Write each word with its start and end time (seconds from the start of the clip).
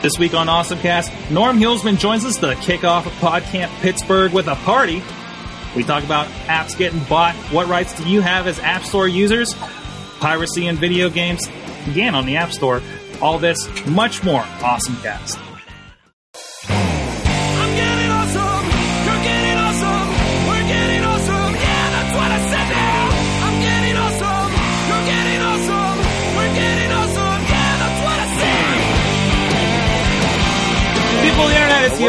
This 0.00 0.16
week 0.16 0.32
on 0.32 0.46
AwesomeCast, 0.46 1.32
Norm 1.32 1.58
Hulsman 1.58 1.98
joins 1.98 2.24
us 2.24 2.36
to 2.36 2.54
kick 2.54 2.84
off 2.84 3.04
PodCamp 3.18 3.68
Pittsburgh 3.80 4.32
with 4.32 4.46
a 4.46 4.54
party. 4.54 5.02
We 5.74 5.82
talk 5.82 6.04
about 6.04 6.28
apps 6.46 6.78
getting 6.78 7.02
bought. 7.08 7.34
What 7.50 7.66
rights 7.66 7.94
do 7.94 8.08
you 8.08 8.20
have 8.20 8.46
as 8.46 8.60
App 8.60 8.84
Store 8.84 9.08
users? 9.08 9.54
Piracy 10.20 10.68
in 10.68 10.76
video 10.76 11.10
games, 11.10 11.48
again 11.88 12.14
on 12.14 12.26
the 12.26 12.36
App 12.36 12.52
Store. 12.52 12.80
All 13.20 13.40
this, 13.40 13.58
much 13.88 14.22
more. 14.22 14.42
AwesomeCast. 14.42 15.47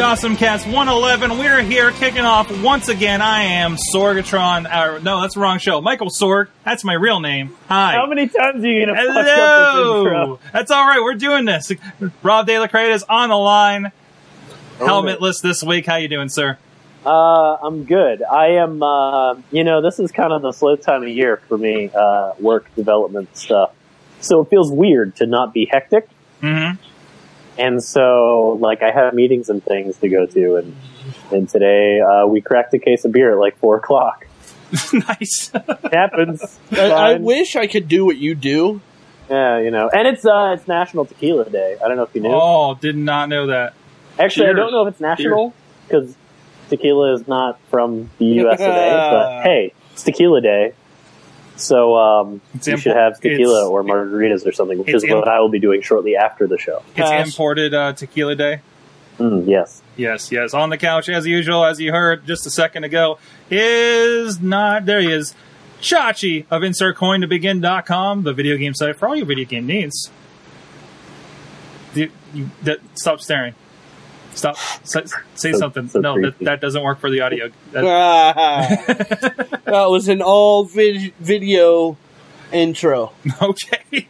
Internet, 0.09 0.40
Cast 0.40 0.66
111. 0.66 1.38
We're 1.38 1.62
here 1.62 1.91
kicking 1.91 2.26
off 2.26 2.63
once 2.63 2.90
again. 2.90 3.22
I 3.22 3.44
am 3.44 3.77
Sorgatron. 3.94 4.66
Uh, 4.66 4.98
no, 5.04 5.22
that's 5.22 5.35
the 5.35 5.40
wrong 5.40 5.59
show. 5.59 5.82
Michael 5.82 6.09
Sorg. 6.09 6.48
That's 6.66 6.84
my 6.84 6.94
real 6.94 7.20
name. 7.20 7.55
Hi. 7.68 7.94
How 7.94 8.08
many 8.08 8.27
times 8.27 8.63
are 8.63 8.68
you 8.68 8.88
gonna 8.88 8.98
fuck 8.98 9.16
up 9.16 9.76
this 9.76 9.85
intro? 9.85 10.40
That's 10.52 10.72
all 10.72 10.88
right. 10.88 10.99
We're 11.04 11.13
doing 11.13 11.45
this. 11.45 11.72
Rob 12.23 12.48
De 12.48 12.58
La 12.58 12.66
Creta 12.66 12.95
is 12.95 13.04
on 13.04 13.30
the 13.30 13.35
line. 13.35 13.91
Helmetless 14.80 15.41
this 15.44 15.62
week. 15.62 15.85
How 15.85 15.98
you 15.98 16.08
doing, 16.08 16.30
sir? 16.30 16.57
Uh, 17.05 17.57
I'm 17.62 17.84
good. 17.84 18.23
I 18.23 18.54
am. 18.54 18.82
Uh, 18.82 19.35
you 19.52 19.63
know, 19.63 19.84
this 19.84 19.99
is 19.99 20.12
kind 20.12 20.34
of 20.34 20.41
the 20.41 20.54
slow 20.54 20.76
time 20.76 21.04
of 21.04 21.10
year 21.10 21.38
for 21.48 21.57
me. 21.57 21.91
Uh, 21.94 22.34
work 22.40 22.73
development 22.73 23.38
stuff. 23.38 23.73
So 24.21 24.41
it 24.41 24.49
feels 24.49 24.71
weird 24.71 25.18
to 25.18 25.27
not 25.27 25.54
be 25.54 25.68
hectic. 25.71 26.10
Mm-hmm. 26.41 26.82
And 27.59 27.84
so, 27.84 28.58
like, 28.62 28.81
I 28.81 28.91
have 28.91 29.13
meetings 29.13 29.49
and 29.49 29.63
things 29.63 29.98
to 29.98 30.08
go 30.09 30.26
to, 30.26 30.55
and 30.55 30.76
and 31.31 31.49
today 31.49 31.99
uh, 31.99 32.26
we 32.26 32.41
cracked 32.41 32.74
a 32.74 32.79
case 32.79 33.04
of 33.05 33.12
beer 33.12 33.34
at 33.34 33.38
like 33.38 33.57
four 33.57 33.76
o'clock. 33.77 34.26
nice. 34.93 35.51
It 35.54 35.93
happens. 35.93 36.60
I, 36.71 36.90
I 36.90 37.13
wish 37.16 37.55
I 37.55 37.68
could 37.68 37.88
do 37.88 38.05
what 38.05 38.18
you 38.18 38.34
do. 38.35 38.82
Yeah, 39.29 39.60
you 39.60 39.71
know, 39.71 39.90
and 39.90 40.07
it's 40.07 40.26
uh, 40.26 40.55
it's 40.57 40.68
National 40.68 41.05
Tequila 41.05 41.49
Day. 41.49 41.77
I 41.84 41.88
don't 41.88 41.98
know 41.98 42.04
if 42.04 42.16
you 42.16 42.21
knew. 42.21 42.32
oh, 42.32 42.76
did 42.76 42.96
not 42.96 43.29
know 43.29 43.48
that. 43.48 43.73
Actually, 44.18 44.49
I 44.49 44.54
don't 44.54 44.71
know 44.71 44.88
if 44.88 44.94
it's 44.94 45.01
national 45.01 45.54
because 45.88 46.16
tequila 46.70 47.13
is 47.13 47.27
not 47.27 47.60
from 47.70 48.10
the 48.18 48.26
U.S. 48.44 48.60
today. 48.60 48.90
But 48.90 49.44
hey, 49.44 49.73
it's 49.94 50.04
Tequila 50.04 50.41
Day, 50.41 50.73
so 51.60 51.96
um, 51.98 52.41
you 52.54 52.60
impo- 52.60 52.77
should 52.79 52.96
have 52.96 53.20
tequila 53.20 53.70
or 53.70 53.84
margaritas 53.84 54.46
or 54.46 54.52
something, 54.52 54.77
which 54.79 54.90
it's 54.90 55.04
is 55.04 55.10
what 55.12 55.27
I 55.27 55.40
will 55.40 55.49
be 55.49 55.60
doing 55.60 55.82
shortly 55.82 56.16
after 56.16 56.48
the 56.48 56.57
show. 56.57 56.82
It's 56.96 57.10
Pass. 57.10 57.27
imported 57.27 57.74
uh, 57.74 57.93
tequila 57.93 58.35
day. 58.35 58.62
Mm, 59.18 59.48
yes, 59.48 59.82
Yes, 59.98 60.32
yes. 60.32 60.54
On 60.54 60.70
the 60.70 60.77
couch, 60.77 61.10
as 61.10 61.27
usual, 61.27 61.66
as 61.66 61.82
you 61.82 61.91
heard 61.91 62.26
just 62.26 62.46
a 62.46 62.49
second 62.49 62.85
ago, 62.85 63.20
is 63.51 64.40
not. 64.40 64.85
There 64.85 65.01
he 65.01 65.12
is. 65.12 65.35
Chachi 65.81 66.46
of 66.50 66.62
InsertCoinToBegin.com, 66.62 68.23
the 68.23 68.34
video 68.34 68.57
game 68.57 68.73
site 68.73 68.96
for 68.97 69.07
all 69.09 69.16
your 69.16 69.25
video 69.25 69.46
game 69.46 69.66
needs. 69.66 70.09
You, 71.94 72.12
you, 72.34 72.50
that, 72.63 72.79
stop 72.96 73.19
staring. 73.22 73.56
Stop. 74.35 74.56
Say, 74.84 75.02
say 75.35 75.52
So- 75.52 75.58
something. 75.59 75.90
so 75.90 76.00
no, 76.00 76.19
that, 76.22 76.40
that 76.40 76.62
doesn't 76.62 76.81
work 76.84 77.00
for 77.00 77.09
the 77.09 77.22
audio. 77.22 77.50
That- 77.72 77.84
Ah, 77.85 78.34
that 79.66 79.90
was 79.90 80.08
an 80.08 80.22
all 80.22 80.63
vid- 80.66 81.13
video 81.19 81.97
intro. 82.52 83.12
okay. 83.41 84.06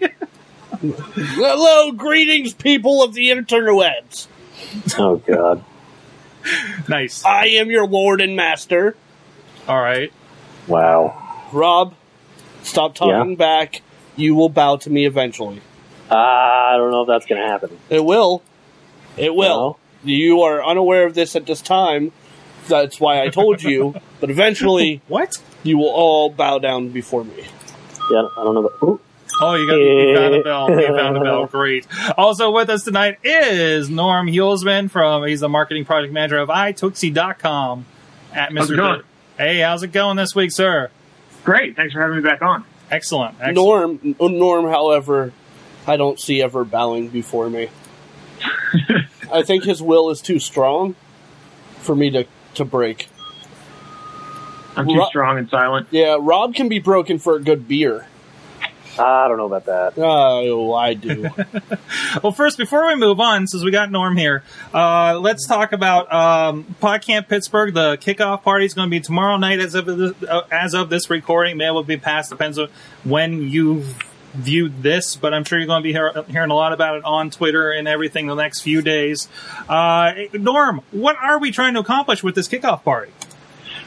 Hello, 0.81 1.92
greetings, 1.92 2.53
people 2.53 3.03
of 3.03 3.14
the 3.14 3.30
interwebs. 3.30 4.28
oh 4.97 5.17
god, 5.17 5.64
nice. 6.88 7.23
I 7.25 7.47
am 7.47 7.70
your 7.70 7.86
lord 7.88 8.22
and 8.22 8.36
master, 8.36 8.95
All 9.67 9.80
right. 9.81 10.14
wow. 10.67 11.47
Rob. 11.52 11.96
Stop 12.63 12.94
talking 12.96 13.31
Yeah? 13.31 13.35
back. 13.35 13.81
You 14.16 14.35
will 14.35 14.50
bow 14.50 14.75
to 14.78 14.90
me 14.90 15.06
eventually. 15.06 15.62
I 16.12 16.75
don't 16.78 16.91
know 16.91 17.02
if 17.02 17.08
that's 17.08 17.25
gonna 17.25 17.47
happen. 17.47 17.78
It 17.90 18.03
will. 18.06 18.41
It 19.18 19.34
will. 19.34 19.79
You 20.03 20.41
are 20.43 20.63
unaware 20.63 21.05
of 21.05 21.13
this 21.13 21.35
at 21.35 21.45
this 21.45 21.61
time. 21.61 22.11
That's 22.67 22.99
why 22.99 23.21
I 23.21 23.29
told 23.29 23.63
you. 23.63 23.95
but 24.19 24.29
eventually, 24.29 25.01
What? 25.07 25.35
you 25.63 25.77
will 25.77 25.89
all 25.89 26.29
bow 26.29 26.59
down 26.59 26.89
before 26.89 27.23
me. 27.23 27.45
Yeah, 28.11 28.27
I 28.37 28.43
don't 28.43 28.55
know. 28.55 28.61
But, 28.79 28.85
ooh, 28.87 28.99
Oh, 29.41 29.55
you 29.55 29.67
got 29.67 29.75
you 29.75 30.15
found 30.15 30.35
a 30.35 30.43
bell. 30.43 30.69
You 30.69 30.87
found 30.97 31.15
a 31.17 31.21
bell. 31.21 31.45
Great. 31.51 31.87
Also 32.17 32.51
with 32.51 32.69
us 32.69 32.83
tonight 32.83 33.19
is 33.23 33.89
Norm 33.89 34.27
Hulsman 34.27 34.91
from 34.91 35.25
he's 35.25 35.39
the 35.39 35.47
marketing 35.47 35.85
project 35.85 36.11
manager 36.11 36.39
of 36.39 36.49
iTwixie.com 36.49 37.85
at 38.33 38.51
How's 38.51 38.69
Mr. 38.69 38.73
it 38.73 38.75
going? 38.75 39.01
Hey, 39.37 39.59
how's 39.59 39.83
it 39.83 39.93
going 39.93 40.17
this 40.17 40.35
week, 40.35 40.51
sir? 40.51 40.91
Great. 41.45 41.77
Thanks 41.77 41.93
for 41.93 42.01
having 42.01 42.17
me 42.17 42.21
back 42.21 42.41
on. 42.41 42.66
Excellent. 42.91 43.35
Excellent. 43.39 44.19
Norm, 44.19 44.37
Norm, 44.37 44.66
however, 44.67 45.31
I 45.87 45.95
don't 45.95 46.19
see 46.19 46.41
ever 46.41 46.66
bowing 46.66 47.07
before 47.07 47.49
me. 47.49 47.69
I 49.31 49.44
think 49.44 49.63
his 49.63 49.81
will 49.81 50.09
is 50.09 50.22
too 50.22 50.40
strong 50.40 50.95
for 51.79 51.95
me 51.95 52.09
to, 52.12 52.25
to 52.56 52.66
break. 52.66 53.07
I'm 54.75 54.88
too 54.88 54.97
Ro- 54.97 55.07
strong 55.07 55.38
and 55.38 55.50
silent. 55.50 55.88
Yeah, 55.91 56.17
Rob 56.19 56.56
can 56.56 56.69
be 56.69 56.79
broken 56.79 57.19
for 57.19 57.35
a 57.35 57.40
good 57.41 57.67
beer. 57.67 58.07
I 58.97 59.29
don't 59.29 59.38
know 59.38 59.45
about 59.45 59.66
that. 59.66 59.94
Oh, 59.97 60.73
I 60.73 60.94
do. 60.94 61.29
Well, 62.23 62.31
first, 62.31 62.57
before 62.57 62.88
we 62.88 62.95
move 62.95 63.19
on, 63.19 63.45
since 63.45 63.63
we 63.63 63.69
got 63.72 63.91
Norm 63.91 64.17
here, 64.17 64.44
uh, 64.73 65.19
let's 65.19 65.47
talk 65.47 65.73
about 65.73 66.11
um, 66.11 66.75
PodCamp 66.81 67.28
Pittsburgh. 67.28 67.73
The 67.73 67.97
kickoff 67.97 68.41
party 68.41 68.66
is 68.66 68.73
going 68.73 68.88
to 68.88 68.90
be 68.90 69.00
tomorrow 69.00 69.38
night 69.38 69.59
as 69.59 69.75
of 69.75 69.85
this, 69.85 70.13
uh, 70.28 70.41
as 70.51 70.73
of 70.73 70.90
this 70.90 71.09
recording. 71.09 71.57
May 71.57 71.69
will 71.69 71.84
be 71.84 71.97
passed. 71.97 72.31
Depends 72.31 72.57
on 72.57 72.69
when 73.03 73.47
you 73.47 73.85
viewed 74.34 74.84
this, 74.84 75.16
but 75.16 75.34
I'm 75.34 75.44
sure 75.44 75.57
you're 75.57 75.67
going 75.67 75.81
to 75.81 75.84
be 75.84 75.91
hear, 75.91 76.23
hearing 76.29 76.51
a 76.51 76.56
lot 76.56 76.73
about 76.73 76.97
it 76.97 77.03
on 77.03 77.29
Twitter 77.29 77.72
and 77.72 77.88
everything 77.88 78.28
the 78.28 78.35
next 78.35 78.62
few 78.62 78.81
days. 78.81 79.28
Uh, 79.67 80.13
Norm, 80.34 80.81
what 80.91 81.17
are 81.17 81.40
we 81.40 81.51
trying 81.51 81.73
to 81.73 81.79
accomplish 81.79 82.23
with 82.23 82.35
this 82.35 82.47
kickoff 82.47 82.84
party? 82.84 83.12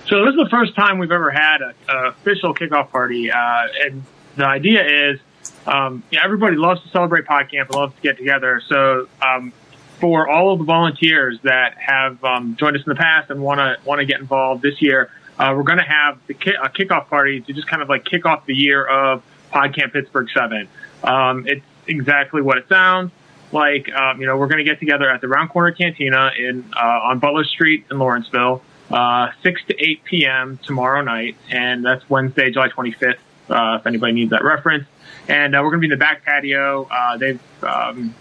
So 0.08 0.24
this 0.24 0.34
is 0.34 0.40
the 0.44 0.48
first 0.50 0.74
time 0.74 0.98
we've 0.98 1.12
ever 1.12 1.30
had 1.30 1.62
an 1.62 1.74
official 1.88 2.54
kickoff 2.54 2.90
party, 2.90 3.30
uh, 3.30 3.68
and 3.84 4.02
the 4.36 4.46
idea 4.46 5.10
is, 5.10 5.20
um, 5.66 6.02
yeah, 6.10 6.20
everybody 6.24 6.56
loves 6.56 6.82
to 6.82 6.88
celebrate 6.88 7.24
PodCamp 7.24 7.66
and 7.66 7.74
loves 7.74 7.94
to 7.94 8.02
get 8.02 8.18
together. 8.18 8.60
So 8.68 9.08
um, 9.20 9.52
for 10.00 10.28
all 10.28 10.52
of 10.52 10.58
the 10.58 10.64
volunteers 10.64 11.38
that 11.42 11.76
have 11.78 12.22
um, 12.24 12.56
joined 12.56 12.76
us 12.76 12.82
in 12.84 12.90
the 12.90 12.96
past 12.96 13.30
and 13.30 13.40
want 13.40 13.58
to 13.58 13.78
want 13.88 14.00
to 14.00 14.04
get 14.04 14.18
involved 14.18 14.62
this 14.62 14.82
year, 14.82 15.10
uh, 15.38 15.54
we're 15.56 15.62
going 15.62 15.78
to 15.78 15.84
have 15.84 16.18
the 16.26 16.34
ki- 16.34 16.56
a 16.60 16.68
kickoff 16.68 17.08
party 17.08 17.40
to 17.40 17.52
just 17.52 17.68
kind 17.68 17.82
of 17.82 17.88
like 17.88 18.04
kick 18.04 18.26
off 18.26 18.44
the 18.46 18.54
year 18.54 18.84
of 18.84 19.22
PodCamp 19.52 19.92
Pittsburgh 19.92 20.28
Seven. 20.34 20.68
Um, 21.04 21.46
it's 21.46 21.64
exactly 21.86 22.42
what 22.42 22.58
it 22.58 22.68
sounds 22.68 23.10
like. 23.52 23.92
Um, 23.92 24.20
you 24.20 24.26
know, 24.26 24.36
we're 24.36 24.48
going 24.48 24.64
to 24.64 24.70
get 24.70 24.80
together 24.80 25.10
at 25.10 25.20
the 25.20 25.28
Round 25.28 25.50
Corner 25.50 25.72
Cantina 25.72 26.30
in 26.38 26.64
uh, 26.74 27.08
on 27.08 27.18
Butler 27.18 27.44
Street 27.44 27.84
in 27.90 27.98
Lawrenceville, 27.98 28.62
uh, 28.90 29.30
six 29.42 29.60
to 29.68 29.74
eight 29.78 30.04
p.m. 30.04 30.58
tomorrow 30.64 31.02
night, 31.02 31.36
and 31.50 31.84
that's 31.84 32.08
Wednesday, 32.08 32.50
July 32.50 32.68
twenty 32.68 32.92
fifth. 32.92 33.20
Uh, 33.50 33.76
if 33.80 33.86
anybody 33.86 34.12
needs 34.12 34.30
that 34.30 34.44
reference, 34.44 34.86
and 35.28 35.54
uh, 35.54 35.60
we're 35.62 35.70
going 35.70 35.82
to 35.82 35.88
be 35.88 35.92
in 35.92 35.98
the 35.98 36.04
back 36.04 36.24
patio. 36.24 36.88
Uh, 36.90 37.16
they've 37.18 37.40
um, 37.62 38.14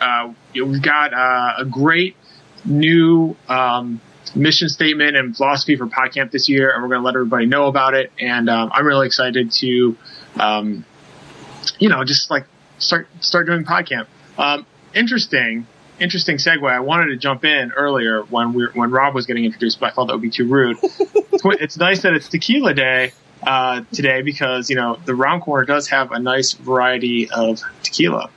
uh, 0.00 0.32
we've 0.54 0.82
got 0.82 1.12
uh, 1.12 1.54
a 1.58 1.64
great 1.64 2.16
new 2.64 3.36
um, 3.48 4.00
mission 4.34 4.68
statement 4.68 5.16
and 5.16 5.36
philosophy 5.36 5.76
for 5.76 5.86
PodCamp 5.86 6.30
this 6.30 6.48
year, 6.48 6.70
and 6.72 6.82
we're 6.82 6.88
going 6.88 7.00
to 7.00 7.04
let 7.04 7.14
everybody 7.14 7.46
know 7.46 7.66
about 7.66 7.94
it. 7.94 8.10
And 8.18 8.48
um, 8.48 8.70
I'm 8.72 8.86
really 8.86 9.06
excited 9.06 9.52
to, 9.52 9.96
um, 10.38 10.84
you 11.78 11.88
know, 11.88 12.04
just 12.04 12.30
like 12.30 12.46
start 12.78 13.08
start 13.20 13.46
doing 13.46 13.64
PodCamp. 13.64 14.06
Um, 14.38 14.66
interesting, 14.94 15.66
interesting 15.98 16.36
segue. 16.36 16.68
I 16.70 16.80
wanted 16.80 17.06
to 17.06 17.16
jump 17.16 17.44
in 17.44 17.72
earlier 17.72 18.22
when 18.22 18.52
we 18.52 18.66
when 18.74 18.90
Rob 18.90 19.14
was 19.14 19.26
getting 19.26 19.44
introduced, 19.44 19.80
but 19.80 19.90
I 19.90 19.94
thought 19.94 20.06
that 20.06 20.14
would 20.14 20.22
be 20.22 20.30
too 20.30 20.46
rude. 20.46 20.78
it's, 20.82 21.42
it's 21.44 21.76
nice 21.76 22.02
that 22.02 22.14
it's 22.14 22.28
Tequila 22.28 22.74
Day 22.74 23.12
uh, 23.42 23.82
today 23.92 24.22
because 24.22 24.70
you 24.70 24.76
know 24.76 24.98
the 25.04 25.14
Round 25.14 25.42
Corner 25.42 25.64
does 25.64 25.88
have 25.88 26.12
a 26.12 26.18
nice 26.18 26.52
variety 26.52 27.30
of 27.30 27.62
tequila, 27.82 28.30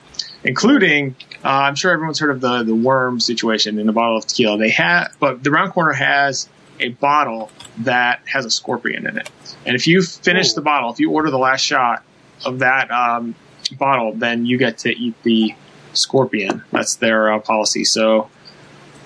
including 0.44 1.16
uh, 1.44 1.50
I'm 1.50 1.76
sure 1.76 1.92
everyone's 1.92 2.20
heard 2.20 2.32
of 2.32 2.42
the 2.42 2.64
the 2.64 2.76
worm 2.76 3.20
situation 3.20 3.80
in 3.80 3.90
a 3.90 3.94
bottle 3.94 4.18
of 4.18 4.28
tequila. 4.28 4.58
They 4.58 4.72
have, 4.72 5.16
but 5.20 5.44
the 5.44 5.52
Round 5.52 5.72
Corner 5.72 5.94
has 5.94 6.50
a 6.80 6.90
bottle 6.90 7.52
that 7.80 8.22
has 8.28 8.46
a 8.46 8.50
scorpion 8.50 9.08
in 9.08 9.18
it, 9.18 9.30
and 9.66 9.76
if 9.76 9.88
you 9.88 10.02
finish 10.02 10.52
Ooh. 10.52 10.56
the 10.56 10.62
bottle, 10.62 10.92
if 10.92 11.00
you 11.00 11.12
order 11.12 11.32
the 11.32 11.38
last 11.38 11.62
shot 11.62 12.04
of 12.46 12.60
that 12.60 12.92
um, 12.92 13.36
bottle, 13.78 14.14
then 14.14 14.46
you 14.46 14.58
get 14.58 14.80
to 14.80 14.90
eat 14.90 15.16
the 15.24 15.56
scorpion. 15.94 16.64
That's 16.72 16.96
their 16.96 17.34
uh, 17.34 17.40
policy. 17.40 17.86
So 17.86 18.30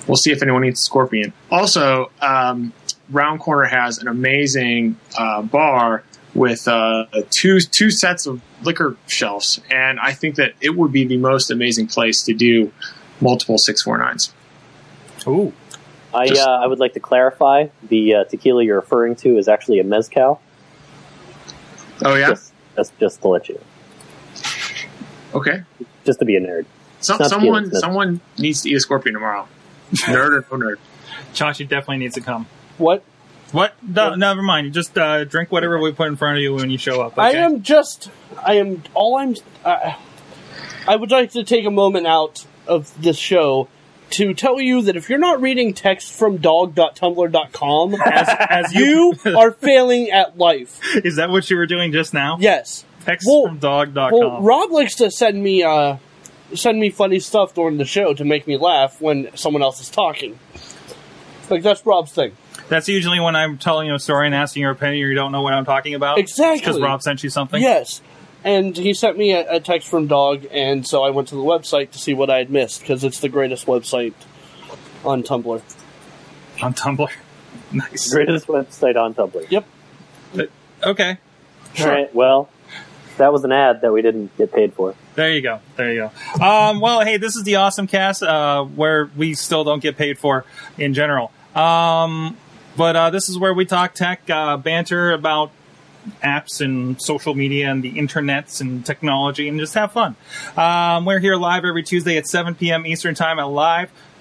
we'll 0.07 0.17
see 0.17 0.31
if 0.31 0.41
anyone 0.41 0.65
eats 0.65 0.81
scorpion. 0.81 1.33
Also, 1.51 2.11
um, 2.21 2.73
Round 3.09 3.39
Corner 3.39 3.65
has 3.65 3.99
an 3.99 4.07
amazing 4.07 4.97
uh, 5.17 5.41
bar 5.41 6.03
with 6.33 6.67
uh, 6.67 7.05
two 7.31 7.59
two 7.59 7.91
sets 7.91 8.27
of 8.27 8.41
liquor 8.63 8.97
shelves, 9.07 9.59
and 9.71 9.99
I 9.99 10.13
think 10.13 10.35
that 10.35 10.53
it 10.61 10.75
would 10.75 10.91
be 10.91 11.05
the 11.05 11.17
most 11.17 11.49
amazing 11.49 11.87
place 11.87 12.23
to 12.23 12.33
do 12.33 12.71
multiple 13.19 13.57
six 13.57 13.81
four 13.81 13.97
nines. 13.97 14.33
Ooh. 15.27 15.53
I 16.13 16.27
Just- 16.27 16.41
uh, 16.41 16.51
I 16.63 16.67
would 16.67 16.79
like 16.79 16.93
to 16.93 16.99
clarify 16.99 17.67
the 17.87 18.15
uh, 18.15 18.23
tequila 18.25 18.63
you're 18.63 18.79
referring 18.79 19.15
to 19.17 19.37
is 19.37 19.47
actually 19.47 19.79
a 19.79 19.83
mezcal. 19.83 20.41
Oh 22.03 22.15
yeah, 22.15 22.29
Just, 22.29 22.53
that's 22.75 22.91
just 22.99 23.21
to 23.21 23.27
let 23.27 23.49
you, 23.49 23.59
okay. 25.33 25.63
just 26.05 26.19
to 26.19 26.25
be 26.25 26.37
a 26.37 26.39
nerd. 26.41 26.65
So, 27.01 27.13
It's 27.15 27.19
not 27.21 27.29
someone 27.29 27.63
tequila, 27.65 27.79
someone 27.81 28.21
needs 28.37 28.61
to 28.61 28.69
eat 28.69 28.75
a 28.75 28.79
scorpion 28.79 29.13
tomorrow. 29.15 29.47
nerd 29.95 30.49
or 30.51 30.57
no 30.57 30.65
nerd. 30.65 30.77
Chachi 31.33 31.67
definitely 31.67 31.97
needs 31.97 32.15
to 32.15 32.21
come. 32.21 32.47
What? 32.77 33.03
What? 33.51 33.73
No, 33.83 34.15
never 34.15 34.41
mind. 34.41 34.73
Just 34.73 34.97
uh, 34.97 35.23
drink 35.25 35.51
whatever 35.51 35.79
we 35.79 35.91
put 35.91 36.07
in 36.07 36.15
front 36.15 36.37
of 36.37 36.43
you 36.43 36.53
when 36.53 36.69
you 36.69 36.77
show 36.77 37.01
up. 37.01 37.17
I 37.17 37.31
am 37.31 37.63
just. 37.63 38.09
I 38.45 38.53
am. 38.55 38.83
All 38.93 39.17
I'm. 39.17 39.35
Uh, 39.65 39.93
I 40.87 40.95
would 40.95 41.11
like 41.11 41.31
to 41.31 41.43
take 41.43 41.65
a 41.65 41.71
moment 41.71 42.07
out 42.07 42.45
of 42.67 42.93
this 43.01 43.17
show 43.17 43.67
to 44.11 44.33
tell 44.33 44.59
you 44.59 44.81
that 44.83 44.95
if 44.95 45.09
you're 45.09 45.19
not 45.19 45.41
reading 45.41 45.73
text 45.73 46.11
from 46.13 46.37
dog.tumblr.com, 46.37 47.95
As, 48.05 48.27
as 48.49 48.73
you, 48.73 49.13
are 49.37 49.51
failing 49.51 50.09
at 50.11 50.37
life. 50.37 50.79
is 50.95 51.15
that 51.17 51.29
what 51.29 51.49
you 51.49 51.57
were 51.57 51.65
doing 51.65 51.91
just 51.91 52.13
now? 52.13 52.37
Yes. 52.39 52.85
Text 53.01 53.27
Well- 53.29 53.47
from 53.47 53.59
dog.com. 53.59 54.11
Well, 54.11 54.41
Rob 54.41 54.71
likes 54.71 54.95
to 54.95 55.09
send 55.11 55.41
me 55.41 55.63
uh, 55.63 55.97
send 56.53 56.79
me 56.79 56.89
funny 56.89 57.19
stuff 57.19 57.53
during 57.53 57.77
the 57.77 57.85
show 57.85 58.13
to 58.13 58.25
make 58.25 58.47
me 58.47 58.57
laugh 58.57 58.99
when 59.01 59.29
someone 59.35 59.61
else 59.61 59.79
is 59.81 59.89
talking. 59.89 60.37
Like 61.49 61.63
that's 61.63 61.85
Rob's 61.85 62.11
thing. 62.11 62.35
That's 62.69 62.87
usually 62.87 63.19
when 63.19 63.35
I'm 63.35 63.57
telling 63.57 63.87
you 63.87 63.95
a 63.95 63.99
story 63.99 64.27
and 64.27 64.35
asking 64.35 64.61
your 64.61 64.71
opinion, 64.71 65.03
or 65.03 65.09
you 65.09 65.15
don't 65.15 65.31
know 65.31 65.41
what 65.41 65.53
I'm 65.53 65.65
talking 65.65 65.95
about. 65.95 66.19
Exactly. 66.19 66.59
Because 66.59 66.79
Rob 66.79 67.01
sent 67.01 67.23
you 67.23 67.29
something. 67.31 67.61
Yes. 67.61 68.01
And 68.43 68.75
he 68.75 68.93
sent 68.93 69.17
me 69.17 69.33
a, 69.33 69.55
a 69.55 69.59
text 69.59 69.89
from 69.89 70.07
Dog, 70.07 70.45
and 70.51 70.87
so 70.87 71.03
I 71.03 71.09
went 71.09 71.27
to 71.29 71.35
the 71.35 71.41
website 71.41 71.91
to 71.91 71.99
see 71.99 72.13
what 72.13 72.29
I 72.29 72.37
had 72.37 72.49
missed 72.49 72.81
because 72.81 73.03
it's 73.03 73.19
the 73.19 73.29
greatest 73.29 73.65
website 73.65 74.13
on 75.03 75.23
Tumblr. 75.23 75.61
On 76.61 76.73
Tumblr. 76.73 77.09
Nice. 77.71 78.11
Greatest 78.11 78.47
website 78.47 78.95
on 78.95 79.13
Tumblr. 79.13 79.45
Yep. 79.49 79.65
Okay. 80.83 81.17
All 81.79 81.87
right. 81.87 82.13
Well, 82.15 82.49
that 83.17 83.31
was 83.31 83.43
an 83.43 83.51
ad 83.51 83.81
that 83.81 83.91
we 83.91 84.01
didn't 84.01 84.35
get 84.37 84.51
paid 84.51 84.73
for. 84.73 84.95
There 85.15 85.31
you 85.31 85.41
go. 85.41 85.59
There 85.75 85.93
you 85.93 86.09
go. 86.37 86.43
Um, 86.43 86.79
well, 86.79 87.01
hey, 87.01 87.17
this 87.17 87.35
is 87.35 87.43
the 87.43 87.57
awesome 87.57 87.85
cast 87.85 88.23
uh, 88.23 88.63
where 88.63 89.09
we 89.15 89.35
still 89.35 89.63
don't 89.63 89.81
get 89.81 89.97
paid 89.97 90.17
for 90.17 90.45
in 90.77 90.93
general. 90.93 91.31
Um, 91.53 92.37
but 92.75 92.95
uh, 92.95 93.09
this 93.09 93.29
is 93.29 93.37
where 93.37 93.53
we 93.53 93.65
talk 93.65 93.93
tech, 93.93 94.27
uh, 94.29 94.57
banter 94.57 95.11
about 95.11 95.51
apps 96.23 96.61
and 96.61 97.01
social 97.01 97.35
media 97.35 97.69
and 97.69 97.83
the 97.83 97.93
internets 97.93 98.61
and 98.61 98.85
technology 98.85 99.47
and 99.47 99.59
just 99.59 99.73
have 99.73 99.91
fun. 99.91 100.15
Um, 100.57 101.05
we're 101.05 101.19
here 101.19 101.35
live 101.35 101.65
every 101.65 101.83
Tuesday 101.83 102.17
at 102.17 102.27
7 102.27 102.55
p.m. 102.55 102.85
Eastern 102.85 103.15
Time 103.15 103.39
at 103.39 103.43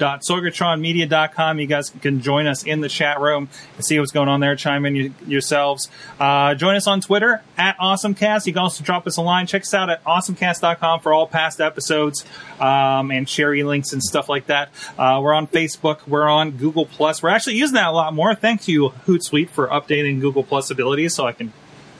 live.sorgatronmedia.com. 0.00 1.58
You 1.58 1.66
guys 1.66 1.90
can 1.90 2.20
join 2.20 2.46
us 2.46 2.64
in 2.64 2.80
the 2.80 2.88
chat 2.88 3.20
room 3.20 3.48
and 3.76 3.84
see 3.84 3.98
what's 3.98 4.12
going 4.12 4.28
on 4.28 4.40
there. 4.40 4.56
Chime 4.56 4.86
in 4.86 5.14
yourselves. 5.26 5.88
Uh, 6.18 6.54
join 6.54 6.76
us 6.76 6.86
on 6.86 7.00
Twitter 7.00 7.42
at 7.56 7.76
AwesomeCast. 7.78 8.46
You 8.46 8.52
can 8.52 8.62
also 8.62 8.84
drop 8.84 9.06
us 9.06 9.16
a 9.16 9.22
line. 9.22 9.46
Check 9.46 9.62
us 9.62 9.74
out 9.74 9.90
at 9.90 10.02
awesomecast.com 10.04 11.00
for 11.00 11.12
all 11.12 11.26
past 11.26 11.60
episodes 11.60 12.24
um, 12.60 13.10
and 13.10 13.26
cherry 13.26 13.62
links 13.62 13.92
and 13.92 14.02
stuff 14.02 14.28
like 14.28 14.46
that. 14.46 14.70
Uh, 14.98 15.20
we're 15.22 15.34
on 15.34 15.46
Facebook. 15.46 16.06
We're 16.06 16.28
on 16.28 16.52
Google 16.52 16.86
Plus. 16.86 17.22
We're 17.22 17.30
actually 17.30 17.56
using 17.56 17.74
that 17.74 17.88
a 17.88 17.92
lot 17.92 18.14
more. 18.14 18.34
Thank 18.34 18.68
you, 18.68 18.90
Hootsuite, 19.06 19.50
for 19.50 19.68
updating 19.68 20.20
Google 20.20 20.44
Plus 20.44 20.70
abilities 20.70 21.14
so 21.14 21.26
I 21.26 21.32
can 21.32 21.52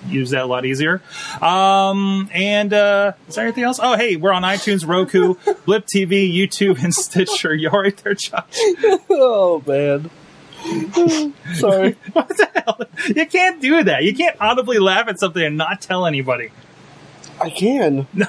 use 0.07 0.31
that 0.31 0.43
a 0.43 0.47
lot 0.47 0.65
easier. 0.65 1.03
Um, 1.43 2.29
and 2.33 2.73
uh, 2.73 3.13
is 3.29 3.35
there 3.35 3.45
anything 3.45 3.65
else? 3.65 3.81
Oh, 3.83 3.97
hey, 3.97 4.17
we're 4.17 4.33
on 4.33 4.43
iTunes, 4.43 4.87
Roku, 4.87 5.35
Blip 5.67 5.87
TV, 5.87 6.33
YouTube, 6.33 6.83
and 6.83 6.95
Stitcher. 6.95 7.55
You're 7.55 7.71
right 7.73 7.97
there, 7.99 8.15
Josh. 8.15 8.45
Oh 9.11 9.63
man. 9.67 10.11
Sorry. 11.55 11.97
What 12.13 12.29
the 12.29 12.49
hell? 12.55 12.81
You 13.07 13.27
can't 13.27 13.61
do 13.63 13.85
that. 13.85 14.03
You 14.05 14.15
can't 14.15 14.37
audibly 14.41 14.79
laugh 14.79 15.09
at 15.09 15.19
something 15.21 15.43
and 15.43 15.57
not 15.57 15.81
tell 15.81 16.05
anybody. 16.07 16.51
I 17.41 17.51
can. 17.51 18.07
No. 18.13 18.27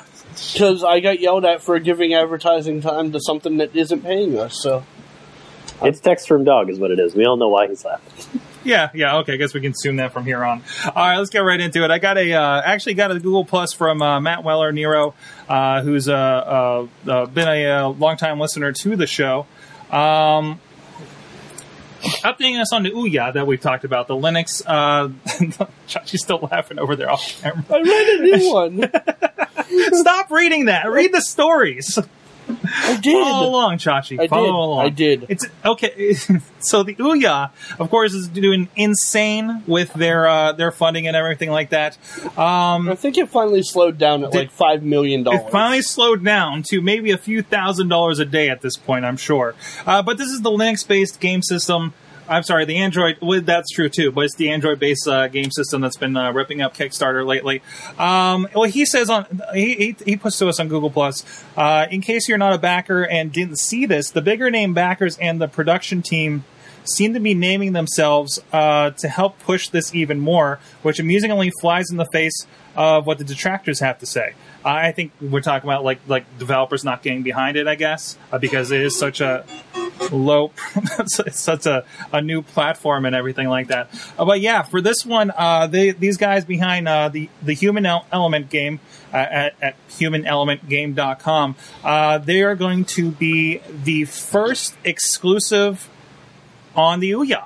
Because 0.53 0.83
I 0.83 0.99
got 0.99 1.19
yelled 1.19 1.43
at 1.43 1.61
for 1.61 1.79
giving 1.79 2.13
advertising 2.13 2.81
time 2.81 3.11
to 3.11 3.19
something 3.19 3.57
that 3.57 3.75
isn't 3.75 4.03
paying 4.03 4.39
us. 4.39 4.61
So 4.61 4.83
It's 5.81 5.99
text 5.99 6.27
from 6.27 6.43
dog, 6.43 6.69
is 6.69 6.79
what 6.79 6.91
it 6.91 6.99
is. 6.99 7.15
We 7.15 7.25
all 7.25 7.35
know 7.35 7.49
why 7.49 7.67
he's 7.67 7.83
laughing. 7.83 8.39
Yeah, 8.63 8.89
yeah, 8.93 9.17
okay. 9.17 9.33
I 9.33 9.37
guess 9.37 9.53
we 9.53 9.61
can 9.61 9.71
assume 9.71 9.97
that 9.97 10.11
from 10.11 10.25
here 10.25 10.43
on. 10.43 10.61
All 10.85 10.91
right, 10.95 11.17
let's 11.17 11.29
get 11.29 11.39
right 11.39 11.59
into 11.59 11.83
it. 11.83 11.91
I 11.91 11.99
got 11.99 12.17
a 12.17 12.33
uh, 12.33 12.61
actually 12.61 12.95
got 12.95 13.11
a 13.11 13.15
Google 13.15 13.45
Plus 13.45 13.73
from 13.73 14.01
uh, 14.01 14.19
Matt 14.19 14.43
Weller 14.43 14.71
Nero, 14.71 15.13
uh, 15.47 15.81
who's 15.81 16.09
uh, 16.09 16.13
uh, 16.13 16.87
uh, 17.09 17.25
been 17.27 17.47
a, 17.47 17.65
uh 17.67 17.87
longtime 17.89 18.39
listener 18.39 18.71
to 18.73 18.95
the 18.95 19.07
show. 19.07 19.45
Um, 19.91 20.59
updating 22.01 22.59
us 22.59 22.73
on 22.73 22.83
the 22.83 22.91
Ouya 22.91 23.33
that 23.33 23.47
we've 23.47 23.61
talked 23.61 23.83
about, 23.83 24.07
the 24.07 24.15
Linux. 24.15 24.61
Uh, 24.65 25.09
Chachi's 25.87 26.21
still 26.21 26.39
laughing 26.51 26.79
over 26.79 26.95
there 26.95 27.09
off 27.09 27.41
camera. 27.41 27.63
I 27.69 27.81
read 27.81 28.19
a 28.19 28.37
new 28.37 28.53
one. 28.53 28.91
Stop 29.97 30.31
reading 30.31 30.65
that. 30.65 30.89
Read 30.89 31.13
the 31.13 31.21
stories. 31.21 31.97
I 32.49 32.97
did. 33.01 33.13
Follow 33.23 33.49
along, 33.49 33.77
Chachi. 33.77 34.19
I 34.19 34.27
Follow 34.27 34.45
did. 34.45 34.53
along. 34.53 34.85
I 34.85 34.89
did. 34.89 35.25
It's 35.29 35.45
okay. 35.63 36.13
so 36.59 36.83
the 36.83 36.95
Ouya, 36.95 37.51
of 37.79 37.89
course, 37.89 38.13
is 38.13 38.27
doing 38.27 38.67
insane 38.75 39.63
with 39.67 39.93
their 39.93 40.27
uh, 40.27 40.51
their 40.53 40.71
funding 40.71 41.07
and 41.07 41.15
everything 41.15 41.49
like 41.51 41.69
that. 41.69 41.97
Um, 42.37 42.89
I 42.89 42.95
think 42.95 43.17
it 43.17 43.29
finally 43.29 43.63
slowed 43.63 43.97
down 43.97 44.23
at 44.23 44.31
Did- 44.31 44.37
like 44.39 44.51
five 44.51 44.83
million 44.83 45.23
dollars. 45.23 45.41
it 45.41 45.51
finally 45.51 45.81
slowed 45.81 46.23
down 46.23 46.63
to 46.63 46.81
maybe 46.81 47.11
a 47.11 47.17
few 47.17 47.41
thousand 47.41 47.87
dollars 47.89 48.19
a 48.19 48.25
day 48.25 48.49
at 48.49 48.61
this 48.61 48.77
point, 48.77 49.05
I'm 49.05 49.17
sure. 49.17 49.55
Uh, 49.85 50.01
but 50.01 50.17
this 50.17 50.29
is 50.29 50.41
the 50.41 50.49
Linux-based 50.51 51.19
game 51.19 51.41
system. 51.41 51.93
I'm 52.29 52.43
sorry, 52.43 52.65
the 52.65 52.77
Android. 52.77 53.17
Well, 53.21 53.41
that's 53.41 53.71
true 53.71 53.89
too, 53.89 54.11
but 54.11 54.25
it's 54.25 54.35
the 54.35 54.51
Android-based 54.51 55.07
uh, 55.07 55.27
game 55.27 55.49
system 55.51 55.81
that's 55.81 55.97
been 55.97 56.15
uh, 56.15 56.31
ripping 56.31 56.61
up 56.61 56.77
Kickstarter 56.77 57.25
lately. 57.25 57.61
Um, 57.97 58.47
well, 58.53 58.69
he 58.69 58.85
says 58.85 59.09
on 59.09 59.41
he, 59.53 59.95
he, 60.05 60.15
puts 60.15 60.37
to 60.37 60.47
us 60.47 60.59
on 60.59 60.67
Google 60.67 60.91
Plus. 60.91 61.25
Uh, 61.57 61.87
in 61.89 62.01
case 62.01 62.29
you're 62.29 62.37
not 62.37 62.53
a 62.53 62.59
backer 62.59 63.03
and 63.03 63.31
didn't 63.31 63.57
see 63.57 63.85
this, 63.85 64.11
the 64.11 64.21
bigger 64.21 64.51
name 64.51 64.73
backers 64.73 65.17
and 65.17 65.41
the 65.41 65.47
production 65.47 66.01
team 66.01 66.43
seem 66.83 67.13
to 67.13 67.19
be 67.19 67.33
naming 67.33 67.73
themselves 67.73 68.41
uh, 68.53 68.91
to 68.91 69.07
help 69.07 69.39
push 69.39 69.69
this 69.69 69.93
even 69.93 70.19
more, 70.19 70.59
which 70.81 70.99
amusingly 70.99 71.51
flies 71.61 71.89
in 71.89 71.97
the 71.97 72.07
face 72.11 72.45
of 72.75 73.05
what 73.05 73.17
the 73.17 73.23
detractors 73.23 73.79
have 73.79 73.99
to 73.99 74.05
say. 74.05 74.33
I 74.63 74.91
think 74.91 75.11
we're 75.19 75.41
talking 75.41 75.67
about 75.67 75.83
like 75.83 75.99
like 76.07 76.37
developers 76.37 76.83
not 76.83 77.01
getting 77.01 77.23
behind 77.23 77.57
it, 77.57 77.67
I 77.67 77.75
guess, 77.75 78.17
uh, 78.31 78.37
because 78.37 78.71
it 78.71 78.81
is 78.81 78.97
such 78.97 79.21
a 79.21 79.45
low, 80.11 80.51
it's 80.75 81.39
such 81.39 81.65
a, 81.65 81.85
a 82.11 82.21
new 82.21 82.41
platform 82.41 83.05
and 83.05 83.15
everything 83.15 83.47
like 83.47 83.67
that. 83.67 83.89
Uh, 84.17 84.25
but 84.25 84.41
yeah, 84.41 84.63
for 84.63 84.81
this 84.81 85.05
one, 85.05 85.31
uh, 85.35 85.67
they, 85.67 85.91
these 85.91 86.17
guys 86.17 86.45
behind 86.45 86.87
uh, 86.87 87.09
the 87.09 87.29
the 87.41 87.53
Human 87.53 87.85
El- 87.85 88.05
Element 88.11 88.49
game 88.49 88.79
uh, 89.13 89.17
at, 89.17 89.55
at 89.61 89.75
humanelementgame.com, 89.89 91.55
uh, 91.83 92.17
they 92.19 92.43
are 92.43 92.55
going 92.55 92.85
to 92.85 93.11
be 93.11 93.61
the 93.83 94.05
first 94.05 94.75
exclusive 94.83 95.89
on 96.75 96.99
the 96.99 97.11
Ouya. 97.11 97.45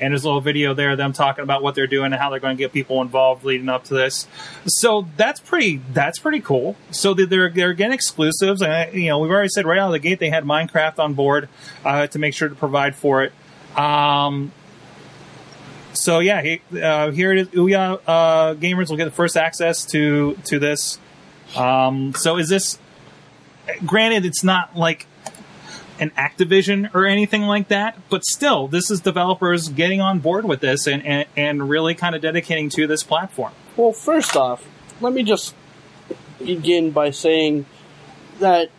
And 0.00 0.12
there's 0.12 0.24
a 0.24 0.26
little 0.26 0.40
video 0.40 0.72
there 0.74 0.96
them 0.96 1.12
talking 1.12 1.42
about 1.42 1.62
what 1.62 1.74
they're 1.74 1.86
doing 1.86 2.06
and 2.06 2.14
how 2.14 2.30
they're 2.30 2.40
going 2.40 2.56
to 2.56 2.60
get 2.60 2.72
people 2.72 3.02
involved 3.02 3.44
leading 3.44 3.68
up 3.68 3.84
to 3.84 3.94
this. 3.94 4.26
So 4.66 5.06
that's 5.16 5.40
pretty 5.40 5.82
that's 5.92 6.18
pretty 6.18 6.40
cool. 6.40 6.76
So 6.90 7.14
they're 7.14 7.50
they're 7.50 7.74
getting 7.74 7.92
exclusives, 7.92 8.62
and 8.62 8.94
you 8.94 9.08
know 9.08 9.18
we've 9.18 9.30
already 9.30 9.50
said 9.50 9.66
right 9.66 9.78
out 9.78 9.86
of 9.86 9.92
the 9.92 9.98
gate 9.98 10.18
they 10.18 10.30
had 10.30 10.44
Minecraft 10.44 10.98
on 10.98 11.14
board 11.14 11.48
uh, 11.84 12.06
to 12.08 12.18
make 12.18 12.34
sure 12.34 12.48
to 12.48 12.54
provide 12.54 12.94
for 12.96 13.22
it. 13.24 13.32
Um, 13.76 14.52
so 15.92 16.20
yeah, 16.20 16.42
he, 16.42 16.62
uh, 16.80 17.10
here 17.10 17.32
it 17.32 17.38
is. 17.38 17.48
Ouya 17.48 18.00
uh, 18.06 18.54
gamers 18.54 18.88
will 18.88 18.96
get 18.96 19.04
the 19.04 19.10
first 19.10 19.36
access 19.36 19.84
to 19.86 20.36
to 20.44 20.58
this. 20.58 20.98
Um, 21.56 22.14
so 22.14 22.36
is 22.36 22.48
this? 22.48 22.78
Granted, 23.84 24.24
it's 24.24 24.42
not 24.42 24.76
like 24.76 25.06
an 26.00 26.10
Activision 26.16 26.92
or 26.94 27.06
anything 27.06 27.42
like 27.42 27.68
that, 27.68 27.96
but 28.08 28.24
still, 28.24 28.66
this 28.66 28.90
is 28.90 29.00
developers 29.00 29.68
getting 29.68 30.00
on 30.00 30.18
board 30.18 30.46
with 30.46 30.60
this 30.60 30.86
and 30.86 31.04
and, 31.06 31.26
and 31.36 31.68
really 31.68 31.94
kind 31.94 32.14
of 32.14 32.22
dedicating 32.22 32.70
to 32.70 32.86
this 32.86 33.02
platform. 33.02 33.52
Well, 33.76 33.92
first 33.92 34.34
off, 34.34 34.66
let 35.00 35.12
me 35.12 35.22
just 35.22 35.54
begin 36.38 36.90
by 36.90 37.10
saying 37.10 37.66
that 38.38 38.70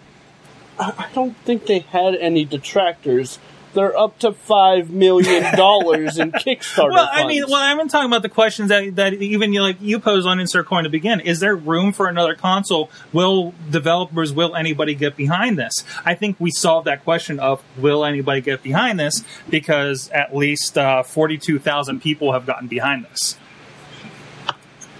I 0.80 0.94
I 0.98 1.14
don't 1.14 1.38
think 1.38 1.68
they 1.68 1.80
had 1.80 2.16
any 2.16 2.44
detractors. 2.44 3.40
They're 3.74 3.98
up 3.98 4.20
to 4.20 4.34
five 4.34 4.90
million 4.90 5.44
dollars 5.56 6.18
in 6.18 6.32
Kickstarter. 6.32 6.92
Well, 6.92 7.10
I 7.12 7.26
mean, 7.26 7.44
well, 7.48 7.56
I've 7.56 7.78
been 7.78 7.88
talking 7.88 8.10
about 8.10 8.22
the 8.22 8.30
questions 8.30 8.70
that, 8.70 8.96
that 8.98 9.14
even 9.14 9.54
you 9.54 9.62
like 9.62 9.78
you 9.82 10.00
pose 10.00 10.26
on 10.26 10.40
Insert 10.40 10.66
Coin 10.66 10.84
to 10.84 10.90
begin. 10.90 11.20
Is 11.22 11.40
there 11.40 11.56
room 11.56 11.94
for 11.94 12.08
another 12.08 12.36
console? 12.36 12.90
Will 13.14 13.54
developers, 13.70 14.34
will 14.34 14.56
anybody 14.56 14.94
get 14.94 15.16
behind 15.16 15.58
this? 15.58 15.74
I 16.06 16.16
think 16.16 16.36
we 16.40 16.52
solved 16.52 16.88
that 16.88 17.04
question 17.04 17.40
of 17.40 17.64
will 17.78 18.04
anybody 18.04 18.42
get 18.42 18.62
behind 18.64 19.00
this 19.00 19.24
because 19.50 20.10
at 20.10 20.36
least 20.36 20.78
uh, 20.78 21.04
forty-two 21.04 21.60
thousand 21.60 22.02
people 22.02 22.34
have 22.34 22.46
gotten 22.46 22.68
behind 22.68 23.06
this 23.06 23.38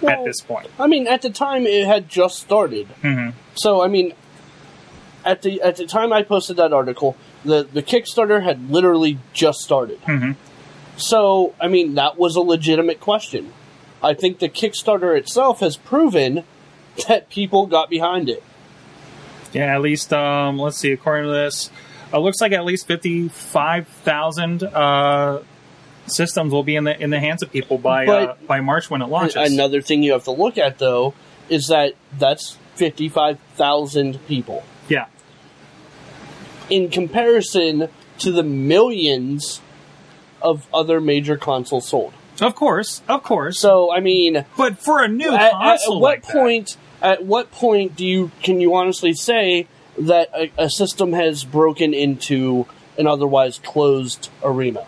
at 0.08 0.24
this 0.24 0.42
point. 0.42 0.68
I 0.80 0.88
mean, 0.88 1.08
at 1.08 1.22
the 1.22 1.30
time 1.30 1.66
it 1.68 1.86
had 1.86 2.10
just 2.10 2.40
started, 2.40 2.88
Mhm. 3.04 3.34
so 3.54 3.82
I 3.84 3.88
mean, 3.88 4.14
at 5.24 5.42
the 5.44 5.62
at 5.62 5.76
the 5.76 5.86
time 5.86 6.12
I 6.12 6.24
posted 6.24 6.58
that 6.58 6.74
article, 6.74 7.16
the 7.44 7.64
the 7.64 7.82
Kickstarter 7.84 8.44
had 8.44 8.70
literally 8.72 9.20
just 9.34 9.60
started. 9.60 10.02
Mhm. 10.04 10.36
So, 10.98 11.54
I 11.60 11.68
mean, 11.68 11.96
that 11.96 12.18
was 12.18 12.36
a 12.36 12.42
legitimate 12.42 13.00
question. 13.00 13.54
I 14.04 14.14
think 14.14 14.40
the 14.40 14.50
Kickstarter 14.50 15.18
itself 15.18 15.60
has 15.62 15.78
proven 15.78 16.44
that 17.08 17.30
people 17.30 17.66
got 17.68 17.90
behind 17.90 18.30
it. 18.30 18.44
Yeah, 19.54 19.76
at 19.76 19.82
least 19.82 20.14
um, 20.14 20.60
let's 20.60 20.78
see. 20.78 20.92
According 20.92 21.26
to 21.26 21.32
this, 21.34 21.70
it 22.14 22.18
looks 22.18 22.40
like 22.42 22.52
at 22.52 22.64
least 22.66 22.88
fifty-five 22.88 23.88
thousand 23.88 24.64
uh, 24.64 25.42
systems 26.08 26.52
will 26.54 26.64
be 26.64 26.76
in 26.76 26.84
the 26.86 27.00
in 27.02 27.10
the 27.10 27.20
hands 27.20 27.42
of 27.44 27.52
people 27.52 27.78
by 27.78 28.06
uh, 28.08 28.36
by 28.48 28.62
March 28.62 28.90
when 28.90 29.02
it 29.02 29.08
launches. 29.08 29.36
Another 29.52 29.82
thing 29.82 30.04
you 30.04 30.14
have 30.14 30.24
to 30.26 30.32
look 30.32 30.58
at, 30.58 30.78
though, 30.78 31.14
is 31.50 31.68
that 31.68 31.94
that's 32.18 32.58
55,000 32.76 34.26
people. 34.28 34.64
Yeah, 34.90 35.06
In 36.72 36.90
comparison 36.90 37.90
to 38.20 38.32
the 38.32 38.44
millions 38.44 39.62
of 40.42 40.68
other 40.74 41.00
major 41.00 41.38
consoles 41.38 41.88
sold. 41.88 42.14
of 42.42 42.56
course, 42.56 43.02
of 43.08 43.22
course. 43.24 43.60
So, 43.60 43.92
I 43.94 44.00
mean, 44.00 44.46
but 44.58 44.80
for 44.80 45.04
a 45.04 45.08
new 45.08 45.32
at, 45.32 45.54
at 45.54 45.80
what 45.88 45.98
like 46.02 46.26
that- 46.26 46.32
point 46.34 46.78
at 47.02 47.24
what 47.26 47.52
point 47.52 47.96
do 47.96 48.06
you 48.06 48.32
can 48.42 48.60
you 48.62 48.74
honestly 48.76 49.14
say 49.14 49.68
that 49.98 50.30
a, 50.34 50.52
a 50.58 50.70
system 50.70 51.14
has 51.14 51.44
broken 51.44 51.94
into 51.94 52.66
an 52.98 53.06
otherwise 53.06 53.60
closed 53.60 54.30
arena? 54.44 54.86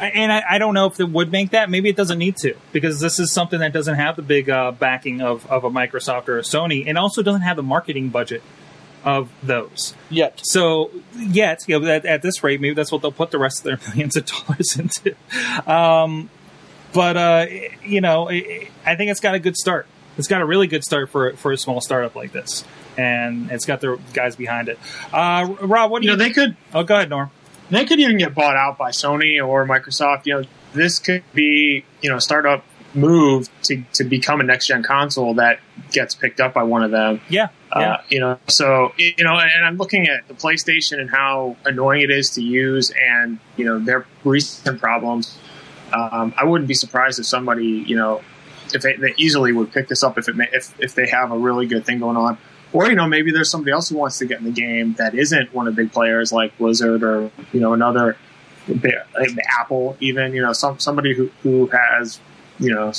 I- 0.00 0.10
and 0.14 0.32
I, 0.32 0.42
I 0.50 0.58
don't 0.58 0.74
know 0.74 0.86
if 0.86 1.00
it 1.00 1.08
would 1.08 1.32
make 1.32 1.50
that. 1.50 1.70
Maybe 1.70 1.88
it 1.88 1.96
doesn't 1.96 2.18
need 2.18 2.36
to 2.38 2.54
because 2.72 3.00
this 3.00 3.18
is 3.18 3.32
something 3.32 3.58
that 3.60 3.72
doesn't 3.72 3.96
have 3.96 4.14
the 4.16 4.22
big 4.22 4.48
uh, 4.48 4.70
backing 4.72 5.20
of, 5.20 5.44
of 5.50 5.64
a 5.64 5.70
Microsoft 5.70 6.28
or 6.28 6.38
a 6.38 6.42
Sony, 6.42 6.84
and 6.86 6.96
also 6.96 7.22
doesn't 7.22 7.42
have 7.42 7.56
the 7.56 7.62
marketing 7.64 8.08
budget 8.10 8.42
of 9.08 9.30
those. 9.42 9.94
Yet, 10.10 10.40
So 10.42 10.90
yet, 11.16 11.64
you 11.66 11.78
know, 11.80 11.86
at, 11.88 12.04
at 12.04 12.20
this 12.22 12.42
rate, 12.44 12.60
maybe 12.60 12.74
that's 12.74 12.92
what 12.92 13.00
they'll 13.02 13.12
put 13.12 13.30
the 13.30 13.38
rest 13.38 13.58
of 13.60 13.64
their 13.64 13.78
millions 13.88 14.16
of 14.16 14.26
dollars 14.26 14.76
into. 14.78 15.14
Um, 15.70 16.28
but 16.92 17.16
uh, 17.16 17.46
you 17.84 18.00
know, 18.00 18.28
I 18.28 18.68
I 18.84 18.96
think 18.96 19.10
it's 19.10 19.20
got 19.20 19.34
a 19.34 19.38
good 19.38 19.56
start. 19.56 19.86
It's 20.16 20.28
got 20.28 20.40
a 20.40 20.46
really 20.46 20.66
good 20.66 20.84
start 20.84 21.10
for 21.10 21.32
for 21.36 21.52
a 21.52 21.56
small 21.56 21.80
startup 21.80 22.14
like 22.14 22.32
this, 22.32 22.64
and 22.96 23.50
it's 23.50 23.64
got 23.66 23.80
the 23.80 23.98
guys 24.14 24.36
behind 24.36 24.68
it. 24.68 24.78
Uh, 25.12 25.54
Rob, 25.60 25.90
what 25.90 26.02
do 26.02 26.06
You 26.06 26.12
you? 26.12 26.18
know, 26.18 26.24
they 26.24 26.30
could 26.30 26.56
oh, 26.74 26.82
go 26.82 26.96
ahead, 26.96 27.08
Norm. 27.10 27.30
they 27.70 27.84
could 27.84 28.00
even 28.00 28.16
get 28.18 28.34
bought 28.34 28.56
out 28.56 28.78
by 28.78 28.90
Sony 28.90 29.44
or 29.46 29.66
Microsoft. 29.66 30.26
You 30.26 30.40
know, 30.40 30.48
this 30.72 30.98
could 30.98 31.22
be 31.34 31.84
you 32.02 32.10
know 32.10 32.16
a 32.16 32.20
startup 32.20 32.64
move 32.94 33.48
to 33.64 33.82
to 33.92 34.04
become 34.04 34.40
a 34.40 34.44
next 34.44 34.66
gen 34.66 34.82
console 34.82 35.34
that 35.34 35.60
gets 35.92 36.14
picked 36.14 36.40
up 36.40 36.54
by 36.54 36.62
one 36.64 36.82
of 36.82 36.90
them. 36.90 37.20
Yeah, 37.28 37.48
yeah. 37.74 37.92
Uh, 37.92 38.02
you 38.08 38.20
know, 38.20 38.38
so 38.48 38.92
you 38.96 39.24
know, 39.24 39.38
and 39.38 39.64
I'm 39.64 39.76
looking 39.76 40.08
at 40.08 40.26
the 40.28 40.34
PlayStation 40.34 41.00
and 41.00 41.10
how 41.10 41.56
annoying 41.64 42.02
it 42.02 42.10
is 42.10 42.30
to 42.30 42.42
use, 42.42 42.92
and 42.98 43.38
you 43.56 43.64
know 43.64 43.78
their 43.78 44.06
recent 44.24 44.80
problems. 44.80 45.36
Um, 45.92 46.34
I 46.36 46.44
wouldn't 46.44 46.68
be 46.68 46.74
surprised 46.74 47.18
if 47.18 47.26
somebody, 47.26 47.64
you 47.64 47.96
know, 47.96 48.20
if 48.74 48.82
they, 48.82 48.96
they 48.96 49.14
easily 49.16 49.52
would 49.52 49.72
pick 49.72 49.88
this 49.88 50.02
up 50.02 50.18
if 50.18 50.28
it 50.28 50.36
may, 50.36 50.48
if 50.52 50.78
if 50.80 50.94
they 50.94 51.08
have 51.08 51.30
a 51.32 51.38
really 51.38 51.66
good 51.66 51.84
thing 51.84 51.98
going 51.98 52.16
on, 52.16 52.38
or 52.72 52.88
you 52.88 52.94
know 52.94 53.06
maybe 53.06 53.32
there's 53.32 53.50
somebody 53.50 53.72
else 53.72 53.88
who 53.88 53.96
wants 53.96 54.18
to 54.18 54.26
get 54.26 54.38
in 54.38 54.44
the 54.44 54.50
game 54.50 54.94
that 54.94 55.14
isn't 55.14 55.54
one 55.54 55.66
of 55.66 55.76
the 55.76 55.82
big 55.82 55.92
players 55.92 56.32
like 56.32 56.56
Blizzard 56.58 57.02
or 57.02 57.30
you 57.52 57.60
know 57.60 57.72
another 57.72 58.16
like 58.68 59.36
Apple 59.58 59.96
even 60.00 60.34
you 60.34 60.42
know 60.42 60.52
some 60.52 60.78
somebody 60.78 61.14
who 61.14 61.30
who 61.42 61.66
has 61.68 62.20
you 62.58 62.74
know 62.74 62.92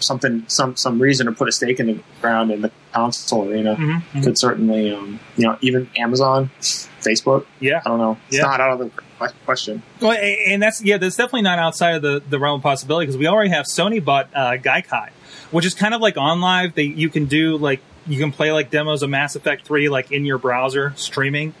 something 0.00 0.44
some 0.48 0.76
some 0.76 1.00
reason 1.00 1.26
to 1.26 1.32
put 1.32 1.48
a 1.48 1.52
stake 1.52 1.80
in 1.80 1.86
the 1.86 1.98
ground 2.20 2.50
in 2.50 2.62
the 2.62 2.70
console 2.92 3.48
arena 3.48 3.76
Mhm, 3.76 4.02
mhm. 4.12 4.22
could 4.24 4.38
certainly 4.38 4.94
um, 4.94 5.20
you 5.36 5.46
know 5.46 5.58
even 5.60 5.88
Amazon, 5.96 6.50
Facebook. 6.60 7.44
Yeah. 7.60 7.80
I 7.84 7.88
don't 7.88 7.98
know. 7.98 8.16
It's 8.28 8.36
Yeah. 8.38 8.42
not 8.44 8.60
out 8.60 8.80
of 8.80 8.90
the 8.90 9.28
question. 9.44 9.82
Well, 10.00 10.12
and 10.12 10.62
that's 10.62 10.82
yeah, 10.82 10.98
that's 10.98 11.16
definitely 11.16 11.42
not 11.42 11.58
outside 11.58 11.96
of 11.96 12.02
the, 12.02 12.22
the 12.28 12.38
realm 12.38 12.56
of 12.56 12.62
possibility 12.62 13.06
because 13.06 13.18
we 13.18 13.26
already 13.26 13.50
have 13.50 13.66
Sony 13.66 14.04
bought 14.04 14.28
uh, 14.34 14.52
Gaikai, 14.56 15.10
which 15.50 15.64
is 15.66 15.74
kind 15.74 15.94
of 15.94 16.00
like 16.00 16.16
OnLive. 16.16 16.74
They 16.74 16.84
you 16.84 17.08
can 17.08 17.26
do 17.26 17.56
like 17.56 17.80
you 18.06 18.18
can 18.18 18.32
play 18.32 18.52
like 18.52 18.70
demos 18.70 19.02
of 19.02 19.10
Mass 19.10 19.36
Effect 19.36 19.66
Three 19.66 19.88
like 19.88 20.12
in 20.12 20.24
your 20.24 20.38
browser 20.38 20.92
streaming, 20.96 21.54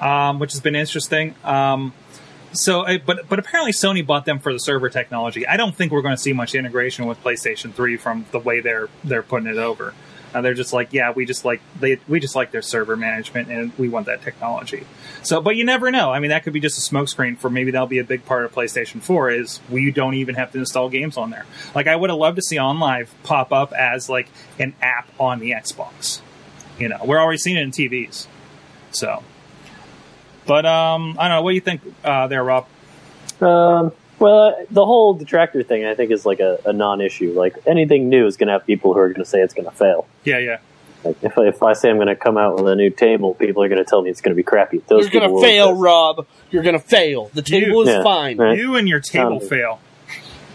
um, 0.00 0.38
which 0.38 0.52
has 0.52 0.60
been 0.60 0.74
interesting. 0.76 1.34
Um, 1.44 1.92
so, 2.52 2.82
uh, 2.82 2.98
but 3.04 3.28
but 3.28 3.38
apparently 3.38 3.72
Sony 3.72 4.06
bought 4.06 4.24
them 4.24 4.38
for 4.38 4.52
the 4.52 4.58
server 4.58 4.88
technology. 4.88 5.46
I 5.46 5.56
don't 5.56 5.74
think 5.74 5.92
we're 5.92 6.02
going 6.02 6.16
to 6.16 6.22
see 6.22 6.32
much 6.32 6.54
integration 6.54 7.06
with 7.06 7.22
PlayStation 7.22 7.72
Three 7.72 7.96
from 7.96 8.26
the 8.30 8.38
way 8.38 8.60
they're 8.60 8.88
they're 9.04 9.22
putting 9.22 9.48
it 9.48 9.56
over. 9.56 9.94
Uh, 10.34 10.40
they're 10.40 10.54
just 10.54 10.72
like, 10.72 10.92
yeah, 10.92 11.12
we 11.12 11.24
just 11.26 11.44
like 11.44 11.60
they 11.78 11.98
we 12.08 12.20
just 12.20 12.34
like 12.34 12.50
their 12.50 12.62
server 12.62 12.96
management 12.96 13.50
and 13.50 13.72
we 13.78 13.88
want 13.88 14.06
that 14.06 14.22
technology. 14.22 14.86
So, 15.22 15.40
but 15.40 15.56
you 15.56 15.64
never 15.64 15.90
know. 15.90 16.10
I 16.10 16.20
mean, 16.20 16.30
that 16.30 16.42
could 16.42 16.52
be 16.52 16.60
just 16.60 16.78
a 16.78 16.94
smokescreen 16.94 17.36
for 17.36 17.50
maybe 17.50 17.70
that'll 17.70 17.86
be 17.86 17.98
a 17.98 18.04
big 18.04 18.24
part 18.24 18.44
of 18.44 18.52
PlayStation 18.52 19.02
4 19.02 19.30
is 19.30 19.60
we 19.68 19.90
don't 19.90 20.14
even 20.14 20.34
have 20.36 20.52
to 20.52 20.58
install 20.58 20.88
games 20.88 21.16
on 21.16 21.30
there. 21.30 21.44
Like, 21.74 21.86
I 21.86 21.94
would 21.94 22.10
have 22.10 22.18
loved 22.18 22.36
to 22.36 22.42
see 22.42 22.56
OnLive 22.56 23.08
pop 23.24 23.52
up 23.52 23.72
as 23.72 24.08
like 24.08 24.28
an 24.58 24.74
app 24.80 25.08
on 25.20 25.38
the 25.38 25.50
Xbox. 25.50 26.20
You 26.78 26.88
know, 26.88 26.98
we're 27.04 27.20
already 27.20 27.38
seeing 27.38 27.56
it 27.56 27.62
in 27.62 27.70
TVs. 27.70 28.26
So, 28.90 29.22
but 30.46 30.66
um, 30.66 31.16
I 31.18 31.28
don't 31.28 31.38
know. 31.38 31.42
What 31.42 31.50
do 31.50 31.54
you 31.54 31.60
think 31.60 31.80
uh, 32.04 32.26
there, 32.28 32.42
Rob? 32.44 32.66
Um, 33.40 33.92
well, 34.18 34.38
uh, 34.48 34.52
the 34.70 34.84
whole 34.86 35.14
detractor 35.14 35.62
thing, 35.62 35.84
I 35.84 35.94
think, 35.94 36.10
is 36.12 36.24
like 36.24 36.40
a, 36.40 36.58
a 36.66 36.72
non-issue. 36.72 37.32
Like 37.32 37.56
anything 37.66 38.08
new 38.08 38.26
is 38.26 38.36
going 38.36 38.46
to 38.48 38.52
have 38.52 38.66
people 38.66 38.92
who 38.94 39.00
are 39.00 39.08
going 39.08 39.24
to 39.24 39.28
say 39.28 39.40
it's 39.40 39.54
going 39.54 39.68
to 39.68 39.74
fail. 39.74 40.06
Yeah, 40.24 40.38
yeah. 40.38 40.58
Like 41.04 41.16
if, 41.22 41.36
I- 41.36 41.46
if 41.48 41.62
I 41.62 41.72
say 41.72 41.90
I'm 41.90 41.96
going 41.96 42.06
to 42.08 42.14
come 42.16 42.38
out 42.38 42.54
with 42.56 42.68
a 42.68 42.76
new 42.76 42.90
table, 42.90 43.34
people 43.34 43.62
are 43.64 43.68
going 43.68 43.82
to 43.82 43.88
tell 43.88 44.02
me 44.02 44.10
it's 44.10 44.20
going 44.20 44.30
to 44.30 44.36
be 44.36 44.44
crappy. 44.44 44.78
Those 44.86 45.12
you're 45.12 45.20
going 45.20 45.34
to 45.34 45.40
fail, 45.40 45.70
exist. 45.70 45.82
Rob. 45.82 46.26
You're 46.50 46.62
going 46.62 46.78
to 46.78 46.84
fail. 46.84 47.30
The 47.34 47.42
table 47.42 47.82
is 47.82 47.88
Yeah. 47.88 48.02
fine. 48.04 48.36
Right. 48.36 48.56
You 48.58 48.76
and 48.76 48.88
your 48.88 49.00
table 49.00 49.40
Um, 49.42 49.48
fail. 49.48 49.80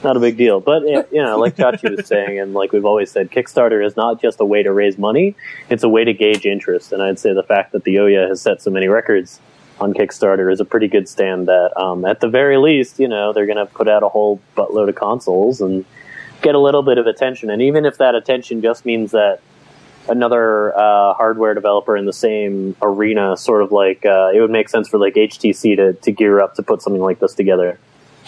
Not 0.04 0.16
a 0.16 0.20
big 0.20 0.38
deal, 0.38 0.60
but 0.62 0.84
you 0.84 1.24
know, 1.24 1.40
like 1.40 1.56
Chachi 1.58 1.98
was 1.98 2.06
saying, 2.08 2.40
and 2.40 2.54
like 2.54 2.72
we've 2.72 2.86
always 2.86 3.10
said, 3.12 3.32
Kickstarter 3.32 3.84
is 3.84 3.98
not 3.98 4.22
just 4.22 4.40
a 4.40 4.46
way 4.46 4.62
to 4.62 4.72
raise 4.72 4.96
money; 5.00 5.36
it's 5.72 5.82
a 5.84 5.90
way 5.90 6.04
to 6.04 6.14
gauge 6.14 6.46
interest. 6.46 6.92
And 6.94 7.02
I'd 7.02 7.18
say 7.18 7.34
the 7.34 7.42
fact 7.42 7.72
that 7.72 7.84
the 7.84 7.96
Ouya 7.96 8.30
has 8.30 8.40
set 8.40 8.62
so 8.62 8.70
many 8.70 8.88
records 8.88 9.42
on 9.80 9.94
Kickstarter 9.94 10.52
is 10.52 10.60
a 10.60 10.66
pretty 10.66 10.88
good 10.88 11.08
stand. 11.08 11.48
That 11.48 11.78
um, 11.80 12.06
at 12.06 12.20
the 12.20 12.30
very 12.30 12.58
least, 12.58 13.00
you 13.00 13.08
know, 13.08 13.34
they're 13.34 13.46
going 13.46 13.58
to 13.58 13.66
put 13.66 13.88
out 13.88 14.04
a 14.04 14.10
whole 14.10 14.40
buttload 14.56 14.90
of 14.90 14.96
consoles 14.96 15.62
and 15.62 15.86
get 16.42 16.56
a 16.56 16.60
little 16.60 16.84
bit 16.84 16.98
of 16.98 17.08
attention. 17.08 17.50
And 17.50 17.62
even 17.62 17.86
if 17.86 17.98
that 17.98 18.16
attention 18.16 18.62
just 18.62 18.86
means 18.86 19.12
that 19.12 19.42
another 20.10 20.78
uh, 20.78 21.14
hardware 21.14 21.54
developer 21.54 21.98
in 21.98 22.06
the 22.06 22.14
same 22.14 22.76
arena, 22.82 23.38
sort 23.38 23.62
of 23.62 23.72
like 23.72 24.06
uh, 24.06 24.32
it 24.34 24.40
would 24.40 24.52
make 24.52 24.70
sense 24.70 24.88
for 24.88 24.98
like 24.98 25.16
HTC 25.16 25.76
to, 25.76 25.94
to 25.94 26.12
gear 26.12 26.40
up 26.40 26.56
to 26.56 26.64
put 26.64 26.82
something 26.82 27.02
like 27.02 27.20
this 27.20 27.34
together. 27.34 27.80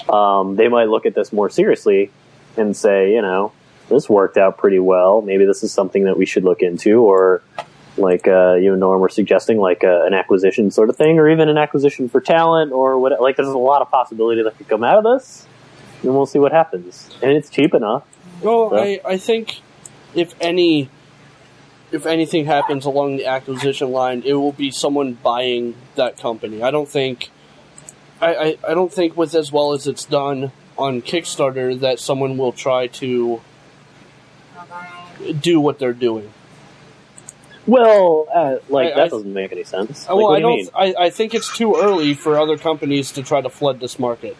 Um, 0.07 0.55
they 0.55 0.67
might 0.67 0.89
look 0.89 1.05
at 1.05 1.15
this 1.15 1.31
more 1.33 1.49
seriously 1.49 2.11
and 2.57 2.75
say, 2.75 3.13
you 3.13 3.21
know, 3.21 3.51
this 3.89 4.09
worked 4.09 4.37
out 4.37 4.57
pretty 4.57 4.79
well. 4.79 5.21
Maybe 5.21 5.45
this 5.45 5.63
is 5.63 5.71
something 5.71 6.03
that 6.03 6.17
we 6.17 6.25
should 6.25 6.43
look 6.43 6.61
into, 6.61 7.01
or 7.01 7.41
like 7.99 8.27
uh, 8.27 8.55
you 8.55 8.71
and 8.71 8.79
Norm 8.79 8.99
were 9.01 9.09
suggesting, 9.09 9.57
like 9.57 9.83
uh, 9.83 10.05
an 10.05 10.13
acquisition 10.13 10.71
sort 10.71 10.89
of 10.89 10.95
thing, 10.95 11.19
or 11.19 11.29
even 11.29 11.49
an 11.49 11.57
acquisition 11.57 12.09
for 12.09 12.21
talent, 12.21 12.71
or 12.71 12.97
what. 12.97 13.19
Like, 13.21 13.35
there's 13.35 13.47
a 13.47 13.57
lot 13.57 13.81
of 13.81 13.91
possibility 13.91 14.41
that 14.43 14.57
could 14.57 14.67
come 14.67 14.83
out 14.83 14.97
of 14.97 15.03
this, 15.03 15.45
and 16.03 16.13
we'll 16.13 16.25
see 16.25 16.39
what 16.39 16.51
happens. 16.51 17.09
And 17.21 17.31
it's 17.31 17.49
cheap 17.49 17.73
enough. 17.73 18.03
Well, 18.41 18.71
Yeah. 18.73 18.79
I, 18.79 19.01
I 19.05 19.17
think 19.17 19.61
if 20.15 20.33
any 20.39 20.89
if 21.91 22.05
anything 22.05 22.45
happens 22.45 22.85
along 22.85 23.17
the 23.17 23.25
acquisition 23.25 23.91
line, 23.91 24.21
it 24.25 24.33
will 24.33 24.51
be 24.51 24.71
someone 24.71 25.13
buying 25.13 25.75
that 25.95 26.17
company. 26.17 26.61
I 26.61 26.71
don't 26.71 26.87
think 26.87 27.29
I, 28.21 28.35
I, 28.35 28.57
I 28.69 28.73
don't 28.73 28.91
think 28.91 29.17
with 29.17 29.33
as 29.35 29.51
well 29.51 29.73
as 29.73 29.87
it's 29.87 30.05
done 30.05 30.51
on 30.77 31.01
Kickstarter 31.01 31.79
that 31.79 31.99
someone 31.99 32.37
will 32.37 32.51
try 32.51 32.87
to 32.87 33.41
do 35.39 35.59
what 35.59 35.79
they're 35.79 35.93
doing. 35.93 36.31
Well, 37.69 38.27
uh, 38.33 38.55
like 38.69 38.93
I- 38.93 38.95
that 38.95 39.05
I- 39.05 39.09
doesn't 39.09 39.33
make 39.33 39.51
any 39.51 39.63
sense. 39.63 40.07
Uh, 40.07 40.15
Like, 40.15 40.17
well, 40.17 40.27
what 40.31 40.35
I 40.37 40.39
do 40.41 40.47
you 40.57 40.63
don't. 40.71 40.85
mean? 40.87 40.95
I, 40.97 41.05
I 41.05 41.09
think 41.09 41.33
it's 41.33 41.55
too 41.55 41.75
early 41.75 42.13
for 42.13 42.37
other 42.39 42.57
companies 42.57 43.11
to 43.13 43.23
try 43.23 43.41
to 43.41 43.49
flood 43.49 43.79
this 43.79 43.99
market. 43.99 44.35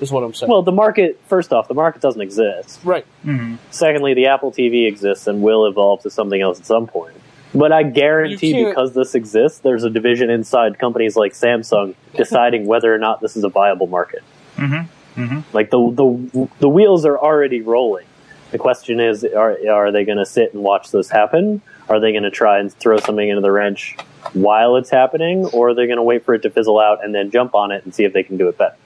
Is 0.00 0.12
what 0.12 0.22
I'm 0.22 0.32
saying. 0.32 0.48
Well, 0.52 0.62
the 0.62 0.70
market. 0.70 1.18
First 1.26 1.52
off, 1.52 1.66
the 1.66 1.74
market 1.74 2.00
doesn't 2.00 2.20
exist. 2.20 2.78
right. 2.84 3.04
hmm 3.24 3.56
Secondly, 3.70 4.14
the 4.14 4.26
Apple 4.26 4.52
TV 4.52 4.86
exists 4.86 5.26
and 5.26 5.42
will 5.42 5.66
evolve 5.66 6.02
to 6.02 6.10
something 6.10 6.40
else 6.40 6.60
at 6.60 6.66
some 6.66 6.86
point. 6.86 7.14
But 7.54 7.72
I 7.72 7.82
guarantee 7.82 8.54
You 8.56 8.66
because 8.68 8.92
this 8.94 9.14
exists, 9.16 9.58
there's 9.60 9.82
a 9.82 9.90
division 9.90 10.28
inside 10.30 10.78
companies 10.78 11.16
like 11.16 11.32
Samsung 11.32 11.94
deciding 12.16 12.66
whether 12.66 12.94
or 12.94 12.98
not 12.98 13.20
this 13.20 13.36
is 13.36 13.42
a 13.42 13.48
viable 13.48 13.86
market. 13.88 14.22
hmm 14.56 14.82
hmm 15.16 15.40
Like 15.52 15.70
the 15.70 15.80
the 15.90 16.48
the 16.60 16.68
wheels 16.68 17.04
are 17.04 17.18
already 17.18 17.62
rolling. 17.62 18.06
The 18.52 18.58
question 18.58 19.00
is, 19.00 19.24
are 19.24 19.56
are 19.68 19.90
they 19.90 20.04
going 20.04 20.18
to 20.18 20.26
sit 20.26 20.54
and 20.54 20.62
watch 20.62 20.90
this 20.92 21.08
happen? 21.10 21.60
Are 21.88 22.00
they 22.00 22.12
going 22.12 22.24
to 22.24 22.30
try 22.30 22.58
and 22.58 22.72
throw 22.72 22.98
something 22.98 23.28
into 23.28 23.40
the 23.40 23.50
wrench 23.50 23.96
while 24.34 24.76
it's 24.76 24.90
happening, 24.90 25.46
or 25.46 25.70
are 25.70 25.74
they 25.74 25.86
going 25.86 25.96
to 25.96 26.02
wait 26.02 26.24
for 26.24 26.34
it 26.34 26.42
to 26.42 26.50
fizzle 26.50 26.78
out 26.78 27.02
and 27.04 27.14
then 27.14 27.30
jump 27.30 27.54
on 27.54 27.72
it 27.72 27.84
and 27.84 27.94
see 27.94 28.04
if 28.04 28.12
they 28.12 28.22
can 28.22 28.36
do 28.36 28.48
it 28.48 28.58
better? 28.58 28.76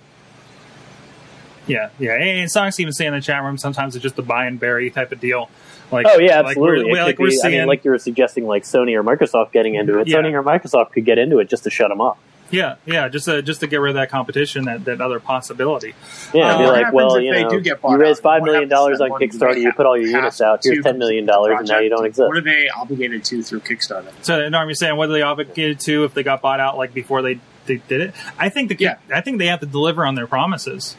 Yeah, 1.66 1.90
yeah. 1.98 2.14
And 2.14 2.50
Sonic's 2.50 2.80
even 2.80 2.92
saying 2.92 3.08
in 3.08 3.14
the 3.14 3.20
chat 3.20 3.42
room 3.42 3.56
sometimes 3.56 3.94
it's 3.94 4.02
just 4.02 4.18
a 4.18 4.22
buy 4.22 4.46
and 4.46 4.58
bury 4.58 4.90
type 4.90 5.12
of 5.12 5.20
deal. 5.20 5.48
Like, 5.92 6.06
Oh 6.08 6.18
yeah, 6.18 6.40
like 6.40 6.56
we're- 6.56 6.78
absolutely. 6.80 6.92
we- 6.92 7.00
like 7.00 7.18
we're 7.18 7.28
be- 7.28 7.38
I 7.38 7.48
seeing, 7.48 7.58
mean, 7.58 7.66
like 7.68 7.84
you 7.84 7.90
were 7.92 7.98
suggesting, 7.98 8.46
like 8.46 8.64
Sony 8.64 8.94
or 8.96 9.04
Microsoft 9.04 9.52
getting 9.52 9.74
into 9.76 9.98
it. 10.00 10.08
Yeah. 10.08 10.18
Sony 10.18 10.32
or 10.32 10.42
Microsoft 10.42 10.92
could 10.92 11.04
get 11.04 11.18
into 11.18 11.38
it 11.38 11.48
just 11.48 11.64
to 11.64 11.70
shut 11.70 11.88
them 11.90 12.00
up. 12.00 12.18
Yeah, 12.52 12.76
yeah, 12.86 13.08
just 13.08 13.24
to, 13.24 13.42
just 13.42 13.60
to 13.60 13.66
get 13.66 13.78
rid 13.80 13.90
of 13.90 13.94
that 13.96 14.10
competition, 14.10 14.66
that, 14.66 14.84
that 14.84 15.00
other 15.00 15.18
possibility. 15.18 15.94
Yeah, 16.32 16.54
Uh, 16.54 16.58
be 16.58 16.64
like, 16.66 16.92
well, 16.92 17.18
you 17.20 17.32
know, 17.32 17.50
you 17.50 17.74
bought 17.76 17.98
raised 17.98 18.20
out? 18.20 18.22
five 18.22 18.40
What 18.42 18.46
million 18.52 18.70
happens 18.70 18.98
dollars 18.98 19.00
on 19.00 19.10
Kickstarter, 19.20 19.60
you 19.60 19.72
put 19.72 19.86
all 19.86 19.96
your 19.98 20.08
units 20.08 20.40
out. 20.40 20.60
Here's 20.62 20.76
to 20.78 20.82
ten 20.82 20.98
million 20.98 21.26
dollars, 21.26 21.58
and 21.58 21.68
now 21.68 21.80
you 21.80 21.88
don't 21.88 22.06
exist. 22.06 22.28
What 22.28 22.36
are 22.36 22.40
they 22.42 22.68
obligated 22.68 23.24
to 23.24 23.42
through 23.42 23.60
Kickstarter? 23.60 24.12
So, 24.22 24.48
Norm, 24.48 24.68
you're 24.68 24.74
saying 24.74 24.96
what 24.96 25.08
are 25.08 25.12
they 25.12 25.22
obligated 25.22 25.80
to 25.80 26.04
if 26.04 26.14
they 26.14 26.22
got 26.22 26.42
bought 26.42 26.60
out 26.60 26.76
like 26.76 26.94
before 26.94 27.22
they, 27.22 27.40
they 27.66 27.76
did 27.76 28.00
it? 28.02 28.14
I 28.38 28.48
think 28.50 28.68
the 28.68 28.76
Yeah. 28.78 28.96
I 29.12 29.22
think 29.22 29.38
they 29.38 29.46
have 29.46 29.60
to 29.60 29.66
deliver 29.66 30.04
on 30.06 30.14
their 30.14 30.26
promises. 30.26 30.94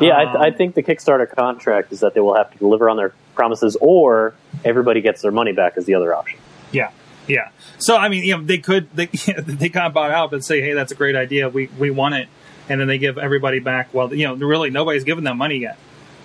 Yeah, 0.00 0.16
Um, 0.16 0.36
I, 0.36 0.46
I 0.46 0.50
think 0.52 0.74
the 0.74 0.82
Kickstarter 0.82 1.28
contract 1.28 1.92
is 1.92 2.00
that 2.00 2.14
they 2.14 2.20
will 2.20 2.36
have 2.36 2.52
to 2.52 2.58
deliver 2.58 2.88
on 2.88 2.96
their 2.96 3.14
promises, 3.34 3.76
or 3.80 4.34
everybody 4.64 5.00
gets 5.00 5.22
their 5.22 5.32
money 5.32 5.52
back 5.52 5.76
as 5.76 5.86
the 5.86 5.94
other 5.94 6.14
option. 6.14 6.38
Yeah, 6.72 6.90
yeah. 7.28 7.50
So 7.78 7.96
I 7.96 8.08
mean, 8.08 8.24
you 8.24 8.36
know, 8.36 8.42
they 8.42 8.58
could 8.58 8.90
they 8.94 9.06
they 9.38 9.68
got 9.68 9.92
bought 9.92 10.10
out, 10.10 10.32
and 10.32 10.44
say, 10.44 10.60
hey, 10.60 10.72
that's 10.72 10.92
a 10.92 10.94
great 10.94 11.16
idea. 11.16 11.48
We 11.48 11.68
we 11.78 11.90
want 11.90 12.14
it, 12.14 12.28
and 12.68 12.80
then 12.80 12.88
they 12.88 12.98
give 12.98 13.18
everybody 13.18 13.60
back. 13.60 13.92
Well, 13.94 14.12
you 14.12 14.26
know, 14.26 14.34
really 14.34 14.70
nobody's 14.70 15.04
given 15.04 15.24
them 15.24 15.38
money 15.38 15.58
yet. 15.58 15.78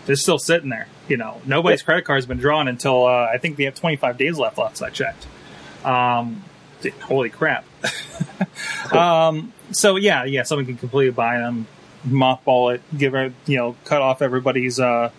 They're 0.06 0.16
still 0.16 0.40
sitting 0.40 0.70
there. 0.70 0.88
You 1.08 1.18
know, 1.18 1.42
nobody's 1.46 1.82
credit 1.82 2.06
card's 2.06 2.26
been 2.26 2.38
drawn 2.38 2.68
until 2.68 3.06
uh, 3.06 3.30
I 3.32 3.38
think 3.38 3.58
they 3.58 3.66
have 3.66 3.76
25 3.76 4.18
days 4.18 4.38
left. 4.38 4.58
Last 4.58 4.82
I 4.82 4.90
checked. 4.90 5.28
Um, 5.84 6.44
holy 7.02 7.30
crap. 7.30 7.66
um, 8.92 9.54
so 9.72 9.96
yeah, 9.96 10.24
yeah, 10.26 10.44
someone 10.44 10.66
can 10.66 10.78
completely 10.78 11.12
buy 11.12 11.40
them, 11.40 11.68
mothball 12.08 12.76
it, 12.76 12.82
give 12.98 13.16
it, 13.16 13.34
you 13.46 13.58
know, 13.58 13.76
cut 13.86 14.02
off 14.02 14.22
everybody's 14.22 14.80
uh, 14.80 15.12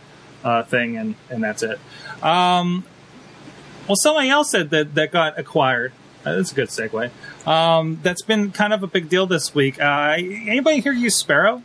uh, 0.43 0.63
thing, 0.65 0.97
and 0.97 1.15
and 1.31 1.43
that's 1.43 1.63
it. 1.63 1.79
Um, 2.23 2.85
well, 3.87 3.97
somebody 3.97 4.31
else 4.31 4.51
said 4.51 4.71
that 4.71 4.95
that 4.95 5.13
got 5.13 5.39
acquired. 5.39 5.93
Uh, 6.25 6.37
that's 6.37 6.53
a 6.53 6.55
good 6.55 6.69
segue. 6.69 7.11
Um, 7.47 8.01
that's 8.03 8.23
been 8.23 8.51
kind 8.51 8.73
of 8.73 8.83
a 8.83 8.87
big 8.87 9.09
deal 9.09 9.27
this 9.27 9.55
week. 9.55 9.81
Uh, 9.81 10.15
anybody 10.17 10.81
here 10.81 10.93
use 10.93 11.17
Sparrow? 11.17 11.63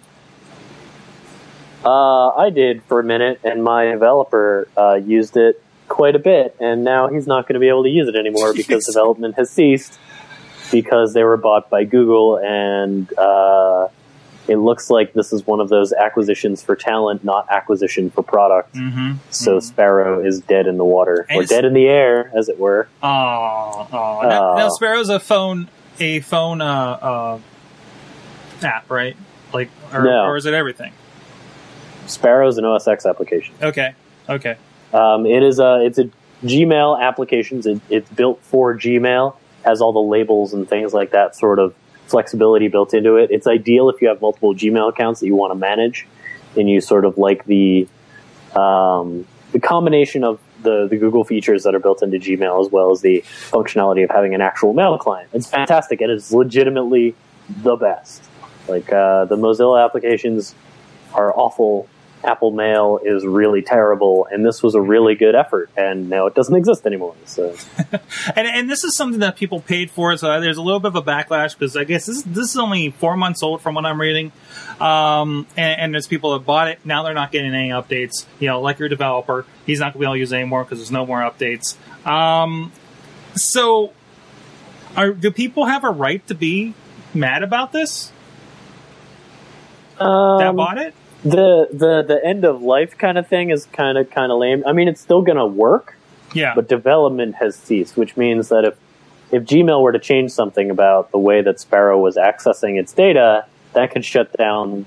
Uh, 1.83 2.29
I 2.29 2.49
did 2.49 2.83
for 2.83 2.99
a 2.99 3.03
minute, 3.03 3.39
and 3.43 3.63
my 3.63 3.85
developer 3.85 4.67
uh, 4.75 4.95
used 4.95 5.37
it 5.37 5.63
quite 5.87 6.15
a 6.15 6.19
bit, 6.19 6.55
and 6.59 6.83
now 6.83 7.07
he's 7.07 7.25
not 7.25 7.47
going 7.47 7.53
to 7.53 7.59
be 7.59 7.69
able 7.69 7.83
to 7.83 7.89
use 7.89 8.09
it 8.09 8.15
anymore 8.15 8.53
because 8.55 8.85
development 8.85 9.35
has 9.35 9.49
ceased 9.49 9.97
because 10.71 11.13
they 11.13 11.23
were 11.23 11.37
bought 11.37 11.69
by 11.69 11.85
Google, 11.85 12.37
and 12.37 13.11
uh, 13.17 13.87
it 14.49 14.57
looks 14.57 14.89
like 14.89 15.13
this 15.13 15.31
is 15.31 15.45
one 15.45 15.59
of 15.59 15.69
those 15.69 15.93
acquisitions 15.93 16.61
for 16.63 16.75
talent, 16.75 17.23
not 17.23 17.45
acquisition 17.49 18.09
for 18.09 18.23
product. 18.23 18.73
Mm-hmm. 18.75 19.13
So 19.29 19.59
Sparrow 19.59 20.25
is 20.25 20.41
dead 20.41 20.67
in 20.67 20.77
the 20.77 20.83
water, 20.85 21.25
And 21.29 21.39
or 21.39 21.45
dead 21.45 21.65
in 21.65 21.73
the 21.73 21.87
air, 21.87 22.31
as 22.35 22.49
it 22.49 22.59
were. 22.59 22.87
Oh, 23.03 23.87
oh. 23.91 24.19
Now, 24.23 24.51
Oh. 24.53 24.57
now 24.57 24.69
Sparrow's 24.69 25.09
a 25.09 25.19
phone, 25.19 25.69
a 25.99 26.19
phone 26.21 26.61
uh, 26.61 26.65
uh, 27.01 27.39
app, 28.63 28.89
right? 28.89 29.15
Like, 29.53 29.69
or, 29.93 30.03
No. 30.03 30.23
or 30.25 30.37
is 30.37 30.45
it 30.45 30.53
everything? 30.53 30.93
Sparrow's 32.07 32.57
an 32.57 32.65
OS 32.65 32.87
X 32.87 33.05
application. 33.05 33.53
Okay, 33.61 33.93
okay. 34.27 34.57
Um, 34.93 35.25
it 35.25 35.43
is 35.43 35.59
a 35.59 35.81
it's 35.85 35.99
a 35.99 36.09
Gmail 36.43 36.99
application. 36.99 37.61
It, 37.63 37.81
it's 37.89 38.09
built 38.09 38.41
for 38.41 38.73
Gmail, 38.75 39.35
has 39.63 39.81
all 39.81 39.93
the 39.93 39.99
labels 39.99 40.53
and 40.53 40.67
things 40.67 40.93
like 40.93 41.11
that 41.11 41.35
sort 41.35 41.59
of 41.59 41.75
flexibility 42.09 42.67
built 42.67 42.93
into 42.93 43.15
it. 43.15 43.31
It's 43.31 43.47
ideal 43.47 43.89
if 43.89 44.01
you 44.01 44.07
have 44.07 44.21
multiple 44.21 44.53
Gmail 44.53 44.89
accounts 44.89 45.19
that 45.19 45.27
you 45.27 45.35
want 45.35 45.51
to 45.51 45.55
manage, 45.55 46.07
and 46.55 46.69
you 46.69 46.81
sort 46.81 47.05
of 47.05 47.17
like 47.17 47.45
the 47.45 47.87
um, 48.55 49.25
the 49.51 49.59
combination 49.59 50.23
of 50.23 50.39
the 50.63 50.87
the 50.87 50.97
Google 50.97 51.23
features 51.23 51.63
that 51.63 51.75
are 51.75 51.79
built 51.79 52.03
into 52.03 52.17
Gmail 52.17 52.65
as 52.65 52.71
well 52.71 52.91
as 52.91 53.01
the 53.01 53.21
functionality 53.51 54.03
of 54.03 54.09
having 54.09 54.33
an 54.33 54.41
actual 54.41 54.73
mail 54.73 54.97
client. 54.97 55.29
It's 55.33 55.47
fantastic. 55.49 56.01
and 56.01 56.11
It 56.11 56.15
is 56.15 56.31
legitimately 56.31 57.15
the 57.49 57.75
best. 57.75 58.23
Like 58.67 58.91
uh, 58.91 59.25
the 59.25 59.35
Mozilla 59.35 59.83
applications 59.83 60.53
are 61.13 61.35
awful. 61.35 61.87
Apple 62.23 62.51
Mail 62.51 62.99
is 63.03 63.25
really 63.25 63.61
terrible, 63.61 64.27
and 64.29 64.45
this 64.45 64.61
was 64.61 64.75
a 64.75 64.81
really 64.81 65.15
good 65.15 65.35
effort, 65.35 65.69
and 65.77 66.09
now 66.09 66.25
it 66.25 66.35
doesn't 66.35 66.55
exist 66.55 66.85
anymore. 66.85 67.15
So 67.25 67.55
And, 68.35 68.47
and 68.47 68.69
this 68.69 68.83
is 68.83 68.95
something 68.95 69.21
that 69.21 69.37
people 69.37 69.61
paid 69.61 69.89
for, 69.89 70.15
so 70.17 70.39
there's 70.41 70.57
a 70.57 70.61
little 70.61 70.79
bit 70.79 70.89
of 70.89 70.95
a 70.95 71.01
backlash 71.01 71.57
because 71.57 71.77
I 71.77 71.85
guess 71.85 72.05
this, 72.07 72.23
this 72.23 72.49
is 72.49 72.57
only 72.57 72.89
four 72.91 73.15
months 73.15 73.41
old 73.41 73.61
from 73.61 73.75
what 73.75 73.85
I'm 73.85 73.99
reading. 73.99 74.31
Um, 74.81 75.47
and, 75.55 75.81
and 75.81 75.93
there's 75.93 76.07
people 76.07 76.33
that 76.33 76.45
bought 76.45 76.67
it. 76.67 76.85
Now 76.85 77.03
they're 77.03 77.13
not 77.13 77.31
getting 77.31 77.53
any 77.53 77.69
updates. 77.69 78.25
You 78.39 78.47
know, 78.47 78.61
like 78.61 78.79
your 78.79 78.89
developer, 78.89 79.45
he's 79.65 79.79
not 79.79 79.93
going 79.93 79.93
to 79.93 79.99
be 79.99 80.05
able 80.05 80.13
to 80.15 80.19
use 80.19 80.31
it 80.31 80.37
anymore 80.37 80.63
because 80.63 80.79
there's 80.79 80.91
no 80.91 81.05
more 81.05 81.19
updates. 81.19 81.77
Um, 82.05 82.71
so, 83.35 83.93
are, 84.97 85.11
do 85.11 85.31
people 85.31 85.65
have 85.65 85.83
a 85.83 85.89
right 85.89 86.25
to 86.27 86.35
be 86.35 86.73
mad 87.13 87.43
about 87.43 87.71
this? 87.71 88.11
that 89.99 90.05
um, 90.05 90.55
bought 90.55 90.77
it? 90.77 90.93
The 91.23 91.67
the 91.71 92.03
the 92.07 92.19
end 92.25 92.45
of 92.45 92.61
life 92.61 92.97
kind 92.97 93.17
of 93.17 93.27
thing 93.27 93.49
is 93.49 93.65
kind 93.65 93.97
of 93.97 94.09
kind 94.09 94.31
of 94.31 94.39
lame. 94.39 94.63
I 94.65 94.71
mean, 94.73 94.87
it's 94.87 95.01
still 95.01 95.21
going 95.21 95.37
to 95.37 95.45
work, 95.45 95.95
Yeah. 96.33 96.53
but 96.55 96.67
development 96.69 97.35
has 97.35 97.55
ceased, 97.55 97.97
which 97.97 98.15
means 98.17 98.49
that 98.49 98.63
if 98.65 98.75
if 99.31 99.43
Gmail 99.43 99.81
were 99.81 99.91
to 99.91 99.99
change 99.99 100.31
something 100.31 100.71
about 100.71 101.11
the 101.11 101.19
way 101.19 101.41
that 101.41 101.59
Sparrow 101.59 101.99
was 101.99 102.15
accessing 102.15 102.79
its 102.79 102.93
data, 102.93 103.45
that 103.73 103.91
could 103.91 104.03
shut 104.05 104.33
down 104.33 104.85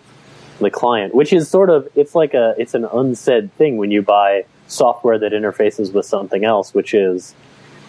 the 0.58 0.70
client, 0.70 1.14
which 1.14 1.32
is 1.32 1.48
sort 1.48 1.70
of 1.70 1.88
it's 1.94 2.14
like 2.14 2.34
a 2.34 2.54
it's 2.58 2.74
an 2.74 2.86
unsaid 2.92 3.52
thing 3.56 3.76
when 3.76 3.90
you 3.90 4.02
buy 4.02 4.44
software 4.68 5.18
that 5.18 5.32
interfaces 5.32 5.92
with 5.92 6.06
something 6.06 6.44
else, 6.44 6.72
which 6.72 6.94
is 6.94 7.34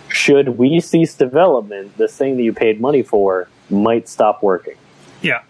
should 0.10 0.58
we 0.60 0.80
cease 0.80 1.16
development, 1.16 1.98
this 1.98 2.16
thing 2.16 2.36
that 2.38 2.44
you 2.44 2.54
paid 2.54 2.80
money 2.82 3.02
for 3.02 3.48
might 3.70 4.08
stop 4.10 4.44
working. 4.44 4.76
Yeah. 5.22 5.42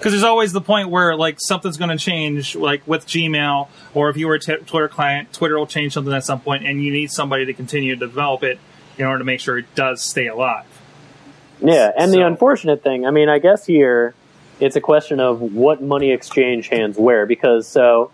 Because 0.00 0.12
there's 0.12 0.24
always 0.24 0.52
the 0.52 0.62
point 0.62 0.88
where 0.88 1.14
like 1.14 1.36
something's 1.38 1.76
going 1.76 1.90
to 1.90 2.02
change, 2.02 2.56
like 2.56 2.80
with 2.88 3.06
Gmail, 3.06 3.68
or 3.92 4.08
if 4.08 4.16
you 4.16 4.28
were 4.28 4.36
a 4.36 4.40
t- 4.40 4.56
Twitter 4.56 4.88
client, 4.88 5.30
Twitter 5.34 5.58
will 5.58 5.66
change 5.66 5.92
something 5.92 6.14
at 6.14 6.24
some 6.24 6.40
point, 6.40 6.64
and 6.64 6.82
you 6.82 6.90
need 6.90 7.10
somebody 7.10 7.44
to 7.44 7.52
continue 7.52 7.94
to 7.94 7.98
develop 7.98 8.42
it 8.42 8.58
in 8.96 9.04
order 9.04 9.18
to 9.18 9.24
make 9.24 9.40
sure 9.40 9.58
it 9.58 9.74
does 9.74 10.02
stay 10.02 10.26
alive. 10.26 10.64
Yeah, 11.60 11.90
and 11.94 12.10
So- 12.10 12.16
the 12.16 12.26
unfortunate 12.26 12.82
thing, 12.82 13.04
I 13.06 13.10
mean, 13.10 13.28
I 13.28 13.38
guess 13.40 13.66
here 13.66 14.14
it's 14.58 14.74
a 14.74 14.80
question 14.80 15.20
of 15.20 15.40
what 15.42 15.82
money 15.82 16.12
exchange 16.12 16.68
hands 16.68 16.96
where. 16.96 17.26
Because 17.26 17.68
so, 17.68 18.10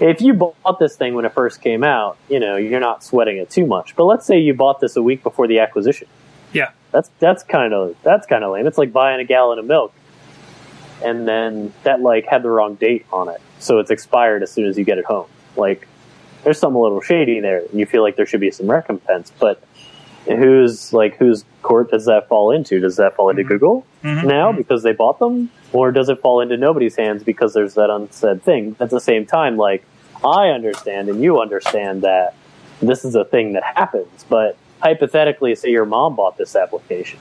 if 0.00 0.20
you 0.20 0.34
bought 0.34 0.80
this 0.80 0.96
thing 0.96 1.14
when 1.14 1.24
it 1.24 1.32
first 1.32 1.60
came 1.62 1.84
out, 1.84 2.16
you 2.28 2.40
know, 2.40 2.56
you're 2.56 2.80
not 2.80 3.04
sweating 3.04 3.36
it 3.36 3.48
too 3.48 3.64
much. 3.66 3.94
But 3.94 4.06
let's 4.06 4.26
say 4.26 4.40
you 4.40 4.54
bought 4.54 4.80
this 4.80 4.96
a 4.96 5.02
week 5.02 5.22
before 5.22 5.46
the 5.46 5.60
acquisition. 5.60 6.08
Yeah. 6.52 6.70
That's 6.90 7.10
that's 7.20 7.42
kind 7.44 7.72
of 7.72 7.94
that's 8.02 8.26
kind 8.26 8.42
of 8.42 8.52
lame. 8.52 8.66
It's 8.66 8.76
like 8.78 8.92
buying 8.92 9.20
a 9.20 9.24
gallon 9.24 9.58
of 9.60 9.64
milk, 9.64 9.94
and 11.04 11.26
then 11.26 11.72
that 11.84 12.00
like 12.00 12.26
had 12.26 12.42
the 12.42 12.50
wrong 12.50 12.74
date 12.76 13.06
on 13.12 13.28
it, 13.28 13.40
so 13.58 13.78
it's 13.78 13.90
expired 13.90 14.42
as 14.42 14.50
soon 14.50 14.66
as 14.66 14.76
you 14.78 14.84
get 14.84 14.98
it 14.98 15.04
home. 15.04 15.26
Like, 15.56 15.86
there's 16.44 16.58
some 16.58 16.74
a 16.74 16.80
little 16.80 17.00
shady 17.00 17.40
there, 17.40 17.58
and 17.70 17.78
you 17.78 17.86
feel 17.86 18.02
like 18.02 18.16
there 18.16 18.26
should 18.26 18.40
be 18.40 18.50
some 18.50 18.70
recompense, 18.70 19.32
but 19.38 19.62
who's 20.26 20.92
like 20.92 21.16
whose 21.16 21.44
court 21.62 21.90
does 21.90 22.04
that 22.06 22.28
fall 22.28 22.50
into? 22.52 22.80
Does 22.80 22.96
that 22.96 23.16
fall 23.16 23.28
into 23.30 23.42
Google 23.44 23.84
Mhm. 24.04 24.24
now 24.24 24.52
because 24.52 24.82
they 24.82 24.92
bought 24.92 25.18
them, 25.18 25.50
or 25.72 25.90
does 25.92 26.08
it 26.08 26.20
fall 26.20 26.40
into 26.40 26.56
nobody's 26.56 26.96
hands 26.96 27.22
because 27.24 27.54
there's 27.54 27.74
that 27.74 27.90
unsaid 27.90 28.42
thing? 28.42 28.76
At 28.80 28.90
the 28.90 29.00
same 29.00 29.26
time, 29.26 29.56
like 29.56 29.84
I 30.24 30.48
understand 30.50 31.08
and 31.08 31.20
you 31.22 31.40
understand 31.40 32.02
that 32.02 32.34
this 32.80 33.04
is 33.04 33.14
a 33.16 33.24
thing 33.24 33.52
that 33.54 33.64
happens, 33.64 34.24
but 34.28 34.56
hypothetically, 34.80 35.54
say 35.56 35.70
your 35.70 35.84
mom 35.86 36.14
bought 36.16 36.36
this 36.36 36.54
application. 36.56 37.18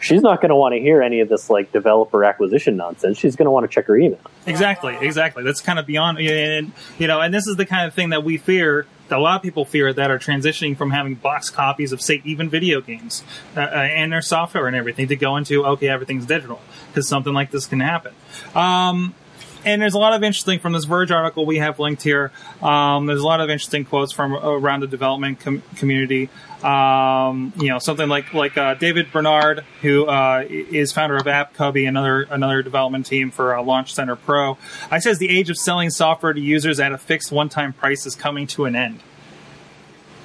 She's 0.00 0.22
not 0.22 0.40
going 0.40 0.50
to 0.50 0.56
want 0.56 0.74
to 0.74 0.80
hear 0.80 1.02
any 1.02 1.20
of 1.20 1.28
this 1.28 1.50
like 1.50 1.72
developer 1.72 2.24
acquisition 2.24 2.76
nonsense. 2.76 3.18
She's 3.18 3.36
going 3.36 3.46
to 3.46 3.50
want 3.50 3.64
to 3.64 3.74
check 3.74 3.86
her 3.86 3.96
email. 3.96 4.20
Exactly, 4.46 4.96
exactly. 5.00 5.44
That's 5.44 5.60
kind 5.60 5.78
of 5.78 5.86
beyond, 5.86 6.18
and 6.18 6.72
you 6.98 7.06
know, 7.06 7.20
and 7.20 7.32
this 7.32 7.46
is 7.46 7.56
the 7.56 7.66
kind 7.66 7.86
of 7.86 7.94
thing 7.94 8.10
that 8.10 8.24
we 8.24 8.38
fear. 8.38 8.86
That 9.08 9.18
a 9.18 9.22
lot 9.22 9.36
of 9.36 9.42
people 9.42 9.64
fear 9.64 9.92
that 9.92 10.10
are 10.12 10.20
transitioning 10.20 10.76
from 10.76 10.92
having 10.92 11.16
box 11.16 11.50
copies 11.50 11.90
of, 11.90 12.00
say, 12.00 12.22
even 12.24 12.48
video 12.48 12.80
games 12.80 13.24
uh, 13.56 13.60
uh, 13.60 13.64
and 13.64 14.12
their 14.12 14.22
software 14.22 14.68
and 14.68 14.76
everything 14.76 15.08
to 15.08 15.16
go 15.16 15.36
into 15.36 15.66
okay, 15.66 15.88
everything's 15.88 16.26
digital 16.26 16.60
because 16.88 17.08
something 17.08 17.32
like 17.32 17.50
this 17.50 17.66
can 17.66 17.80
happen. 17.80 18.14
Um, 18.54 19.14
and 19.64 19.80
there's 19.80 19.94
a 19.94 19.98
lot 19.98 20.12
of 20.12 20.22
interesting 20.22 20.58
from 20.58 20.72
this 20.72 20.84
Verge 20.84 21.10
article 21.10 21.46
we 21.46 21.58
have 21.58 21.78
linked 21.78 22.02
here. 22.02 22.32
Um, 22.62 23.06
there's 23.06 23.20
a 23.20 23.26
lot 23.26 23.40
of 23.40 23.50
interesting 23.50 23.84
quotes 23.84 24.12
from 24.12 24.34
around 24.34 24.80
the 24.80 24.86
development 24.86 25.40
com- 25.40 25.62
community. 25.76 26.28
Um, 26.62 27.52
you 27.56 27.68
know, 27.68 27.78
something 27.78 28.08
like 28.08 28.34
like 28.34 28.58
uh, 28.58 28.74
David 28.74 29.12
Barnard, 29.12 29.64
who 29.80 30.06
uh, 30.06 30.44
is 30.48 30.92
founder 30.92 31.16
of 31.16 31.24
AppCubby, 31.24 31.88
another 31.88 32.22
another 32.30 32.62
development 32.62 33.06
team 33.06 33.30
for 33.30 33.56
uh, 33.56 33.62
Launch 33.62 33.94
Center 33.94 34.16
Pro. 34.16 34.58
I 34.90 34.98
says 34.98 35.18
the 35.18 35.30
age 35.30 35.50
of 35.50 35.56
selling 35.56 35.90
software 35.90 36.32
to 36.32 36.40
users 36.40 36.78
at 36.78 36.92
a 36.92 36.98
fixed 36.98 37.32
one-time 37.32 37.72
price 37.72 38.04
is 38.06 38.14
coming 38.14 38.46
to 38.48 38.66
an 38.66 38.76
end. 38.76 39.00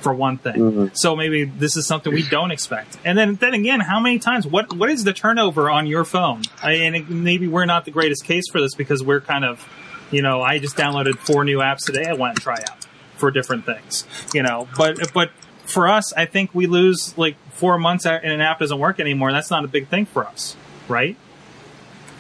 For 0.06 0.14
one 0.14 0.38
thing, 0.38 0.54
mm-hmm. 0.54 0.86
so 0.94 1.16
maybe 1.16 1.46
this 1.46 1.76
is 1.76 1.88
something 1.88 2.14
we 2.14 2.22
don't 2.30 2.52
expect. 2.52 2.96
And 3.04 3.18
then, 3.18 3.34
then 3.42 3.56
again, 3.56 3.80
how 3.80 4.00
many 4.00 4.20
times? 4.20 4.46
What 4.46 4.72
what 4.78 4.92
is 4.92 5.04
the 5.04 5.14
turnover 5.14 5.72
on 5.72 5.88
your 5.88 6.06
phone? 6.06 6.44
I, 6.62 6.74
and 6.86 6.96
it, 6.96 7.10
maybe 7.10 7.48
we're 7.48 7.66
not 7.66 7.86
the 7.86 7.92
greatest 7.92 8.24
case 8.24 8.48
for 8.52 8.62
this 8.62 8.76
because 8.76 9.04
we're 9.04 9.20
kind 9.20 9.44
of, 9.44 9.68
you 10.12 10.22
know, 10.22 10.44
I 10.44 10.60
just 10.60 10.78
downloaded 10.78 11.18
four 11.18 11.44
new 11.44 11.58
apps 11.58 11.88
today. 11.88 12.06
I 12.06 12.14
want 12.14 12.38
to 12.38 12.44
try 12.44 12.60
out. 12.70 12.86
for 13.16 13.32
different 13.32 13.66
things, 13.66 14.06
you 14.34 14.44
know. 14.44 14.68
But 14.78 15.12
but 15.14 15.32
for 15.64 15.88
us, 15.88 16.14
I 16.14 16.26
think 16.26 16.54
we 16.54 16.68
lose 16.68 17.18
like 17.18 17.36
four 17.52 17.78
months 17.78 18.06
and 18.06 18.24
an 18.24 18.42
app 18.42 18.60
doesn't 18.60 18.80
work 18.80 19.00
anymore. 19.00 19.32
That's 19.32 19.52
not 19.52 19.66
a 19.66 19.68
big 19.68 19.88
thing 19.88 20.06
for 20.06 20.26
us, 20.26 20.56
right? 20.88 21.18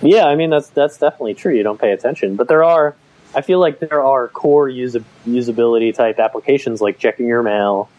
Yeah, 0.01 0.25
I 0.25 0.35
mean 0.35 0.49
that's 0.49 0.69
that's 0.69 0.97
definitely 0.97 1.35
true. 1.35 1.53
You 1.53 1.63
don't 1.63 1.79
pay 1.79 1.91
attention, 1.91 2.35
but 2.35 2.47
there 2.47 2.63
are. 2.63 2.95
I 3.35 3.41
feel 3.41 3.59
like 3.59 3.79
there 3.79 4.01
are 4.01 4.27
core 4.29 4.69
usa- 4.69 5.03
usability 5.27 5.93
type 5.93 6.19
applications 6.19 6.79
like 6.81 6.97
checking 6.97 7.27
your 7.27 7.43
mail. 7.43 7.89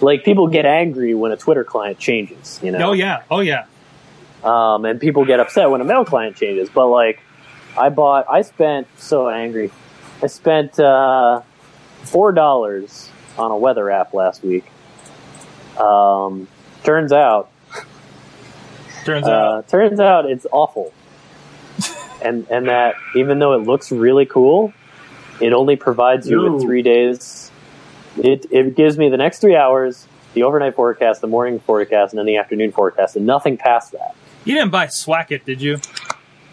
Like 0.00 0.22
people 0.24 0.48
get 0.48 0.66
angry 0.66 1.14
when 1.14 1.32
a 1.32 1.36
Twitter 1.36 1.64
client 1.64 1.98
changes. 1.98 2.60
You 2.62 2.72
know. 2.72 2.90
Oh 2.90 2.92
yeah, 2.92 3.22
oh 3.30 3.40
yeah. 3.40 3.64
um, 4.44 4.84
and 4.84 5.00
people 5.00 5.24
get 5.24 5.40
upset 5.40 5.70
when 5.70 5.80
a 5.80 5.84
mail 5.84 6.04
client 6.04 6.36
changes. 6.36 6.68
But 6.68 6.88
like, 6.88 7.20
I 7.78 7.88
bought, 7.88 8.26
I 8.28 8.42
spent 8.42 8.86
so 8.98 9.28
angry. 9.28 9.70
I 10.22 10.26
spent 10.26 10.78
uh, 10.78 11.40
four 12.02 12.32
dollars 12.32 13.08
on 13.38 13.50
a 13.50 13.56
weather 13.56 13.90
app 13.90 14.12
last 14.12 14.42
week. 14.44 14.64
Um, 15.78 16.48
turns 16.84 17.12
out, 17.12 17.48
Turns 19.04 19.26
out, 19.26 19.54
uh, 19.58 19.62
turns 19.62 19.98
out 19.98 20.26
it's 20.30 20.46
awful, 20.52 20.92
and 22.22 22.46
and 22.50 22.68
that 22.68 22.94
even 23.16 23.38
though 23.40 23.54
it 23.54 23.64
looks 23.66 23.90
really 23.90 24.26
cool, 24.26 24.72
it 25.42 25.52
only 25.52 25.76
provides 25.76 26.28
you 26.28 26.40
Ooh. 26.40 26.52
with 26.52 26.62
three 26.62 26.82
days. 26.82 27.50
It 28.16 28.46
it 28.50 28.76
gives 28.76 28.96
me 28.96 29.08
the 29.08 29.16
next 29.16 29.40
three 29.40 29.56
hours, 29.56 30.06
the 30.34 30.44
overnight 30.44 30.74
forecast, 30.74 31.20
the 31.20 31.26
morning 31.26 31.58
forecast, 31.60 32.12
and 32.12 32.18
then 32.18 32.26
the 32.26 32.36
afternoon 32.36 32.72
forecast, 32.72 33.16
and 33.16 33.26
nothing 33.26 33.56
past 33.56 33.92
that. 33.92 34.14
you 34.44 34.54
didn't 34.54 34.70
buy 34.70 34.86
Swacket, 34.86 35.44
did 35.44 35.60
you? 35.60 35.78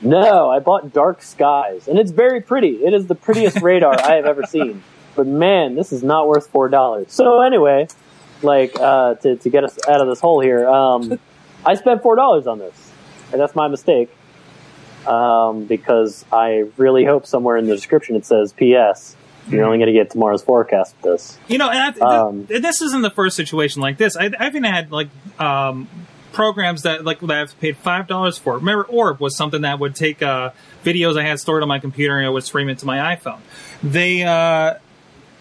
No, 0.02 0.49
I 0.49 0.60
bought 0.60 0.93
Dark 0.93 1.21
Skies, 1.21 1.88
and 1.88 1.99
it's 1.99 2.12
very 2.12 2.41
pretty. 2.41 2.86
It 2.86 2.93
is 2.93 3.08
the 3.08 3.15
prettiest 3.15 3.62
radar 3.62 3.99
I 4.02 4.15
have 4.15 4.25
ever 4.25 4.43
seen. 4.43 4.84
But 5.15 5.28
man, 5.28 5.75
this 5.75 5.91
is 5.91 6.02
not 6.04 6.28
worth 6.28 6.47
four 6.47 6.69
dollars. 6.69 7.12
So 7.12 7.41
anyway, 7.41 7.88
like 8.41 8.80
uh, 8.80 9.15
to 9.15 9.36
to 9.36 9.49
get 9.49 9.63
us 9.63 9.78
out 9.88 10.02
of 10.02 10.08
this 10.08 10.19
hole 10.19 10.39
here, 10.39 10.67
um, 10.67 11.19
I 11.65 11.75
spent 11.75 12.02
four 12.02 12.15
dollars 12.15 12.47
on 12.47 12.60
this, 12.60 12.91
and 13.32 13.41
that's 13.41 13.56
my 13.56 13.67
mistake. 13.67 14.10
Um, 15.08 15.66
because 15.66 16.26
I 16.32 16.66
really 16.78 17.06
hope 17.06 17.26
somewhere 17.26 17.58
in 17.58 17.66
the 17.68 17.76
description 17.76 18.16
it 18.16 18.26
says 18.26 18.54
"P.S." 18.54 19.16
You're 19.50 19.66
only 19.66 19.80
going 19.80 19.88
to 19.88 19.94
get 19.94 20.12
tomorrow's 20.12 20.44
forecast 20.44 20.94
with 21.02 21.12
this. 21.14 21.38
You 21.48 21.58
know, 21.58 21.70
and 21.72 21.96
I, 22.00 22.06
Um, 22.06 22.46
th- 22.46 22.62
this 22.62 22.84
isn't 22.84 23.02
the 23.02 23.10
first 23.10 23.36
situation 23.36 23.82
like 23.82 23.98
this. 23.98 24.16
I, 24.16 24.26
I've 24.40 24.56
even 24.56 24.64
had 24.64 24.92
like 24.92 25.08
um, 25.40 25.88
programs 26.34 26.84
that 26.84 27.04
like 27.04 27.20
that 27.22 27.32
I've 27.32 27.60
paid 27.60 27.78
five 27.78 28.06
dollars 28.06 28.38
for. 28.38 28.56
Remember, 28.56 28.84
Orb 28.84 29.20
was 29.20 29.36
something 29.36 29.62
that 29.62 29.80
would 29.80 29.96
take 29.96 30.22
uh, 30.22 30.52
videos 30.84 31.20
I 31.20 31.24
had 31.24 31.40
stored 31.40 31.64
on 31.64 31.68
my 31.70 31.80
computer 31.80 32.16
and 32.18 32.28
it 32.28 32.30
would 32.30 32.44
stream 32.44 32.70
it 32.70 32.78
to 32.80 32.86
my 32.86 33.16
iPhone. 33.16 33.40
They 33.82 34.24
uh, 34.24 34.76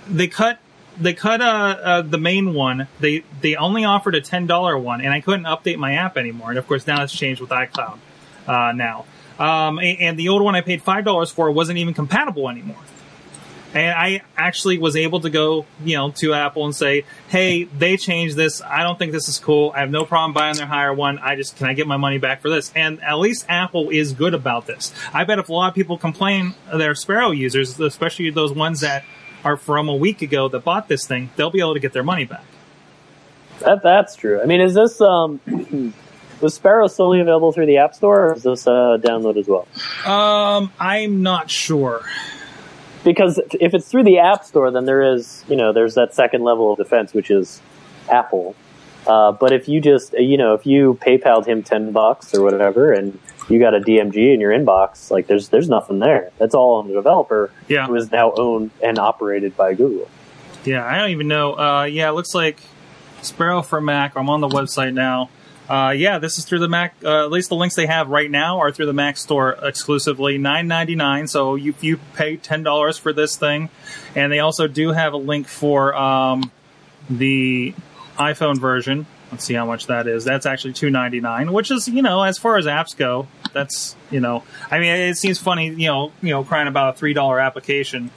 they 0.09 0.29
cut 0.29 0.59
they 0.99 1.12
cut 1.12 1.40
uh, 1.42 1.44
uh, 1.44 2.03
the 2.03 2.18
main 2.18 2.55
one. 2.55 2.88
They 3.01 3.25
they 3.42 3.57
only 3.57 3.85
offered 3.85 4.14
a 4.14 4.21
ten 4.23 4.47
dollar 4.47 4.79
one, 4.79 5.01
and 5.03 5.12
I 5.12 5.21
couldn't 5.21 5.44
update 5.44 5.77
my 5.77 5.94
app 5.94 6.16
anymore. 6.16 6.49
And 6.51 6.59
of 6.59 6.66
course, 6.66 6.87
now 6.87 7.03
it's 7.03 7.12
changed 7.12 7.40
with 7.42 7.51
iCloud 7.51 7.99
uh, 8.47 8.73
now. 8.73 9.05
Um, 9.38 9.79
and, 9.79 10.01
and 10.01 10.18
the 10.18 10.29
old 10.29 10.42
one 10.42 10.55
I 10.55 10.61
paid 10.61 10.83
five 10.83 11.05
dollars 11.05 11.31
for 11.31 11.51
wasn't 11.51 11.79
even 11.79 11.94
compatible 11.94 12.48
anymore. 12.48 12.77
And 13.74 13.94
I 13.94 14.22
actually 14.37 14.79
was 14.79 14.96
able 14.96 15.20
to 15.20 15.31
go, 15.31 15.66
you 15.85 15.96
know, 15.96 16.11
to 16.12 16.33
Apple 16.33 16.64
and 16.64 16.74
say, 16.74 17.05
"Hey, 17.29 17.64
they 17.64 17.98
changed 17.98 18.35
this. 18.35 18.62
I 18.62 18.83
don't 18.83 18.98
think 18.98 19.12
this 19.12 19.29
is 19.29 19.38
cool. 19.38 19.72
I 19.74 19.81
have 19.81 19.90
no 19.90 20.05
problem 20.07 20.33
buying 20.33 20.57
their 20.57 20.66
higher 20.66 20.92
one. 20.92 21.18
I 21.18 21.37
just 21.37 21.57
can 21.57 21.66
I 21.66 21.74
get 21.74 21.87
my 21.87 21.98
money 21.98 22.18
back 22.18 22.40
for 22.40 22.48
this?" 22.48 22.72
And 22.74 23.03
at 23.03 23.18
least 23.18 23.44
Apple 23.48 23.90
is 23.90 24.12
good 24.12 24.35
about 24.35 24.66
this. 24.66 24.92
I 25.12 25.24
bet 25.24 25.38
if 25.38 25.51
a 25.51 25.53
lot 25.53 25.68
of 25.68 25.74
people 25.74 25.98
complain, 25.98 26.55
they're 26.74 26.94
Sparrow 26.94 27.31
users, 27.31 27.79
especially 27.79 28.31
those 28.31 28.53
ones 28.53 28.81
that 28.81 29.05
are 29.44 29.57
from 29.57 29.88
a 29.88 29.94
week 29.94 30.22
ago 30.22 30.48
that 30.48 30.64
bought 30.64 30.88
this 30.88 31.07
thing, 31.07 31.31
they'll 31.37 31.51
be 31.51 31.61
able 31.61 31.74
to 31.74 31.81
get 31.81 31.92
their 31.92 32.03
money 32.03 32.24
back. 32.24 32.44
That 33.61 33.83
that's 33.83 34.16
true. 34.16 34.40
I 34.40 34.46
mean, 34.46 34.61
is 34.61 34.74
this 34.74 35.01
um, 35.01 35.40
was 36.40 36.55
Sparrow 36.55 36.87
solely 36.87 37.20
available 37.20 37.53
through 37.53 37.66
the 37.66 37.79
App 37.79 37.94
Store, 37.94 38.29
or 38.29 38.35
is 38.35 38.42
this 38.42 38.66
a 38.66 38.98
download 39.03 39.37
as 39.37 39.46
well? 39.48 39.66
Um, 40.11 40.72
I'm 40.79 41.22
not 41.22 41.51
sure. 41.51 42.03
because 43.05 43.40
if 43.61 43.74
it's 43.74 43.88
through 43.88 44.03
the 44.05 44.18
app 44.18 44.44
store 44.44 44.70
then 44.72 44.85
there 44.85 45.14
is 45.14 45.44
you 45.48 45.55
know 45.57 45.72
there's 45.72 45.94
that 45.94 46.12
second 46.14 46.42
level 46.42 46.72
of 46.72 46.79
defense 46.79 47.14
which 47.14 47.31
is 47.31 47.62
apple 48.11 48.57
uh, 49.07 49.31
but 49.31 49.53
if 49.53 49.68
you 49.68 49.81
just 49.81 50.12
you 50.18 50.37
know 50.37 50.53
if 50.55 50.66
you 50.66 50.98
paypal'd 51.01 51.46
him 51.46 51.62
10 51.62 51.92
bucks 51.92 52.35
or 52.35 52.42
whatever 52.42 52.92
and 52.92 53.16
you 53.48 53.61
got 53.61 53.72
a 53.72 53.79
dmg 53.79 54.16
in 54.35 54.40
your 54.40 54.51
inbox 54.51 55.12
like 55.12 55.29
there's 55.29 55.48
there's 55.51 55.68
nothing 55.68 56.01
there 56.01 56.31
that's 56.38 56.55
all 56.57 56.74
on 56.81 56.88
the 56.88 56.92
developer 56.94 57.51
Yeah. 57.68 57.87
who 57.87 57.94
is 57.94 58.11
now 58.11 58.33
owned 58.33 58.72
and 58.83 58.98
operated 58.98 59.57
by 59.57 59.74
google 59.74 60.09
Yeah, 60.64 60.85
I 60.85 60.98
don't 60.98 61.11
even 61.11 61.29
know. 61.29 61.57
Uh, 61.57 61.85
yeah, 61.85 62.09
it 62.11 62.12
looks 62.14 62.35
like 62.35 62.61
Sparrow 63.22 63.62
for 63.62 63.81
Mac. 63.81 64.16
I'm 64.16 64.29
on 64.29 64.40
the 64.40 64.48
website 64.48 64.92
now. 64.92 65.31
Uh, 65.68 65.90
yeah, 65.90 66.18
this 66.18 66.38
is 66.38 66.44
through 66.44 66.61
the 66.61 66.68
Mac. 66.68 66.94
Uh, 67.04 67.24
at 67.24 67.31
least 67.31 67.50
the 67.50 67.54
links 67.54 67.74
they 67.74 67.87
have 67.87 68.09
right 68.09 68.31
now 68.31 68.59
are 68.61 68.72
through 68.72 68.87
the 68.87 68.94
Mac 68.94 69.18
Store 69.18 69.50
exclusively, 69.62 70.38
nine 70.38 70.66
ninety 70.66 70.94
nine. 70.94 71.28
So 71.28 71.57
you 71.57 71.74
you 71.81 71.98
pay 72.14 72.37
ten 72.37 72.62
dollars 72.62 72.96
for 72.96 73.12
this 73.12 73.37
thing, 73.37 73.68
and 74.14 74.33
they 74.33 74.38
also 74.38 74.66
do 74.66 74.92
have 74.92 75.12
a 75.12 75.18
link 75.18 75.46
for 75.46 75.94
um, 75.94 76.50
the 77.11 77.74
iPhone 78.16 78.59
version. 78.59 79.07
Let's 79.31 79.44
see 79.44 79.52
how 79.52 79.66
much 79.66 79.88
that 79.88 80.07
is. 80.07 80.24
That's 80.24 80.46
actually 80.46 80.72
two 80.72 80.88
ninety 80.88 81.20
nine, 81.20 81.52
which 81.52 81.70
is 81.70 81.87
you 81.87 82.00
know 82.00 82.22
as 82.22 82.38
far 82.38 82.57
as 82.57 82.64
apps 82.64 82.96
go, 82.96 83.28
that's 83.52 83.94
you 84.11 84.20
know. 84.20 84.44
I 84.70 84.78
mean, 84.78 84.94
it 84.94 85.16
seems 85.16 85.38
funny, 85.38 85.68
you 85.68 85.88
know, 85.88 86.12
you 86.22 86.31
know, 86.31 86.44
crying 86.44 86.68
about 86.68 86.94
a 86.94 86.98
three 86.98 87.12
dollar 87.12 87.38
application 87.38 88.11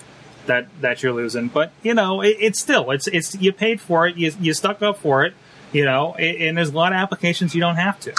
that 0.45 0.67
that 0.81 1.03
you're 1.03 1.13
losing. 1.13 1.49
But 1.49 1.71
you 1.83 1.93
know, 1.93 2.21
it, 2.21 2.37
it's 2.39 2.61
still 2.61 2.91
it's 2.91 3.07
it's 3.07 3.35
you 3.35 3.51
paid 3.51 3.81
for 3.81 4.07
it, 4.07 4.15
you 4.15 4.31
you 4.39 4.53
stuck 4.53 4.81
up 4.81 4.97
for 4.97 5.25
it, 5.25 5.33
you 5.71 5.85
know, 5.85 6.15
and, 6.15 6.57
there's 6.57 6.69
a 6.69 6.75
lot 6.75 6.91
of 6.91 6.97
applications 6.97 7.55
you 7.55 7.61
don't 7.61 7.77
have 7.77 7.99
to. 8.01 8.13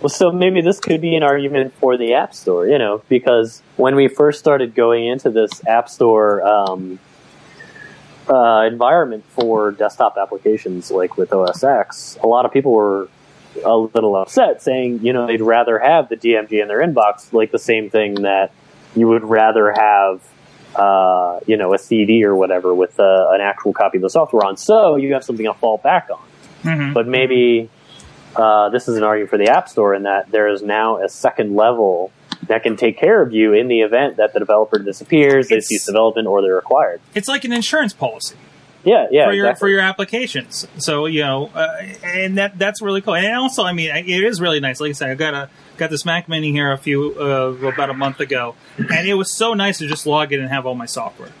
Well, 0.00 0.08
so 0.08 0.32
maybe 0.32 0.60
this 0.60 0.80
could 0.80 1.00
be 1.00 1.14
an 1.14 1.22
argument 1.22 1.74
for 1.74 1.96
the 1.96 2.14
App 2.14 2.34
Store, 2.34 2.66
you 2.66 2.78
know, 2.78 3.02
because 3.08 3.62
when 3.76 3.94
we 3.94 4.08
first 4.08 4.38
started 4.38 4.74
going 4.74 5.06
into 5.06 5.30
this 5.30 5.64
App 5.66 5.88
Store 5.88 6.46
um, 6.46 6.98
uh, 8.28 8.64
environment 8.66 9.24
for 9.28 9.70
desktop 9.72 10.16
applications, 10.18 10.90
like 10.90 11.16
with 11.16 11.32
OS 11.32 11.62
X, 11.62 12.18
a 12.22 12.26
lot 12.26 12.44
of 12.44 12.52
people 12.52 12.72
were 12.72 13.08
a 13.64 13.76
little 13.76 14.16
upset, 14.16 14.62
saying, 14.62 15.00
you 15.04 15.12
know, 15.12 15.26
they'd 15.26 15.40
rather 15.40 15.78
have 15.78 16.08
the 16.08 16.16
DMG 16.16 16.60
in 16.60 16.68
their 16.68 16.80
inbox, 16.80 17.32
like 17.32 17.50
the 17.50 17.58
same 17.58 17.88
thing 17.88 18.22
that 18.22 18.52
you 18.96 19.08
would 19.08 19.24
rather 19.24 19.72
have, 19.72 20.22
uh, 20.74 21.40
you 21.46 21.56
know, 21.56 21.72
a 21.72 21.78
CD 21.78 22.24
or 22.24 22.34
whatever 22.34 22.74
with 22.74 22.98
uh, 22.98 23.28
an 23.30 23.40
actual 23.40 23.72
copy 23.72 23.98
of 23.98 24.02
the 24.02 24.10
software 24.10 24.44
on. 24.44 24.56
So 24.56 24.96
you 24.96 25.14
have 25.14 25.24
something 25.24 25.46
to 25.46 25.54
fall 25.54 25.78
back 25.78 26.08
on. 26.10 26.20
Mhm. 26.64 26.94
But 26.94 27.06
maybe 27.06 27.70
uh, 28.36 28.68
this 28.70 28.88
is 28.88 28.96
an 28.96 29.04
argument 29.04 29.30
for 29.30 29.38
the 29.38 29.48
App 29.48 29.68
Store 29.68 29.94
in 29.94 30.02
that 30.04 30.30
there 30.30 30.48
is 30.48 30.62
now 30.62 31.02
a 31.02 31.08
second 31.08 31.54
level 31.54 32.10
that 32.48 32.62
can 32.62 32.76
take 32.76 32.98
care 32.98 33.22
of 33.22 33.32
you 33.32 33.52
in 33.52 33.68
the 33.68 33.80
event 33.80 34.16
that 34.16 34.32
the 34.32 34.38
developer 34.38 34.78
disappears, 34.78 35.48
they 35.48 35.60
cease 35.60 35.86
development, 35.86 36.26
or 36.26 36.42
they're 36.42 36.58
acquired. 36.58 37.00
It's 37.14 37.28
like 37.28 37.44
an 37.44 37.52
insurance 37.52 37.92
policy. 37.92 38.36
Yeah, 38.84 39.06
yeah, 39.10 39.24
for 39.24 39.32
your 39.32 39.46
exactly. 39.46 39.60
for 39.60 39.68
your 39.70 39.80
applications. 39.80 40.66
So 40.76 41.06
you 41.06 41.22
know, 41.22 41.50
uh, 41.54 41.82
and 42.02 42.36
that 42.36 42.58
that's 42.58 42.82
really 42.82 43.00
cool. 43.00 43.14
And 43.14 43.34
also, 43.34 43.64
I 43.64 43.72
mean, 43.72 43.90
it 43.90 44.06
is 44.06 44.42
really 44.42 44.60
nice. 44.60 44.78
Like 44.78 44.90
I 44.90 44.92
said, 44.92 45.10
I 45.10 45.14
got 45.14 45.32
a 45.32 45.48
got 45.78 45.88
this 45.88 46.04
Mac 46.04 46.28
Mini 46.28 46.52
here 46.52 46.70
a 46.70 46.76
few 46.76 47.14
uh, 47.18 47.66
about 47.66 47.88
a 47.88 47.94
month 47.94 48.20
ago, 48.20 48.56
and 48.76 49.08
it 49.08 49.14
was 49.14 49.34
so 49.34 49.54
nice 49.54 49.78
to 49.78 49.88
just 49.88 50.06
log 50.06 50.34
in 50.34 50.40
and 50.40 50.50
have 50.50 50.66
all 50.66 50.74
my 50.74 50.84
software. 50.84 51.32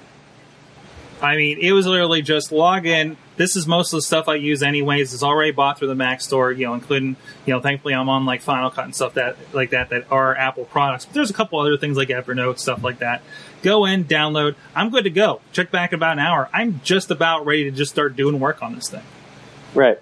I 1.20 1.36
mean, 1.36 1.58
it 1.60 1.72
was 1.72 1.86
literally 1.86 2.22
just 2.22 2.50
log 2.50 2.86
in. 2.86 3.18
This 3.36 3.56
is 3.56 3.66
most 3.66 3.92
of 3.92 3.98
the 3.98 4.02
stuff 4.02 4.28
I 4.28 4.36
use 4.36 4.62
anyways. 4.62 5.12
It's 5.12 5.22
already 5.22 5.50
bought 5.50 5.78
through 5.78 5.88
the 5.88 5.94
Mac 5.96 6.20
Store, 6.20 6.52
you 6.52 6.66
know, 6.66 6.74
including, 6.74 7.16
you 7.46 7.52
know, 7.54 7.60
thankfully 7.60 7.92
I'm 7.94 8.08
on 8.08 8.24
like 8.24 8.42
Final 8.42 8.70
Cut 8.70 8.84
and 8.84 8.94
stuff 8.94 9.14
that 9.14 9.36
like 9.52 9.70
that 9.70 9.90
that 9.90 10.06
are 10.10 10.36
Apple 10.36 10.64
products. 10.66 11.04
But 11.04 11.14
there's 11.14 11.30
a 11.30 11.34
couple 11.34 11.58
other 11.58 11.76
things 11.76 11.96
like 11.96 12.08
Evernote 12.08 12.58
stuff 12.58 12.84
like 12.84 13.00
that. 13.00 13.22
Go 13.62 13.86
in, 13.86 14.04
download. 14.04 14.54
I'm 14.74 14.90
good 14.90 15.04
to 15.04 15.10
go. 15.10 15.40
Check 15.52 15.70
back 15.70 15.92
in 15.92 15.98
about 15.98 16.12
an 16.12 16.18
hour. 16.20 16.48
I'm 16.52 16.80
just 16.84 17.10
about 17.10 17.44
ready 17.46 17.64
to 17.64 17.70
just 17.72 17.90
start 17.90 18.14
doing 18.14 18.38
work 18.38 18.62
on 18.62 18.74
this 18.74 18.88
thing. 18.88 19.02
right. 19.74 19.98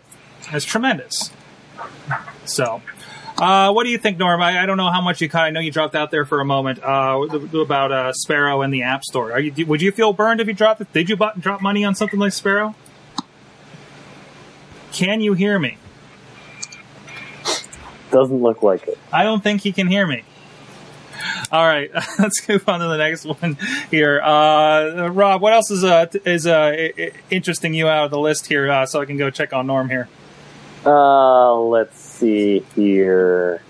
It's 0.51 0.65
tremendous. 0.65 1.31
So, 2.45 2.83
uh, 3.39 3.73
what 3.73 3.85
do 3.85 3.91
you 3.91 3.99
think, 3.99 4.19
Norm? 4.19 4.43
I, 4.43 4.63
I 4.63 4.67
don't 4.67 4.77
know 4.77 4.91
how 4.91 5.01
much 5.01 5.21
you 5.21 5.29
caught. 5.29 5.45
I 5.45 5.51
know 5.51 5.61
you 5.61 5.71
dropped 5.71 5.95
out 5.95 6.11
there 6.11 6.25
for 6.25 6.41
a 6.41 6.45
moment 6.45 6.83
uh, 6.83 7.27
about 7.55 7.93
uh, 7.93 8.13
Sparrow 8.13 8.63
and 8.63 8.75
the 8.75 8.83
App 8.83 9.05
Store. 9.05 9.33
Are 9.33 9.41
you, 9.41 9.65
would 9.67 9.81
you 9.81 9.93
feel 9.93 10.13
burned 10.13 10.41
if 10.41 10.49
you 10.49 10.53
dropped 10.53 10.81
it? 10.81 10.93
Did 10.93 11.09
you 11.09 11.17
drop 11.17 11.63
money 11.63 11.85
on 11.85 11.95
something 11.95 12.19
like 12.19 12.33
Sparrow? 12.33 12.75
Can 14.93 15.21
you 15.21 15.33
hear 15.33 15.59
me? 15.59 15.79
Doesn't 18.11 18.43
look 18.43 18.63
like 18.63 18.87
it. 18.87 18.99
I 19.13 19.25
don't 19.25 19.43
think 19.43 19.63
he 19.63 19.73
can 19.73 19.87
hear 19.87 20.07
me. 20.07 20.23
All 21.51 21.67
right, 21.67 21.91
let's 22.19 22.47
move 22.49 22.69
on 22.69 22.81
to 22.81 22.89
the 22.89 22.97
next 22.97 23.25
one 23.25 23.57
here. 23.91 24.21
Uh, 24.21 25.09
Rob, 25.09 25.41
what 25.41 25.53
else 25.53 25.71
is 25.71 25.85
uh, 25.85 26.07
is 26.25 26.47
uh, 26.47 26.89
interesting 27.31 27.75
you 27.75 27.89
out 27.89 28.07
of 28.07 28.11
the 28.11 28.19
list 28.19 28.47
here, 28.47 28.71
uh, 28.71 28.87
so 28.87 29.01
I 29.01 29.07
can 29.07 29.17
go 29.17 29.31
check 29.31 29.53
on 29.53 29.67
Norm 29.67 29.89
here? 29.89 30.09
Uh, 30.85 31.55
let's 31.57 31.99
see 31.99 32.65
here. 32.75 33.63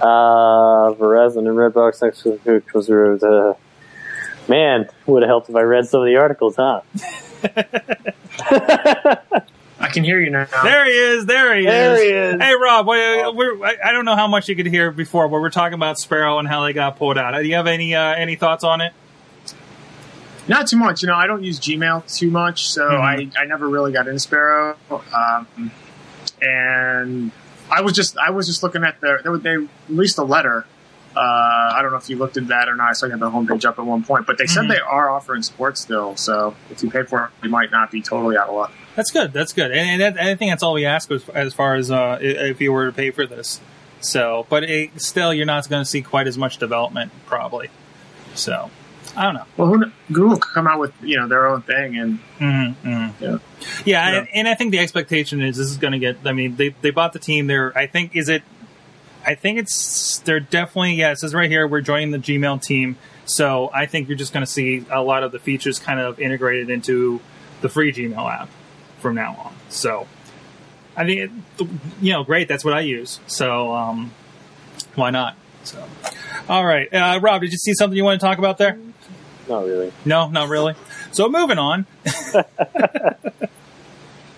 Uh, 0.00 0.94
Verizon 0.94 1.48
and 1.48 1.56
Redbox 1.56 2.02
next 2.02 2.18
actually 2.26 2.38
was 2.74 3.22
uh, 3.22 3.54
Man, 4.48 4.88
would 5.06 5.22
have 5.22 5.28
helped 5.28 5.48
if 5.48 5.54
I 5.54 5.62
read 5.62 5.86
some 5.86 6.00
of 6.00 6.06
the 6.06 6.16
articles, 6.16 6.56
huh? 6.56 6.80
I 9.80 9.88
can 9.88 10.04
hear 10.04 10.20
you 10.20 10.28
now. 10.30 10.46
There 10.62 10.84
he 10.84 10.90
is. 10.92 11.24
There 11.26 11.56
he 11.58 11.64
There 11.64 11.94
is. 11.94 12.00
he 12.02 12.08
is. 12.08 12.40
Hey, 12.42 12.54
Rob. 12.54 12.86
We're, 12.86 13.32
we're, 13.32 13.64
I 13.64 13.76
I 13.86 13.92
don't 13.92 14.04
know 14.04 14.14
how 14.14 14.26
much 14.28 14.48
you 14.48 14.54
could 14.54 14.66
hear 14.66 14.90
before, 14.90 15.26
but 15.28 15.40
we're 15.40 15.48
talking 15.50 15.72
about 15.74 15.98
Sparrow 15.98 16.38
and 16.38 16.46
how 16.46 16.64
they 16.64 16.72
got 16.74 16.96
pulled 16.98 17.16
out. 17.16 17.32
Do 17.40 17.48
you 17.48 17.54
have 17.54 17.66
any 17.66 17.94
uh, 17.94 18.12
any 18.14 18.36
thoughts 18.36 18.62
on 18.62 18.82
it? 18.82 18.92
Not 20.48 20.66
too 20.66 20.76
much. 20.76 21.02
You 21.02 21.08
know, 21.08 21.14
I 21.14 21.26
don't 21.26 21.42
use 21.44 21.58
Gmail 21.60 22.14
too 22.14 22.30
much, 22.30 22.68
so 22.70 22.82
Mhm. 22.90 23.32
I, 23.36 23.42
I 23.42 23.44
never 23.46 23.68
really 23.68 23.92
got 23.92 24.06
into 24.06 24.18
Sparrow. 24.20 24.76
Um, 24.90 25.70
and 26.42 27.30
I 27.70 27.80
was 27.82 27.92
just 27.94 28.16
I 28.18 28.30
was 28.30 28.46
just 28.46 28.62
looking 28.62 28.84
at 28.84 29.00
their 29.00 29.22
they, 29.22 29.38
they 29.38 29.66
released 29.88 30.18
a 30.18 30.24
letter. 30.24 30.66
Uh, 31.16 31.20
I 31.20 31.80
don't 31.82 31.90
know 31.90 31.98
if 31.98 32.08
you 32.08 32.16
looked 32.16 32.36
at 32.36 32.48
that 32.48 32.68
or 32.68 32.76
not. 32.76 32.90
I 32.90 32.92
saw 32.92 33.06
you 33.06 33.12
had 33.12 33.20
the 33.20 33.30
homepage 33.30 33.64
up 33.64 33.78
at 33.78 33.84
one 33.84 34.04
point, 34.04 34.26
but 34.26 34.38
they 34.38 34.46
said 34.46 34.68
they 34.68 34.78
are 34.78 35.10
offering 35.10 35.42
support 35.42 35.76
still. 35.76 36.16
So 36.16 36.54
if 36.70 36.82
you 36.82 36.90
pay 36.90 37.02
for 37.02 37.24
it, 37.24 37.30
you 37.42 37.50
might 37.50 37.72
not 37.72 37.90
be 37.90 38.00
totally 38.00 38.36
out 38.36 38.48
of 38.48 38.54
luck. 38.54 38.72
That's 38.94 39.10
good. 39.10 39.32
That's 39.32 39.52
good. 39.52 39.72
And, 39.72 40.02
and 40.02 40.16
that, 40.16 40.22
I 40.22 40.34
think 40.36 40.52
that's 40.52 40.62
all 40.62 40.74
we 40.74 40.84
ask 40.86 41.10
as, 41.10 41.54
far 41.54 41.74
as 41.74 41.90
uh, 41.90 42.18
if 42.20 42.60
you 42.60 42.72
were 42.72 42.86
to 42.86 42.92
pay 42.92 43.10
for 43.10 43.26
this. 43.26 43.60
So, 44.00 44.46
but 44.48 44.64
it, 44.64 45.00
still, 45.00 45.34
you're 45.34 45.46
not 45.46 45.68
going 45.68 45.82
to 45.82 45.88
see 45.88 46.02
quite 46.02 46.26
as 46.26 46.38
much 46.38 46.58
development, 46.58 47.12
probably. 47.26 47.70
So, 48.34 48.70
I 49.16 49.24
don't 49.24 49.34
know. 49.34 49.44
Well, 49.56 49.68
who, 49.68 49.92
Google 50.12 50.38
could 50.38 50.54
come 50.54 50.66
out 50.66 50.78
with 50.78 50.92
you 51.02 51.18
know 51.18 51.28
their 51.28 51.46
own 51.48 51.62
thing, 51.62 51.98
and 51.98 52.18
Mm-hmm, 52.38 52.88
mm-hmm. 52.88 53.24
Yeah. 53.24 53.30
Yeah, 53.30 53.38
Yeah. 53.84 54.18
And, 54.18 54.28
and 54.34 54.48
I 54.48 54.54
think 54.54 54.72
the 54.72 54.78
expectation 54.78 55.42
is 55.42 55.56
this 55.56 55.68
is 55.68 55.76
going 55.76 55.92
to 55.92 55.98
get. 55.98 56.18
I 56.24 56.32
mean, 56.32 56.56
they 56.56 56.70
they 56.80 56.90
bought 56.90 57.12
the 57.12 57.18
team. 57.18 57.46
There, 57.46 57.76
I 57.76 57.86
think 57.86 58.16
is 58.16 58.28
it. 58.28 58.42
I 59.30 59.36
think 59.36 59.60
it's 59.60 60.18
they're 60.18 60.40
definitely 60.40 60.94
yeah. 60.94 61.12
It 61.12 61.18
says 61.18 61.32
right 61.34 61.48
here 61.48 61.64
we're 61.64 61.82
joining 61.82 62.10
the 62.10 62.18
Gmail 62.18 62.60
team. 62.60 62.96
So 63.26 63.70
I 63.72 63.86
think 63.86 64.08
you're 64.08 64.18
just 64.18 64.32
going 64.32 64.44
to 64.44 64.50
see 64.50 64.84
a 64.90 65.00
lot 65.00 65.22
of 65.22 65.30
the 65.30 65.38
features 65.38 65.78
kind 65.78 66.00
of 66.00 66.18
integrated 66.18 66.68
into 66.68 67.20
the 67.60 67.68
free 67.68 67.92
Gmail 67.92 68.28
app 68.28 68.48
from 68.98 69.14
now 69.14 69.36
on. 69.38 69.54
So 69.68 70.08
I 70.96 71.04
mean, 71.04 71.18
it, 71.18 71.68
you 72.00 72.12
know, 72.12 72.24
great. 72.24 72.48
That's 72.48 72.64
what 72.64 72.74
I 72.74 72.80
use. 72.80 73.20
So 73.28 73.72
um, 73.72 74.10
why 74.96 75.10
not? 75.10 75.36
So 75.62 75.80
all 76.48 76.66
right, 76.66 76.92
uh, 76.92 77.20
Rob, 77.22 77.42
did 77.42 77.52
you 77.52 77.58
see 77.58 77.74
something 77.74 77.96
you 77.96 78.02
want 78.02 78.20
to 78.20 78.26
talk 78.26 78.38
about 78.38 78.58
there? 78.58 78.76
Not 79.48 79.64
really. 79.64 79.92
No, 80.04 80.28
not 80.28 80.48
really. 80.48 80.74
So 81.12 81.28
moving 81.28 81.58
on. 81.58 81.86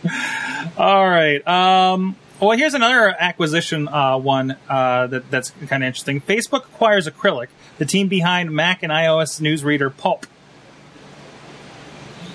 All 0.77 1.09
right. 1.09 1.47
Um, 1.49 2.15
well, 2.43 2.59
here's 2.59 2.75
another 2.75 3.09
acquisition 3.09 3.89
uh, 3.89 4.19
one 4.19 4.57
uh, 4.69 5.07
that, 5.07 5.31
that's 5.31 5.51
kind 5.51 5.83
of 5.83 5.87
interesting. 5.87 6.21
Facebook 6.21 6.65
acquires 6.65 7.07
Acrylic, 7.07 7.49
the 7.79 7.87
team 7.87 8.09
behind 8.09 8.51
Mac 8.51 8.83
and 8.83 8.93
iOS 8.93 9.41
newsreader 9.41 9.97
Pulp. 9.97 10.27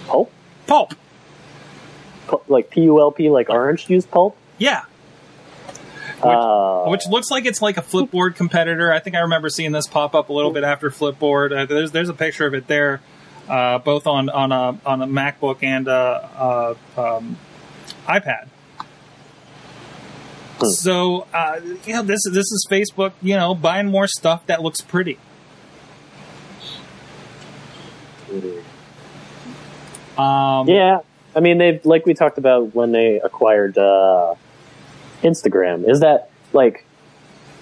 Pulp? 0.08 0.32
Pulp. 0.66 0.94
Pu- 2.28 2.42
Like 2.48 2.70
P 2.70 2.82
U 2.84 3.00
L 3.00 3.12
P, 3.12 3.30
like 3.30 3.50
orange 3.50 3.88
juice 3.88 4.06
pulp? 4.06 4.38
Yeah. 4.58 4.84
Uh, 6.22 6.86
Which 6.86 7.06
looks 7.08 7.30
like 7.30 7.46
it's 7.46 7.62
like 7.62 7.78
a 7.78 7.82
Flipboard 7.82 8.36
competitor. 8.36 8.92
I 8.92 9.00
think 9.00 9.16
I 9.16 9.20
remember 9.20 9.50
seeing 9.50 9.72
this 9.72 9.86
pop 9.86 10.16
up 10.16 10.30
a 10.30 10.34
little 10.34 10.52
bit 10.52 10.64
after 10.64 10.90
Flipboard. 10.90 11.56
Uh, 11.56 11.66
there's 11.66 11.92
there's 11.92 12.10
a 12.10 12.14
picture 12.14 12.48
of 12.48 12.56
it 12.56 12.66
there, 12.68 13.02
uh, 13.48 13.78
both 13.78 14.08
on 14.08 14.28
on 14.30 14.52
a 14.52 14.80
on 14.84 15.02
a 15.04 15.08
MacBook 15.08 15.62
and 15.62 15.88
uh, 15.88 16.74
uh, 16.98 17.18
um, 17.18 17.38
iPad. 18.08 18.48
So 20.66 21.28
uh, 21.34 21.60
you 21.86 21.94
know 21.94 22.04
this 22.04 22.22
this 22.26 22.46
is 22.46 22.68
Facebook, 22.70 23.14
you 23.22 23.36
know, 23.36 23.54
buying 23.54 23.88
more 23.88 24.08
stuff 24.08 24.46
that 24.48 24.62
looks 24.62 24.82
pretty. 24.82 25.18
Um, 30.18 30.68
Yeah, 30.68 31.00
I 31.36 31.40
mean 31.40 31.58
they've 31.58 31.86
like 31.86 32.06
we 32.06 32.14
talked 32.14 32.38
about 32.38 32.74
when 32.74 32.92
they 32.92 33.20
acquired 33.20 33.78
uh, 33.78 34.36
Instagram. 35.24 35.90
Is 35.90 36.00
that 36.00 36.32
like 36.54 36.86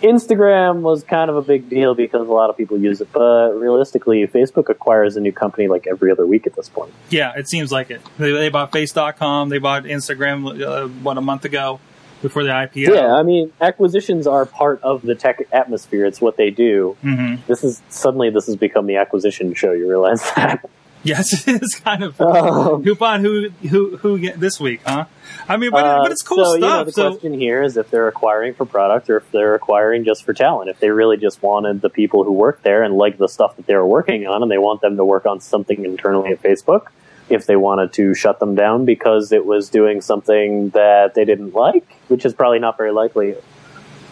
Instagram 0.01 0.81
was 0.81 1.03
kind 1.03 1.29
of 1.29 1.35
a 1.35 1.41
big 1.41 1.69
deal 1.69 1.95
because 1.95 2.27
a 2.27 2.31
lot 2.31 2.49
of 2.49 2.57
people 2.57 2.77
use 2.77 3.01
it, 3.01 3.09
but 3.11 3.53
realistically, 3.53 4.25
Facebook 4.27 4.69
acquires 4.69 5.15
a 5.15 5.21
new 5.21 5.31
company 5.31 5.67
like 5.67 5.87
every 5.87 6.11
other 6.11 6.25
week 6.25 6.47
at 6.47 6.55
this 6.55 6.69
point. 6.69 6.93
Yeah, 7.09 7.33
it 7.35 7.49
seems 7.49 7.71
like 7.71 7.89
it. 7.91 8.01
They, 8.17 8.31
they 8.31 8.49
bought 8.49 8.71
Face.com. 8.71 9.49
They 9.49 9.57
bought 9.57 9.83
Instagram, 9.83 10.61
uh, 10.61 10.87
what, 10.87 11.17
a 11.17 11.21
month 11.21 11.45
ago 11.45 11.79
before 12.25 12.43
the 12.43 12.49
IPO? 12.49 12.87
Yeah, 12.95 13.13
I 13.13 13.23
mean 13.23 13.51
acquisitions 13.61 14.25
are 14.27 14.45
part 14.45 14.81
of 14.81 15.01
the 15.01 15.15
tech 15.15 15.41
atmosphere. 15.51 16.05
It's 16.05 16.19
what 16.19 16.37
they 16.37 16.49
do. 16.49 16.97
hmm 17.01 17.35
This 17.47 17.63
is 17.63 17.81
suddenly 17.89 18.29
this 18.29 18.47
has 18.47 18.55
become 18.55 18.87
the 18.87 18.97
acquisition 18.97 19.53
show. 19.53 19.71
You 19.71 19.87
realize 19.87 20.21
that? 20.35 20.67
Yes, 21.03 21.47
it 21.47 21.61
is 21.61 21.75
kind 21.75 22.03
of. 22.03 22.19
Um, 22.19 22.81
who 22.83 22.95
bought 22.95 23.19
who, 23.19 23.49
who, 23.69 23.97
who 23.97 24.17
get 24.17 24.39
this 24.39 24.59
week, 24.59 24.81
huh? 24.83 25.05
I 25.47 25.57
mean, 25.57 25.69
but, 25.69 25.85
Uh, 25.85 26.01
but 26.01 26.11
it's 26.11 26.23
cool 26.23 26.43
so, 26.43 26.53
You 26.55 26.61
know, 26.61 26.83
the 26.83 26.91
so, 26.91 27.11
question 27.11 27.39
here 27.39 27.61
is 27.61 27.77
if 27.77 27.91
they're 27.91 28.07
acquiring 28.07 28.55
for 28.55 28.65
product 28.65 29.07
or 29.11 29.17
if 29.17 29.31
they're 29.31 29.53
acquiring 29.53 30.03
just 30.03 30.23
for 30.25 30.33
talent. 30.33 30.71
If 30.71 30.79
they 30.79 30.89
really 30.89 31.17
just 31.17 31.43
wanted 31.43 31.81
the 31.81 31.91
people 31.91 32.23
who 32.23 32.31
work 32.31 32.63
there 32.63 32.81
and 32.81 32.95
like 32.95 33.19
the 33.19 33.27
stuff 33.27 33.55
that 33.57 33.67
they 33.67 33.75
were 33.75 33.85
working 33.85 34.25
on, 34.25 34.41
and 34.41 34.49
they 34.49 34.57
want 34.57 34.81
them 34.81 34.97
to 34.97 35.05
work 35.05 35.27
on 35.27 35.39
something 35.41 35.85
internally 35.85 36.31
at 36.31 36.41
Facebook. 36.41 36.87
If 37.27 37.47
they 37.47 37.55
wanted 37.55 37.93
to 37.93 38.13
shut 38.13 38.39
them 38.39 38.53
down 38.55 38.85
because 38.85 39.31
it 39.31 39.45
was 39.45 39.69
doing 39.69 40.01
something 40.01 40.69
that 40.69 41.15
they 41.15 41.25
didn't 41.25 41.53
like, 41.55 41.83
which 42.07 42.23
is 42.25 42.33
probably 42.33 42.59
not 42.59 42.77
very 42.77 42.91
likely. 42.91 43.35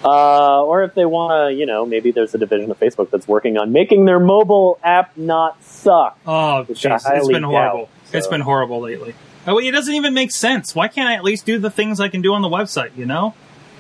Uh, 0.03 0.63
or 0.63 0.83
if 0.83 0.95
they 0.95 1.05
want 1.05 1.51
to, 1.51 1.55
you 1.57 1.65
know, 1.65 1.85
maybe 1.85 2.11
there's 2.11 2.33
a 2.35 2.37
division 2.37 2.69
of 2.71 2.79
Facebook 2.79 3.09
that's 3.09 3.27
working 3.27 3.57
on 3.57 3.71
making 3.71 4.05
their 4.05 4.19
mobile 4.19 4.77
app 4.83 5.15
not 5.15 5.63
suck. 5.63 6.17
oh, 6.27 6.65
jeez, 6.69 7.01
it's 7.05 7.27
been 7.27 7.43
horrible. 7.43 7.79
doubt, 7.85 7.89
It's 8.11 8.25
so. 8.25 8.31
been 8.31 8.41
horrible 8.41 8.81
lately. 8.81 9.15
Oh, 9.47 9.59
it 9.59 9.71
doesn't 9.71 9.93
even 9.93 10.13
make 10.13 10.31
sense. 10.31 10.73
Why 10.75 10.87
can't 10.87 11.07
I 11.07 11.13
at 11.13 11.23
least 11.23 11.45
do 11.45 11.57
the 11.59 11.69
things 11.69 11.99
I 11.99 12.09
can 12.09 12.21
do 12.21 12.33
on 12.33 12.41
the 12.41 12.49
website? 12.49 12.97
You 12.97 13.05
know, 13.05 13.33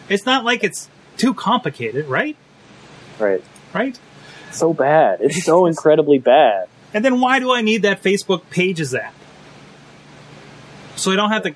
it's 0.09 0.25
not 0.25 0.45
like 0.45 0.63
it's 0.63 0.89
too 1.17 1.33
complicated, 1.33 2.05
right? 2.05 2.37
Right. 3.19 3.43
Right? 3.73 3.99
So 4.51 4.73
bad. 4.73 5.19
It's 5.21 5.43
so 5.43 5.65
incredibly 5.65 6.19
bad. 6.19 6.67
And 6.93 7.03
then 7.03 7.19
why 7.19 7.39
do 7.39 7.51
I 7.51 7.61
need 7.61 7.81
that 7.81 8.03
Facebook 8.03 8.49
Pages 8.49 8.93
app? 8.93 9.13
So 10.95 11.11
I 11.11 11.15
don't 11.15 11.31
have 11.31 11.43
to 11.43 11.55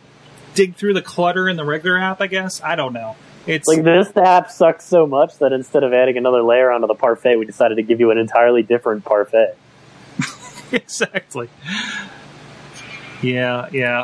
dig 0.55 0.75
through 0.75 0.93
the 0.93 1.01
clutter 1.01 1.47
in 1.47 1.55
the 1.55 1.63
regular 1.65 1.97
app. 1.97 2.21
I 2.21 2.27
guess 2.27 2.61
I 2.63 2.75
don't 2.75 2.93
know. 2.93 3.15
It's 3.45 3.67
Like 3.67 3.83
this 3.83 4.11
app 4.17 4.51
sucks 4.51 4.85
so 4.85 5.07
much 5.07 5.37
that 5.37 5.53
instead 5.53 5.83
of 5.83 5.93
adding 5.93 6.17
another 6.17 6.43
layer 6.43 6.69
onto 6.71 6.87
the 6.87 6.95
parfait, 6.95 7.37
we 7.37 7.45
decided 7.45 7.75
to 7.75 7.83
give 7.83 7.99
you 8.01 8.11
an 8.11 8.17
entirely 8.17 8.61
different 8.61 9.05
parfait. 9.05 9.55
exactly. 10.73 11.47
Yeah, 13.21 13.67
yeah. 13.71 14.01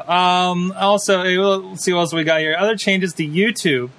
Um, 0.49 0.71
also, 0.77 1.21
eh, 1.21 1.37
we'll- 1.37 1.69
let's 1.71 1.83
see 1.83 1.93
what 1.93 1.99
else 2.01 2.13
we 2.13 2.23
got 2.23 2.39
here. 2.39 2.55
Other 2.57 2.75
changes 2.75 3.13
to 3.15 3.27
YouTube. 3.27 3.89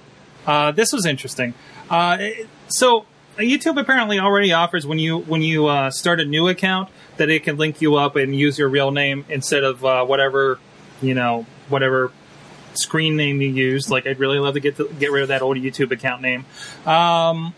Uh, 0.47 0.71
this 0.71 0.91
was 0.91 1.05
interesting. 1.05 1.53
Uh, 1.89 2.17
it- 2.19 2.47
so 2.67 3.01
uh, 3.37 3.41
YouTube 3.41 3.79
apparently 3.79 4.19
already 4.19 4.51
offers 4.51 4.85
when 4.87 4.97
you 4.99 5.19
when 5.19 5.41
you 5.41 5.67
uh, 5.67 5.91
start 5.91 6.19
a 6.19 6.25
new 6.25 6.47
account 6.47 6.89
that 7.17 7.29
it 7.29 7.43
can 7.43 7.57
link 7.57 7.81
you 7.81 7.95
up 7.95 8.15
and 8.15 8.35
use 8.35 8.57
your 8.57 8.67
real 8.67 8.91
name 8.91 9.25
instead 9.29 9.63
of 9.63 9.85
uh, 9.85 10.03
whatever 10.05 10.59
you 11.01 11.13
know 11.13 11.45
whatever 11.69 12.11
screen 12.73 13.15
name 13.15 13.41
you 13.41 13.49
used. 13.49 13.89
Like 13.89 14.07
I'd 14.07 14.19
really 14.19 14.39
love 14.39 14.55
to 14.55 14.59
get 14.59 14.77
to, 14.77 14.87
get 14.99 15.11
rid 15.11 15.23
of 15.23 15.29
that 15.29 15.41
old 15.41 15.57
YouTube 15.57 15.91
account 15.91 16.21
name. 16.21 16.45
Um, 16.85 17.53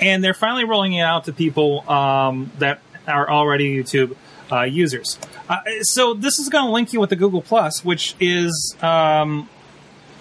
and 0.00 0.22
they're 0.22 0.34
finally 0.34 0.64
rolling 0.64 0.94
it 0.94 1.02
out 1.02 1.24
to 1.24 1.32
people 1.32 1.88
um, 1.90 2.50
that 2.58 2.80
are 3.06 3.28
already 3.30 3.76
YouTube 3.76 4.16
uh, 4.50 4.62
users. 4.62 5.18
Uh, 5.48 5.60
so 5.82 6.14
this 6.14 6.38
is 6.38 6.48
going 6.48 6.64
to 6.64 6.70
link 6.70 6.92
you 6.92 7.00
with 7.00 7.10
the 7.10 7.16
Google 7.16 7.42
Plus, 7.42 7.84
which 7.84 8.14
is 8.20 8.76
um, 8.82 9.48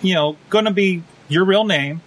you 0.01 0.13
know 0.13 0.37
going 0.49 0.65
to 0.65 0.71
be 0.71 1.03
your 1.27 1.45
real 1.45 1.63
name. 1.63 2.01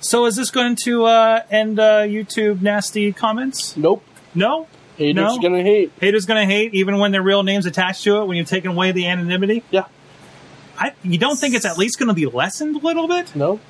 So 0.00 0.24
is 0.24 0.36
this 0.36 0.50
going 0.50 0.76
to 0.84 1.04
uh, 1.04 1.42
end 1.50 1.78
uh, 1.78 2.02
YouTube 2.02 2.62
nasty 2.62 3.12
comments? 3.12 3.76
Nope. 3.76 4.02
No, 4.34 4.66
Haters 5.00 5.14
No. 5.36 5.38
gonna 5.38 5.62
hate. 5.62 5.90
haters 6.00 6.26
going 6.26 6.46
to 6.46 6.54
hate 6.54 6.74
even 6.74 6.98
when 6.98 7.10
their 7.10 7.22
real 7.22 7.42
name's 7.42 7.66
attached 7.66 8.04
to 8.04 8.18
it. 8.18 8.26
When 8.26 8.36
you've 8.36 8.48
taken 8.48 8.70
away 8.72 8.92
the 8.92 9.06
anonymity, 9.06 9.62
Yeah. 9.70 9.84
I, 10.78 10.92
you 11.02 11.18
don't 11.18 11.36
think 11.38 11.54
it's 11.54 11.64
at 11.66 11.76
least 11.78 11.98
going 11.98 12.08
to 12.08 12.14
be 12.14 12.26
lessened 12.26 12.76
a 12.76 12.78
little 12.78 13.08
bit? 13.08 13.34
No. 13.34 13.60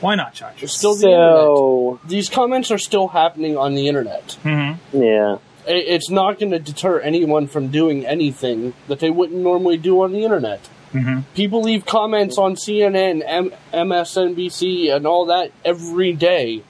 Why 0.00 0.14
not, 0.14 0.34
Chuck? 0.34 0.54
It's 0.62 0.72
still 0.76 0.94
the 0.94 1.06
internet. 1.08 1.40
So 1.40 2.00
These 2.06 2.28
comments 2.28 2.70
are 2.70 2.78
still 2.78 3.08
happening 3.08 3.56
on 3.56 3.74
the 3.74 3.88
internet. 3.88 4.36
Mm-hmm. 4.44 5.02
yeah, 5.02 5.38
I- 5.66 5.70
It's 5.72 6.10
not 6.10 6.38
going 6.38 6.52
to 6.52 6.58
deter 6.60 7.00
anyone 7.00 7.46
from 7.48 7.68
doing 7.68 8.06
anything 8.06 8.74
that 8.86 9.00
they 9.00 9.10
wouldn't 9.10 9.40
normally 9.40 9.76
do 9.78 10.00
on 10.02 10.12
the 10.12 10.22
internet. 10.24 10.68
Mm-hmm. 10.94 11.20
People 11.34 11.62
leave 11.62 11.84
comments 11.84 12.38
on 12.38 12.54
CNN, 12.54 13.22
M- 13.26 13.52
MSNBC, 13.74 14.94
and 14.94 15.06
all 15.06 15.26
that 15.26 15.50
every 15.64 16.12
day. 16.12 16.62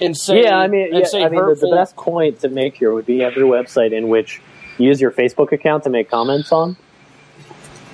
And 0.00 0.16
say, 0.16 0.42
yeah. 0.42 0.56
I 0.56 0.66
mean, 0.66 0.88
yeah, 0.92 1.06
I 1.14 1.28
mean, 1.28 1.46
the, 1.46 1.56
the 1.60 1.72
best 1.74 1.96
point 1.96 2.40
to 2.40 2.48
make 2.48 2.76
here 2.76 2.92
would 2.92 3.06
be 3.06 3.22
every 3.22 3.42
website 3.42 3.92
in 3.92 4.08
which 4.08 4.40
you 4.78 4.86
use 4.86 5.00
your 5.00 5.10
Facebook 5.10 5.52
account 5.52 5.84
to 5.84 5.90
make 5.90 6.10
comments 6.10 6.52
on, 6.52 6.76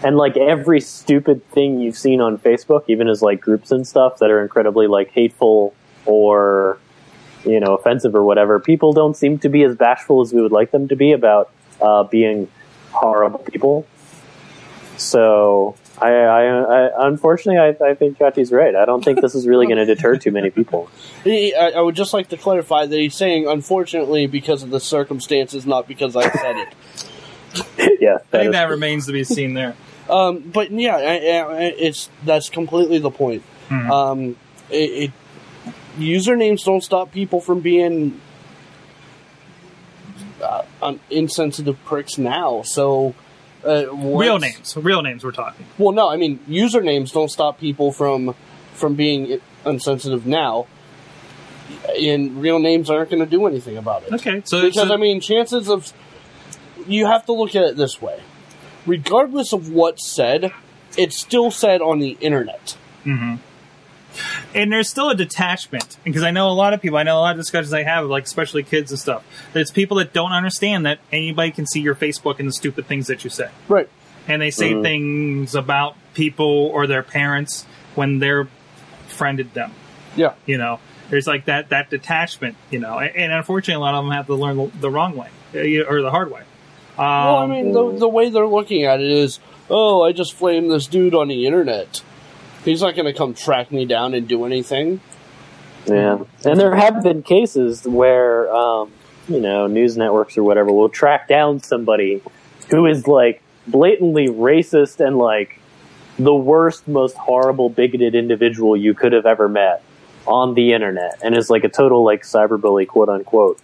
and 0.04 0.16
like 0.16 0.36
every 0.36 0.80
stupid 0.80 1.48
thing 1.50 1.80
you've 1.80 1.96
seen 1.96 2.20
on 2.20 2.38
Facebook, 2.38 2.84
even 2.88 3.08
as 3.08 3.22
like 3.22 3.40
groups 3.40 3.70
and 3.70 3.86
stuff 3.86 4.18
that 4.18 4.30
are 4.30 4.42
incredibly 4.42 4.86
like 4.86 5.10
hateful 5.10 5.74
or 6.04 6.78
you 7.44 7.52
you 7.52 7.60
know 7.60 7.74
offensive 7.74 8.14
or 8.14 8.22
whatever, 8.22 8.60
people 8.60 8.92
don't 8.92 9.16
seem 9.16 9.38
to 9.38 9.48
be 9.48 9.62
as 9.64 9.74
bashful 9.74 10.20
as 10.20 10.32
we 10.32 10.40
would 10.40 10.52
like 10.52 10.70
them 10.70 10.88
to 10.88 10.96
be 10.96 11.12
about 11.12 11.50
uh, 11.80 12.04
being 12.04 12.48
horrible 12.90 13.40
people. 13.40 13.86
So 14.96 15.76
I, 15.98 16.08
I, 16.10 16.42
I 16.88 17.06
unfortunately 17.08 17.58
I, 17.58 17.90
I 17.90 17.94
think 17.94 18.18
Chachi's 18.18 18.52
right. 18.52 18.74
I 18.76 18.84
don't 18.84 19.02
think 19.04 19.20
this 19.22 19.34
is 19.34 19.46
really 19.46 19.66
going 19.66 19.78
to 19.78 19.86
deter 19.86 20.16
too 20.16 20.30
many 20.30 20.50
people. 20.50 20.90
He, 21.24 21.54
I, 21.54 21.70
I 21.70 21.80
would 21.80 21.96
just 21.96 22.12
like 22.12 22.28
to 22.28 22.36
clarify 22.36 22.86
that 22.86 22.96
he's 22.96 23.16
saying, 23.16 23.48
unfortunately, 23.48 24.26
because 24.28 24.62
of 24.62 24.70
the 24.70 24.78
circumstances, 24.78 25.66
not 25.66 25.88
because 25.88 26.14
I 26.14 26.30
said 26.30 26.56
it. 26.56 27.98
yeah, 28.00 28.16
I 28.16 28.18
think 28.30 28.44
is- 28.48 28.52
that 28.52 28.68
remains 28.68 29.06
to 29.06 29.12
be 29.12 29.24
seen 29.24 29.54
there. 29.54 29.74
Um, 30.08 30.38
but 30.38 30.70
yeah, 30.70 30.94
I, 30.94 31.14
I, 31.40 31.62
it's 31.64 32.08
that's 32.24 32.48
completely 32.48 32.98
the 33.00 33.10
point. 33.10 33.42
Mhm. 33.70 33.90
Um, 33.90 34.36
it, 34.70 35.10
it 35.10 35.10
usernames 35.98 36.64
don't 36.64 36.80
stop 36.84 37.10
people 37.10 37.40
from 37.40 37.58
being 37.58 38.20
uh, 40.40 40.94
insensitive 41.10 41.82
pricks 41.84 42.18
now. 42.18 42.62
So, 42.62 43.14
uh, 43.66 43.92
Real 43.94 44.38
names, 44.38 44.76
real 44.76 45.02
names. 45.02 45.24
We're 45.24 45.32
talking. 45.32 45.66
Well, 45.78 45.92
no, 45.92 46.08
I 46.08 46.16
mean 46.16 46.38
usernames 46.48 47.12
don't 47.12 47.30
stop 47.30 47.58
people 47.58 47.92
from 47.92 48.34
from 48.74 48.94
being 48.94 49.40
insensitive 49.64 50.26
now. 50.26 50.66
And 51.98 52.40
real 52.40 52.58
names 52.60 52.90
aren't 52.90 53.10
going 53.10 53.24
to 53.24 53.30
do 53.30 53.46
anything 53.46 53.76
about 53.76 54.04
it. 54.04 54.12
Okay, 54.12 54.42
so 54.44 54.60
Because 54.62 54.88
so- 54.88 54.94
I 54.94 54.96
mean, 54.96 55.20
chances 55.20 55.68
of 55.68 55.92
you 56.86 57.06
have 57.06 57.26
to 57.26 57.32
look 57.32 57.56
at 57.56 57.64
it 57.64 57.76
this 57.76 58.00
way: 58.00 58.20
regardless 58.86 59.52
of 59.52 59.70
what's 59.70 60.06
said, 60.06 60.52
it's 60.96 61.18
still 61.20 61.50
said 61.50 61.80
on 61.82 61.98
the 61.98 62.16
internet. 62.20 62.76
Mm-hmm. 63.04 63.36
And 64.54 64.72
there's 64.72 64.88
still 64.88 65.10
a 65.10 65.14
detachment 65.14 65.96
because 66.04 66.22
I 66.22 66.30
know 66.30 66.48
a 66.48 66.52
lot 66.52 66.72
of 66.74 66.80
people. 66.82 66.98
I 66.98 67.02
know 67.02 67.18
a 67.18 67.20
lot 67.20 67.32
of 67.32 67.36
discussions 67.40 67.72
I 67.72 67.82
have, 67.82 68.06
like 68.06 68.24
especially 68.24 68.62
kids 68.62 68.90
and 68.90 68.98
stuff. 69.00 69.24
There's 69.52 69.70
people 69.70 69.98
that 69.98 70.12
don't 70.12 70.32
understand 70.32 70.86
that 70.86 70.98
anybody 71.12 71.50
can 71.50 71.66
see 71.66 71.80
your 71.80 71.94
Facebook 71.94 72.38
and 72.38 72.48
the 72.48 72.52
stupid 72.52 72.86
things 72.86 73.06
that 73.08 73.24
you 73.24 73.30
say, 73.30 73.50
Right. 73.68 73.88
and 74.28 74.40
they 74.42 74.50
say 74.50 74.72
Mhm. 74.72 74.82
things 74.82 75.54
about 75.54 75.96
people 76.14 76.70
or 76.72 76.86
their 76.86 77.02
parents 77.02 77.66
when 77.94 78.18
they're 78.18 78.48
friended 79.08 79.52
them. 79.54 79.72
Yeah. 80.16 80.32
You 80.46 80.58
know, 80.58 80.80
there's 81.10 81.26
like 81.26 81.44
that 81.46 81.68
that 81.70 81.90
detachment. 81.90 82.56
You 82.70 82.78
know, 82.80 82.98
and, 82.98 83.14
and 83.16 83.32
unfortunately, 83.32 83.80
a 83.80 83.84
lot 83.84 83.94
of 83.94 84.04
them 84.04 84.12
have 84.14 84.26
to 84.26 84.34
learn 84.34 84.56
the, 84.56 84.70
the 84.80 84.90
wrong 84.90 85.16
way 85.16 85.28
uh, 85.54 85.84
or 85.88 86.02
the 86.02 86.10
hard 86.10 86.30
way. 86.32 86.40
Um, 86.98 87.04
well, 87.04 87.36
I 87.36 87.46
mean, 87.46 87.72
the, 87.72 87.92
the 87.98 88.08
way 88.08 88.30
they're 88.30 88.46
looking 88.46 88.84
at 88.84 89.00
it 89.00 89.10
is, 89.10 89.38
oh, 89.68 90.02
I 90.02 90.12
just 90.12 90.32
flamed 90.32 90.70
this 90.70 90.86
dude 90.86 91.14
on 91.14 91.28
the 91.28 91.44
internet. 91.46 92.00
He's 92.66 92.82
not 92.82 92.96
going 92.96 93.06
to 93.06 93.12
come 93.12 93.32
track 93.32 93.70
me 93.70 93.84
down 93.84 94.12
and 94.12 94.26
do 94.26 94.44
anything. 94.44 95.00
Yeah, 95.86 96.18
and 96.44 96.58
there 96.58 96.74
have 96.74 97.00
been 97.04 97.22
cases 97.22 97.84
where 97.84 98.52
um, 98.52 98.90
you 99.28 99.40
know 99.40 99.68
news 99.68 99.96
networks 99.96 100.36
or 100.36 100.42
whatever 100.42 100.72
will 100.72 100.88
track 100.88 101.28
down 101.28 101.62
somebody 101.62 102.20
who 102.68 102.86
is 102.86 103.06
like 103.06 103.40
blatantly 103.68 104.26
racist 104.26 104.98
and 104.98 105.16
like 105.16 105.60
the 106.18 106.34
worst, 106.34 106.88
most 106.88 107.16
horrible, 107.16 107.68
bigoted 107.68 108.16
individual 108.16 108.76
you 108.76 108.94
could 108.94 109.12
have 109.12 109.26
ever 109.26 109.48
met 109.48 109.82
on 110.26 110.54
the 110.54 110.72
internet, 110.72 111.20
and 111.22 111.36
is 111.36 111.48
like 111.48 111.62
a 111.62 111.68
total 111.68 112.04
like 112.04 112.22
cyberbully, 112.22 112.84
quote 112.88 113.08
unquote. 113.08 113.60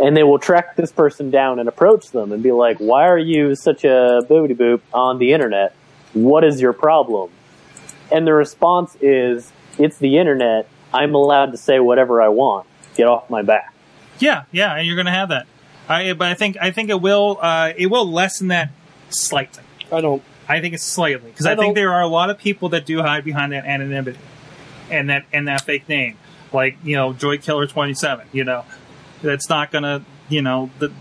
And 0.00 0.16
they 0.16 0.22
will 0.22 0.38
track 0.38 0.76
this 0.76 0.92
person 0.92 1.30
down 1.32 1.58
and 1.58 1.68
approach 1.68 2.12
them 2.12 2.30
and 2.30 2.40
be 2.40 2.52
like, 2.52 2.78
"Why 2.78 3.08
are 3.08 3.18
you 3.18 3.56
such 3.56 3.82
a 3.82 4.22
boobity 4.28 4.56
boop 4.56 4.80
on 4.92 5.18
the 5.18 5.32
internet? 5.32 5.74
What 6.12 6.44
is 6.44 6.60
your 6.60 6.72
problem?" 6.72 7.30
And 8.14 8.24
the 8.24 8.32
response 8.32 8.96
is, 9.00 9.50
"It's 9.76 9.98
the 9.98 10.18
internet. 10.18 10.68
I'm 10.92 11.16
allowed 11.16 11.50
to 11.50 11.58
say 11.58 11.80
whatever 11.80 12.22
I 12.22 12.28
want. 12.28 12.68
Get 12.94 13.08
off 13.08 13.28
my 13.28 13.42
back." 13.42 13.74
Yeah, 14.20 14.44
yeah, 14.52 14.76
and 14.76 14.86
you're 14.86 14.94
going 14.94 15.06
to 15.06 15.12
have 15.12 15.30
that. 15.30 15.48
I, 15.88 16.12
but 16.12 16.28
I 16.28 16.34
think 16.34 16.56
I 16.60 16.70
think 16.70 16.90
it 16.90 17.00
will 17.00 17.38
uh, 17.42 17.72
it 17.76 17.88
will 17.88 18.08
lessen 18.10 18.48
that 18.48 18.70
slightly. 19.10 19.64
I 19.90 20.00
don't. 20.00 20.22
I 20.48 20.60
think 20.60 20.74
it's 20.74 20.84
slightly 20.84 21.30
because 21.30 21.46
I 21.46 21.54
I, 21.54 21.56
think 21.56 21.74
there 21.74 21.92
are 21.92 22.02
a 22.02 22.06
lot 22.06 22.30
of 22.30 22.38
people 22.38 22.68
that 22.68 22.86
do 22.86 23.02
hide 23.02 23.24
behind 23.24 23.52
that 23.52 23.64
anonymity 23.64 24.20
and 24.90 25.10
that 25.10 25.24
and 25.32 25.48
that 25.48 25.62
fake 25.62 25.88
name, 25.88 26.16
like 26.52 26.76
you 26.84 26.94
know 26.94 27.12
Joy 27.12 27.38
Killer 27.38 27.66
twenty 27.66 27.94
seven. 27.94 28.28
You 28.32 28.44
know, 28.44 28.64
that's 29.22 29.48
not 29.48 29.72
gonna 29.72 30.04
you 30.28 30.40
know 30.40 30.70
the 30.78 30.92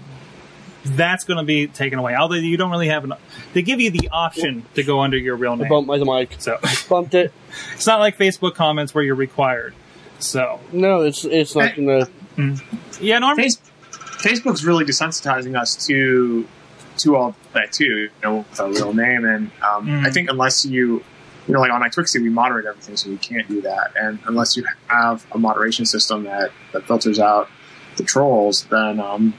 that's 0.85 1.23
going 1.23 1.37
to 1.37 1.43
be 1.43 1.67
taken 1.67 1.99
away. 1.99 2.15
Although 2.15 2.35
you 2.35 2.57
don't 2.57 2.71
really 2.71 2.87
have 2.89 3.03
an, 3.03 3.13
they 3.53 3.61
give 3.61 3.79
you 3.79 3.89
the 3.91 4.09
option 4.11 4.65
to 4.75 4.83
go 4.83 4.99
under 5.01 5.17
your 5.17 5.35
real 5.35 5.53
I 5.53 5.55
name. 5.55 5.69
bumped 5.69 5.87
my 5.87 5.97
mic. 5.97 6.35
So 6.39 6.57
Bumped 6.89 7.13
it. 7.13 7.31
it's 7.73 7.87
not 7.87 7.99
like 7.99 8.17
Facebook 8.17 8.55
comments 8.55 8.93
where 8.93 9.03
you're 9.03 9.15
required. 9.15 9.73
So 10.19 10.59
No, 10.71 11.01
it's 11.01 11.25
it's 11.25 11.55
not 11.55 11.75
going 11.75 12.05
to. 12.05 12.61
yeah, 13.01 13.19
Norm. 13.19 13.35
Face- 13.37 13.59
Facebook's 13.91 14.63
really 14.65 14.85
desensitizing 14.85 15.59
us 15.59 15.85
to 15.87 16.47
to 16.99 17.15
all 17.15 17.35
that 17.53 17.71
too, 17.73 17.85
you 17.85 18.09
know, 18.23 18.37
with 18.49 18.59
our 18.59 18.69
real 18.69 18.93
name. 18.93 19.25
And 19.25 19.51
um, 19.67 19.87
Mhm. 19.87 20.05
I 20.05 20.11
think 20.11 20.29
unless 20.29 20.63
you, 20.63 21.03
you 21.47 21.53
know, 21.53 21.59
like 21.59 21.71
on 21.71 21.81
iTwixie, 21.81 22.21
we 22.21 22.29
moderate 22.29 22.65
everything, 22.65 22.95
so 22.95 23.09
we 23.09 23.17
can't 23.17 23.47
do 23.49 23.61
that. 23.61 23.91
And 23.99 24.19
unless 24.27 24.55
you 24.55 24.63
have 24.87 25.25
a 25.33 25.37
moderation 25.39 25.85
system 25.85 26.23
that, 26.23 26.51
that 26.71 26.85
filters 26.87 27.19
out 27.19 27.49
the 27.97 28.03
trolls, 28.03 28.63
then 28.65 28.99
um, 28.99 29.33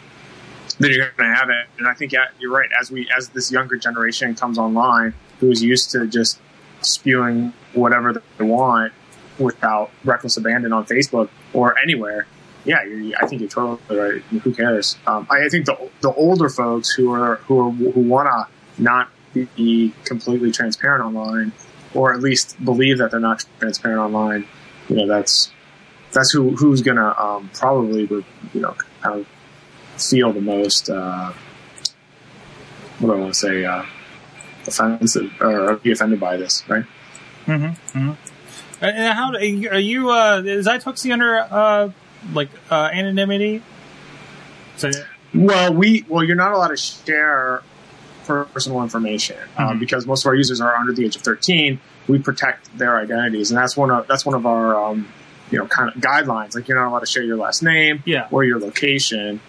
then 0.78 0.90
you're 0.90 1.10
going 1.10 1.30
to 1.30 1.34
have 1.34 1.50
it. 1.50 1.66
And 1.78 1.86
I 1.86 1.94
think 1.94 2.12
you're 2.12 2.52
right. 2.52 2.68
As 2.78 2.90
we 2.90 3.08
as 3.16 3.28
this 3.30 3.50
younger 3.50 3.76
generation 3.76 4.34
comes 4.34 4.58
online, 4.58 5.14
who 5.40 5.50
is 5.50 5.62
used 5.62 5.90
to 5.92 6.06
just 6.06 6.40
spewing 6.80 7.52
whatever 7.72 8.22
they 8.38 8.44
want 8.44 8.92
without 9.38 9.90
reckless 10.04 10.36
abandon 10.36 10.72
on 10.72 10.84
Facebook 10.86 11.28
or 11.52 11.78
anywhere, 11.78 12.26
yeah, 12.64 12.78
I 13.20 13.26
think 13.26 13.40
you're 13.40 13.50
totally 13.50 13.98
right. 13.98 14.22
Who 14.22 14.54
cares? 14.54 14.96
Um, 15.06 15.26
I, 15.30 15.44
I 15.44 15.48
think 15.48 15.66
the 15.66 15.90
the 16.00 16.12
older 16.14 16.48
folks 16.48 16.90
who 16.90 17.12
are 17.12 17.36
who 17.36 17.60
are 17.60 17.70
who 17.70 18.00
want 18.00 18.28
to 18.28 18.82
not 18.82 19.10
be 19.32 19.92
completely 20.04 20.52
transparent 20.52 21.04
online, 21.04 21.52
or 21.94 22.14
at 22.14 22.20
least 22.20 22.62
believe 22.64 22.98
that 22.98 23.10
they're 23.10 23.20
not 23.20 23.44
transparent 23.58 24.00
online, 24.00 24.46
you 24.88 24.96
know, 24.96 25.06
that's 25.06 25.50
that's 26.12 26.30
who 26.30 26.50
who's 26.56 26.80
gonna 26.82 27.14
um, 27.18 27.50
probably 27.52 28.02
you 28.54 28.60
know 28.60 28.74
kind 29.02 29.20
of 29.20 29.26
feel 29.96 30.32
the 30.32 30.40
most. 30.40 30.90
Uh, 30.90 31.32
what 32.98 33.08
do 33.08 33.14
I 33.14 33.20
want 33.20 33.34
to 33.34 33.38
say? 33.38 33.64
Uh, 33.64 33.84
offensive 34.66 35.30
or 35.40 35.76
be 35.76 35.92
offended 35.92 36.20
by 36.20 36.36
this, 36.36 36.62
right? 36.68 36.84
Mm-hmm. 37.46 37.98
mm-hmm. 37.98 38.12
And 38.84 39.14
how 39.14 39.32
are 39.32 39.78
you? 39.78 40.10
Uh, 40.10 40.42
is 40.44 40.66
iTwixie 40.66 41.12
under 41.12 41.38
uh, 41.38 41.90
like 42.32 42.50
uh, 42.70 42.90
anonymity? 42.92 43.62
So, 44.76 44.90
Well, 45.34 45.72
we 45.72 46.04
well, 46.08 46.24
you're 46.24 46.36
not 46.36 46.52
allowed 46.52 46.68
to 46.68 46.76
share 46.76 47.62
personal 48.24 48.82
information 48.82 49.36
um, 49.58 49.76
Mhm. 49.76 49.80
because 49.80 50.06
most 50.06 50.24
of 50.24 50.28
our 50.28 50.34
users 50.34 50.60
are 50.60 50.74
under 50.74 50.92
the 50.92 51.04
age 51.04 51.16
of 51.16 51.22
13. 51.22 51.78
We 52.08 52.18
protect 52.18 52.76
their 52.76 52.98
identities, 52.98 53.50
and 53.50 53.58
that's 53.58 53.76
one 53.76 53.90
of 53.90 54.06
that's 54.06 54.26
one 54.26 54.34
of 54.34 54.44
our 54.46 54.74
um, 54.76 55.08
you 55.50 55.58
know 55.58 55.66
kind 55.66 55.88
of 55.88 56.00
guidelines. 56.00 56.54
Like 56.54 56.68
you're 56.68 56.78
not 56.78 56.88
allowed 56.88 57.00
to 57.00 57.06
share 57.06 57.22
your 57.22 57.36
last 57.36 57.62
name 57.62 58.02
yeah. 58.04 58.28
or 58.30 58.44
your 58.44 58.58
location, 58.58 59.40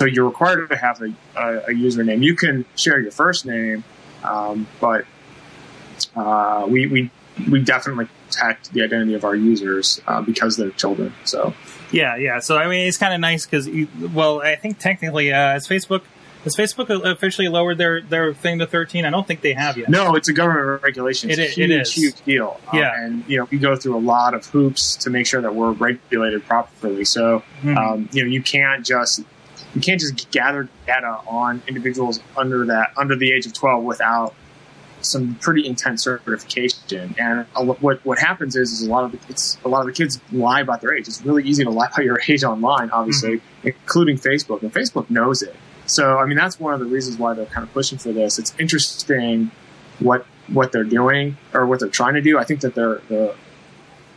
so 0.00 0.06
you're 0.06 0.24
required 0.24 0.66
to 0.70 0.76
have 0.76 1.02
a, 1.02 1.12
a, 1.36 1.56
a 1.58 1.68
username. 1.72 2.22
You 2.22 2.34
can 2.34 2.64
share 2.74 2.98
your 2.98 3.10
first 3.12 3.44
name, 3.44 3.84
um, 4.24 4.66
but 4.80 5.04
uh, 6.16 6.66
we 6.68 6.86
we 6.86 7.10
we 7.50 7.60
definitely 7.62 8.06
protect 8.28 8.72
the 8.72 8.82
identity 8.82 9.12
of 9.14 9.24
our 9.24 9.34
users 9.36 10.00
uh, 10.06 10.22
because 10.22 10.56
they're 10.56 10.70
children. 10.70 11.12
So. 11.24 11.52
Yeah, 11.92 12.16
yeah. 12.16 12.38
So 12.38 12.56
I 12.56 12.66
mean, 12.68 12.86
it's 12.88 12.96
kind 12.96 13.12
of 13.12 13.20
nice 13.20 13.44
because, 13.44 13.68
well, 14.14 14.40
I 14.40 14.56
think 14.56 14.78
technically, 14.78 15.32
uh, 15.32 15.36
has 15.36 15.68
Facebook 15.68 16.02
has 16.44 16.56
Facebook 16.56 16.88
officially 17.04 17.48
lowered 17.48 17.76
their 17.76 18.00
their 18.00 18.32
thing 18.32 18.60
to 18.60 18.66
thirteen? 18.66 19.04
I 19.04 19.10
don't 19.10 19.26
think 19.26 19.42
they 19.42 19.52
have 19.52 19.76
yet. 19.76 19.90
No, 19.90 20.14
it's 20.14 20.28
a 20.28 20.32
government 20.32 20.82
regulation. 20.82 21.28
It's 21.28 21.38
It 21.38 21.42
a 21.42 21.50
huge, 21.50 21.70
it 21.70 21.80
is. 21.82 21.92
huge 21.92 22.20
deal. 22.24 22.58
Um, 22.72 22.78
Yeah. 22.78 23.04
and 23.04 23.24
you 23.28 23.36
know, 23.38 23.48
we 23.50 23.58
go 23.58 23.76
through 23.76 23.98
a 23.98 24.00
lot 24.00 24.32
of 24.32 24.46
hoops 24.46 24.96
to 24.96 25.10
make 25.10 25.26
sure 25.26 25.42
that 25.42 25.54
we're 25.54 25.72
regulated 25.72 26.46
properly. 26.46 27.04
So, 27.04 27.42
Mhm. 27.62 27.76
um, 27.76 28.08
you 28.12 28.24
know, 28.24 28.30
you 28.30 28.40
can't 28.40 28.86
just 28.86 29.20
you 29.74 29.80
can't 29.80 30.00
just 30.00 30.30
gather 30.30 30.68
data 30.86 31.20
on 31.26 31.62
individuals 31.68 32.20
under 32.36 32.66
that 32.66 32.92
under 32.96 33.16
the 33.16 33.32
age 33.32 33.46
of 33.46 33.52
twelve 33.52 33.84
without 33.84 34.34
some 35.02 35.34
pretty 35.36 35.66
intense 35.66 36.02
certification. 36.04 37.14
And 37.18 37.46
a 37.56 37.64
what 37.64 38.04
what 38.04 38.18
happens 38.18 38.56
is, 38.56 38.72
is 38.72 38.86
a 38.86 38.90
lot 38.90 39.04
of 39.04 39.12
the, 39.12 39.18
it's 39.28 39.58
a 39.64 39.68
lot 39.68 39.80
of 39.80 39.86
the 39.86 39.92
kids 39.92 40.20
lie 40.32 40.60
about 40.60 40.80
their 40.80 40.94
age. 40.94 41.08
It's 41.08 41.22
really 41.22 41.44
easy 41.44 41.64
to 41.64 41.70
lie 41.70 41.86
about 41.86 42.04
your 42.04 42.20
age 42.28 42.44
online, 42.44 42.90
obviously, 42.90 43.36
mm-hmm. 43.36 43.68
including 43.68 44.18
Facebook, 44.18 44.62
and 44.62 44.72
Facebook 44.72 45.08
knows 45.10 45.42
it. 45.42 45.54
So, 45.86 46.18
I 46.18 46.26
mean, 46.26 46.36
that's 46.36 46.60
one 46.60 46.72
of 46.72 46.80
the 46.80 46.86
reasons 46.86 47.18
why 47.18 47.34
they're 47.34 47.46
kind 47.46 47.66
of 47.66 47.72
pushing 47.72 47.98
for 47.98 48.12
this. 48.12 48.38
It's 48.38 48.54
interesting 48.58 49.50
what 49.98 50.26
what 50.48 50.72
they're 50.72 50.84
doing 50.84 51.36
or 51.52 51.66
what 51.66 51.80
they're 51.80 51.88
trying 51.88 52.14
to 52.14 52.20
do. 52.20 52.38
I 52.38 52.44
think 52.44 52.60
that 52.60 52.74
their 52.74 53.00
the 53.08 53.34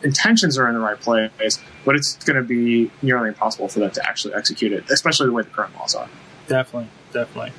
intentions 0.04 0.58
are 0.58 0.68
in 0.68 0.74
the 0.74 0.80
right 0.80 1.00
place, 1.00 1.60
but 1.86 1.96
it's 1.96 2.16
going 2.24 2.38
to 2.38 2.44
be 2.44 2.92
nearly 3.02 3.30
impossible 3.30 3.68
for 3.68 3.80
them 3.80 3.92
to 3.92 4.08
actually 4.08 4.34
execute 4.34 4.72
it, 4.72 4.90
especially 4.90 5.28
the 5.28 5.34
way 5.34 5.44
the 5.44 5.50
current 5.50 5.76
laws 5.76 5.96
are. 5.96 6.10
Definitely, 6.48 6.90
definitely. 7.12 7.54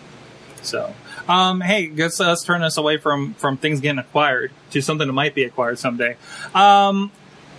So, 0.62 0.94
um, 1.28 1.60
hey, 1.60 1.86
guess 1.86 2.20
let's 2.20 2.44
turn 2.44 2.60
this 2.60 2.76
away 2.76 2.98
from 2.98 3.34
from 3.34 3.56
things 3.56 3.80
getting 3.80 3.98
acquired 3.98 4.52
to 4.70 4.80
something 4.80 5.06
that 5.06 5.12
might 5.12 5.34
be 5.34 5.44
acquired 5.44 5.78
someday. 5.78 6.16
Um, 6.54 7.10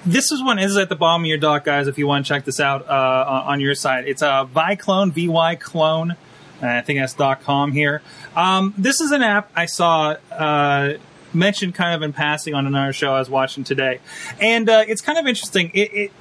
This 0.07 0.31
is 0.31 0.43
one 0.43 0.59
is 0.59 0.77
at 0.77 0.89
the 0.89 0.95
bottom 0.95 1.23
of 1.23 1.27
your 1.27 1.39
dock, 1.39 1.65
guys. 1.65 1.87
If 1.87 1.97
you 1.97 2.05
want 2.05 2.27
to 2.27 2.29
check 2.29 2.45
this 2.45 2.59
out 2.59 2.87
uh, 2.87 3.43
on 3.47 3.59
your 3.59 3.73
side, 3.73 4.07
it's 4.07 4.21
a 4.21 4.47
Vyclone, 4.55 5.11
V 5.11 5.27
Y 5.27 5.55
clone. 5.55 6.15
I 6.61 6.81
think 6.81 6.99
that's 6.99 7.15
.com 7.43 7.71
here. 7.71 8.03
Um, 8.35 8.75
this 8.77 9.01
is 9.01 9.11
an 9.11 9.23
app 9.23 9.51
I 9.55 9.65
saw 9.65 10.15
uh, 10.31 10.93
mentioned 11.35 11.75
kind 11.75 11.93
of 11.93 12.01
in 12.01 12.13
passing 12.13 12.53
on 12.53 12.65
another 12.65 12.93
show 12.93 13.13
I 13.13 13.19
was 13.19 13.29
watching 13.29 13.63
today, 13.63 13.99
and 14.39 14.69
uh, 14.69 14.83
it's 14.87 15.01
kind 15.01 15.17
of 15.17 15.27
interesting. 15.27 15.71
It, 15.73 15.93
it 15.93 16.11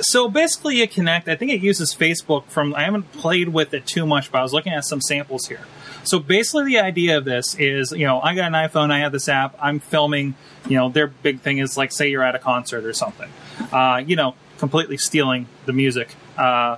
so 0.00 0.28
basically, 0.28 0.78
you 0.78 0.88
connect. 0.88 1.28
I 1.28 1.36
think 1.36 1.52
it 1.52 1.60
uses 1.60 1.94
Facebook. 1.94 2.46
From 2.46 2.74
I 2.74 2.84
haven't 2.84 3.12
played 3.12 3.50
with 3.50 3.74
it 3.74 3.86
too 3.86 4.06
much, 4.06 4.32
but 4.32 4.38
I 4.38 4.42
was 4.42 4.52
looking 4.52 4.72
at 4.72 4.84
some 4.84 5.00
samples 5.00 5.46
here. 5.46 5.60
So 6.04 6.18
basically, 6.18 6.66
the 6.66 6.80
idea 6.80 7.16
of 7.16 7.24
this 7.24 7.54
is, 7.54 7.92
you 7.92 8.06
know, 8.06 8.20
I 8.20 8.34
got 8.34 8.46
an 8.46 8.52
iPhone, 8.52 8.90
I 8.90 8.98
have 8.98 9.12
this 9.12 9.28
app, 9.28 9.56
I'm 9.60 9.80
filming. 9.80 10.34
You 10.68 10.76
know, 10.76 10.88
their 10.88 11.06
big 11.06 11.40
thing 11.40 11.58
is 11.58 11.76
like, 11.76 11.92
say 11.92 12.10
you're 12.10 12.22
at 12.22 12.34
a 12.34 12.38
concert 12.38 12.84
or 12.84 12.92
something. 12.92 13.30
Uh, 13.72 14.02
you 14.04 14.16
know, 14.16 14.34
completely 14.58 14.96
stealing 14.96 15.46
the 15.66 15.72
music 15.72 16.14
uh, 16.36 16.76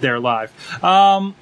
there 0.00 0.18
live. 0.18 0.52
Um, 0.84 1.34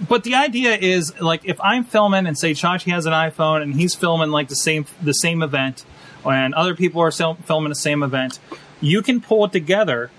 but 0.00 0.24
the 0.24 0.34
idea 0.34 0.76
is 0.76 1.18
like 1.20 1.42
if 1.44 1.60
I'm 1.60 1.84
filming 1.84 2.26
and 2.26 2.38
say 2.38 2.52
Chachi 2.52 2.90
has 2.92 3.06
an 3.06 3.12
iPhone 3.12 3.62
and 3.62 3.74
he's 3.74 3.94
filming 3.94 4.30
like 4.30 4.48
the 4.48 4.56
same 4.56 4.86
the 5.02 5.12
same 5.12 5.42
event, 5.42 5.84
and 6.24 6.54
other 6.54 6.74
people 6.74 7.00
are 7.00 7.10
filming 7.10 7.68
the 7.68 7.74
same 7.74 8.02
event, 8.02 8.38
you 8.80 9.02
can 9.02 9.20
pull 9.20 9.44
it 9.46 9.52
together 9.52 10.10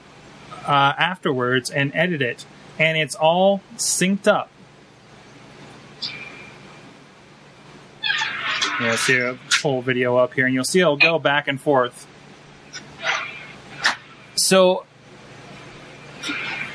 uh, 0.66 0.94
afterwards 0.98 1.70
and 1.70 1.92
edit 1.96 2.22
it, 2.22 2.46
and 2.80 2.98
it's 2.98 3.16
all 3.16 3.62
synced 3.78 4.28
up. 4.28 4.50
Yeah, 8.80 8.96
see 8.96 9.18
a 9.18 9.38
whole 9.62 9.82
video 9.82 10.18
up 10.18 10.34
here, 10.34 10.46
and 10.46 10.54
you'll 10.54 10.64
see 10.64 10.80
it'll 10.80 10.98
go 10.98 11.18
back 11.18 11.48
and 11.48 11.60
forth. 11.60 12.06
So 14.36 14.86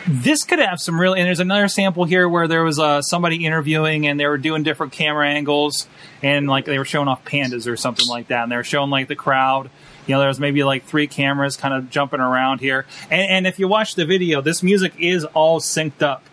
this 0.06 0.44
could 0.44 0.58
have 0.58 0.80
some 0.80 1.00
real. 1.00 1.14
And 1.14 1.26
there's 1.26 1.40
another 1.40 1.68
sample 1.68 2.04
here 2.04 2.28
where 2.28 2.48
there 2.48 2.64
was 2.64 2.78
uh, 2.78 3.02
somebody 3.02 3.44
interviewing, 3.44 4.06
and 4.06 4.18
they 4.18 4.26
were 4.26 4.38
doing 4.38 4.62
different 4.62 4.92
camera 4.92 5.28
angles, 5.28 5.86
and 6.22 6.48
like 6.48 6.64
they 6.64 6.78
were 6.78 6.84
showing 6.84 7.08
off 7.08 7.24
pandas 7.24 7.66
or 7.66 7.76
something 7.76 8.06
like 8.08 8.28
that, 8.28 8.44
and 8.44 8.52
they 8.52 8.56
were 8.56 8.64
showing 8.64 8.90
like 8.90 9.08
the 9.08 9.16
crowd. 9.16 9.70
You 10.06 10.14
know, 10.14 10.18
there 10.18 10.28
was 10.28 10.40
maybe 10.40 10.64
like 10.64 10.84
three 10.84 11.06
cameras 11.06 11.56
kind 11.56 11.74
of 11.74 11.90
jumping 11.90 12.20
around 12.20 12.60
here, 12.60 12.86
and, 13.10 13.30
and 13.30 13.46
if 13.46 13.58
you 13.58 13.68
watch 13.68 13.94
the 13.94 14.04
video, 14.04 14.40
this 14.40 14.62
music 14.62 14.94
is 14.98 15.24
all 15.24 15.60
synced 15.60 16.02
up 16.02 16.24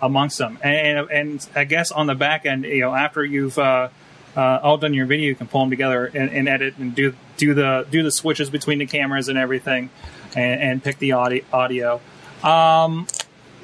amongst 0.00 0.38
them, 0.38 0.58
and, 0.62 1.10
and, 1.10 1.48
I 1.54 1.64
guess 1.64 1.90
on 1.90 2.06
the 2.06 2.14
back 2.14 2.46
end, 2.46 2.64
you 2.64 2.82
know, 2.82 2.94
after 2.94 3.24
you've 3.24 3.58
uh, 3.58 3.88
uh, 4.36 4.60
all 4.62 4.76
done 4.78 4.94
your 4.94 5.06
video, 5.06 5.26
you 5.26 5.34
can 5.34 5.48
pull 5.48 5.62
them 5.62 5.70
together 5.70 6.06
and, 6.06 6.30
and 6.30 6.48
edit 6.48 6.76
and 6.78 6.94
do 6.94 7.14
do 7.36 7.54
the 7.54 7.86
do 7.90 8.02
the 8.02 8.12
switches 8.12 8.50
between 8.50 8.78
the 8.78 8.86
cameras 8.86 9.28
and 9.28 9.38
everything, 9.38 9.90
and, 10.36 10.60
and 10.60 10.84
pick 10.84 10.98
the 10.98 11.12
audio. 11.12 11.42
audio. 11.52 12.00
Um, 12.44 13.06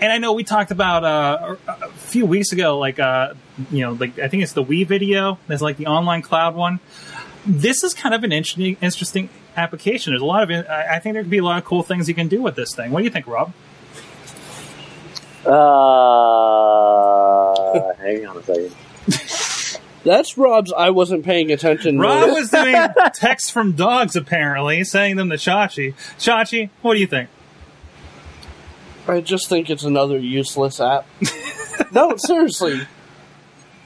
and 0.03 0.11
I 0.13 0.19
know 0.19 0.33
we 0.33 0.43
talked 0.43 0.73
about 0.73 1.05
uh, 1.05 1.55
a 1.69 1.89
few 1.91 2.27
weeks 2.27 2.51
ago, 2.51 2.77
like 2.79 2.99
uh, 2.99 3.35
you 3.71 3.83
know, 3.83 3.93
like 3.93 4.19
I 4.19 4.27
think 4.27 4.43
it's 4.43 4.53
the 4.53 4.65
WeVideo. 4.65 5.39
There's 5.47 5.63
like 5.63 5.77
the 5.77 5.87
online 5.87 6.23
cloud 6.23 6.57
one. 6.57 6.81
This 7.47 7.85
is 7.85 7.95
kind 7.95 8.13
of 8.15 8.25
an 8.25 8.33
interesting, 8.33 8.77
interesting 8.81 9.29
application. 9.57 10.13
There's 10.13 10.23
a 10.23 10.27
lot 10.27 10.43
of, 10.43 10.67
I 10.67 10.97
I 10.97 10.99
think 10.99 11.15
there 11.15 11.23
could 11.23 11.31
be 11.31 11.39
a 11.39 11.45
lot 11.45 11.59
of 11.59 11.65
cool 11.65 11.85
things 11.85 12.09
you 12.09 12.15
can 12.15 12.27
do 12.27 12.43
with 12.43 12.57
this 12.57 12.75
thing. 12.75 12.91
What 12.91 12.99
do 12.99 13.05
you 13.05 13.11
think, 13.11 13.29
Rob? 13.29 13.53
Uh, 15.47 15.53
hang 17.95 18.27
on 18.27 18.37
a 18.37 18.43
second. 18.43 18.75
That's 20.05 20.37
Rob's. 20.37 20.73
I 20.73 20.91
wasn't 20.91 21.25
paying 21.25 21.53
attention. 21.53 22.01
Rob 22.01 22.29
notice. 22.29 22.41
was 22.41 22.51
doing 22.51 22.75
texts 23.15 23.51
from 23.51 23.73
dogs, 23.73 24.17
apparently, 24.17 24.83
saying 24.83 25.15
them 25.15 25.31
to 25.31 25.37
Chachi. 25.37 25.95
Chachi, 26.19 26.71
what 26.81 26.95
do 26.95 27.01
you 27.01 27.07
think? 27.07 27.29
I 29.09 29.21
just 29.21 29.49
think 29.49 29.69
it's 29.71 29.85
another 29.85 30.19
useless 30.19 30.81
app. 30.81 31.07
no, 31.93 32.15
seriously, 32.17 32.83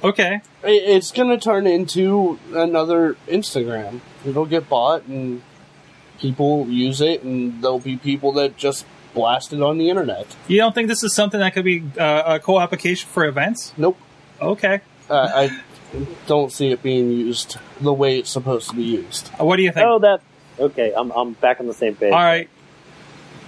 Okay. 0.05 0.41
I- 0.63 0.69
it's 0.69 1.11
going 1.11 1.31
to 1.31 1.39
turn 1.39 1.67
into 1.67 2.39
another 2.55 3.17
Instagram. 3.29 4.01
It'll 4.27 4.47
get 4.47 4.69
bought, 4.69 5.05
and 5.07 5.43
people 6.21 6.67
use 6.69 7.01
it, 7.01 7.23
and 7.23 7.63
there'll 7.63 7.79
be 7.79 7.97
people 7.97 8.33
that 8.33 8.57
just 8.57 8.85
blast 9.15 9.53
it 9.55 9.63
on 9.63 9.79
the 9.79 9.89
internet. 9.89 10.27
You 10.49 10.59
don't 10.59 10.75
think 10.75 10.89
this 10.89 11.03
is 11.03 11.15
something 11.15 11.41
that 11.41 11.55
could 11.55 11.65
be 11.65 11.83
uh, 11.99 12.35
a 12.35 12.39
cool 12.41 12.61
application 12.61 13.09
for 13.09 13.25
events? 13.25 13.73
Nope, 13.79 13.97
Okay. 14.41 14.81
uh, 15.09 15.15
I 15.35 15.61
don't 16.27 16.53
see 16.53 16.69
it 16.73 16.83
being 16.83 17.11
used 17.11 17.57
the 17.81 17.93
way 17.93 18.19
it's 18.19 18.31
supposed 18.31 18.69
to 18.71 18.77
be 18.77 18.83
used. 18.83 19.29
What 19.39 19.57
do 19.57 19.63
you 19.63 19.73
think? 19.73 19.87
Oh, 19.89 19.99
that 20.01 20.21
okay. 20.59 20.93
I'm 20.95 21.11
I'm 21.13 21.33
back 21.33 21.59
on 21.61 21.67
the 21.67 21.73
same 21.75 21.95
page. 21.95 22.13
All 22.13 22.19
right. 22.19 22.51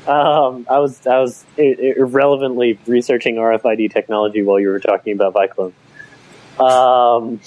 Um, 0.09 0.67
I 0.71 0.79
was 0.79 1.07
I 1.07 1.19
was 1.21 1.45
irrelevantly 1.59 2.79
researching 2.87 3.37
RFID 3.37 3.93
technology 3.93 4.43
while 4.43 4.59
you 4.59 4.69
were 4.69 4.81
talking 4.81 5.13
about 5.13 5.35
Vyclone. 5.35 5.73
Um, 6.59 7.41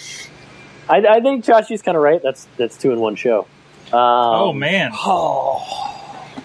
I, 0.87 0.97
I 1.17 1.19
think 1.21 1.43
Chachi's 1.43 1.81
kind 1.81 1.97
of 1.97 2.03
right. 2.03 2.21
That's 2.21 2.47
that's 2.57 2.77
two 2.77 2.91
in 2.91 2.99
one 2.99 3.15
show. 3.15 3.47
Um, 3.91 3.99
oh, 3.99 4.53
man. 4.53 4.91
Oh, 4.93 5.57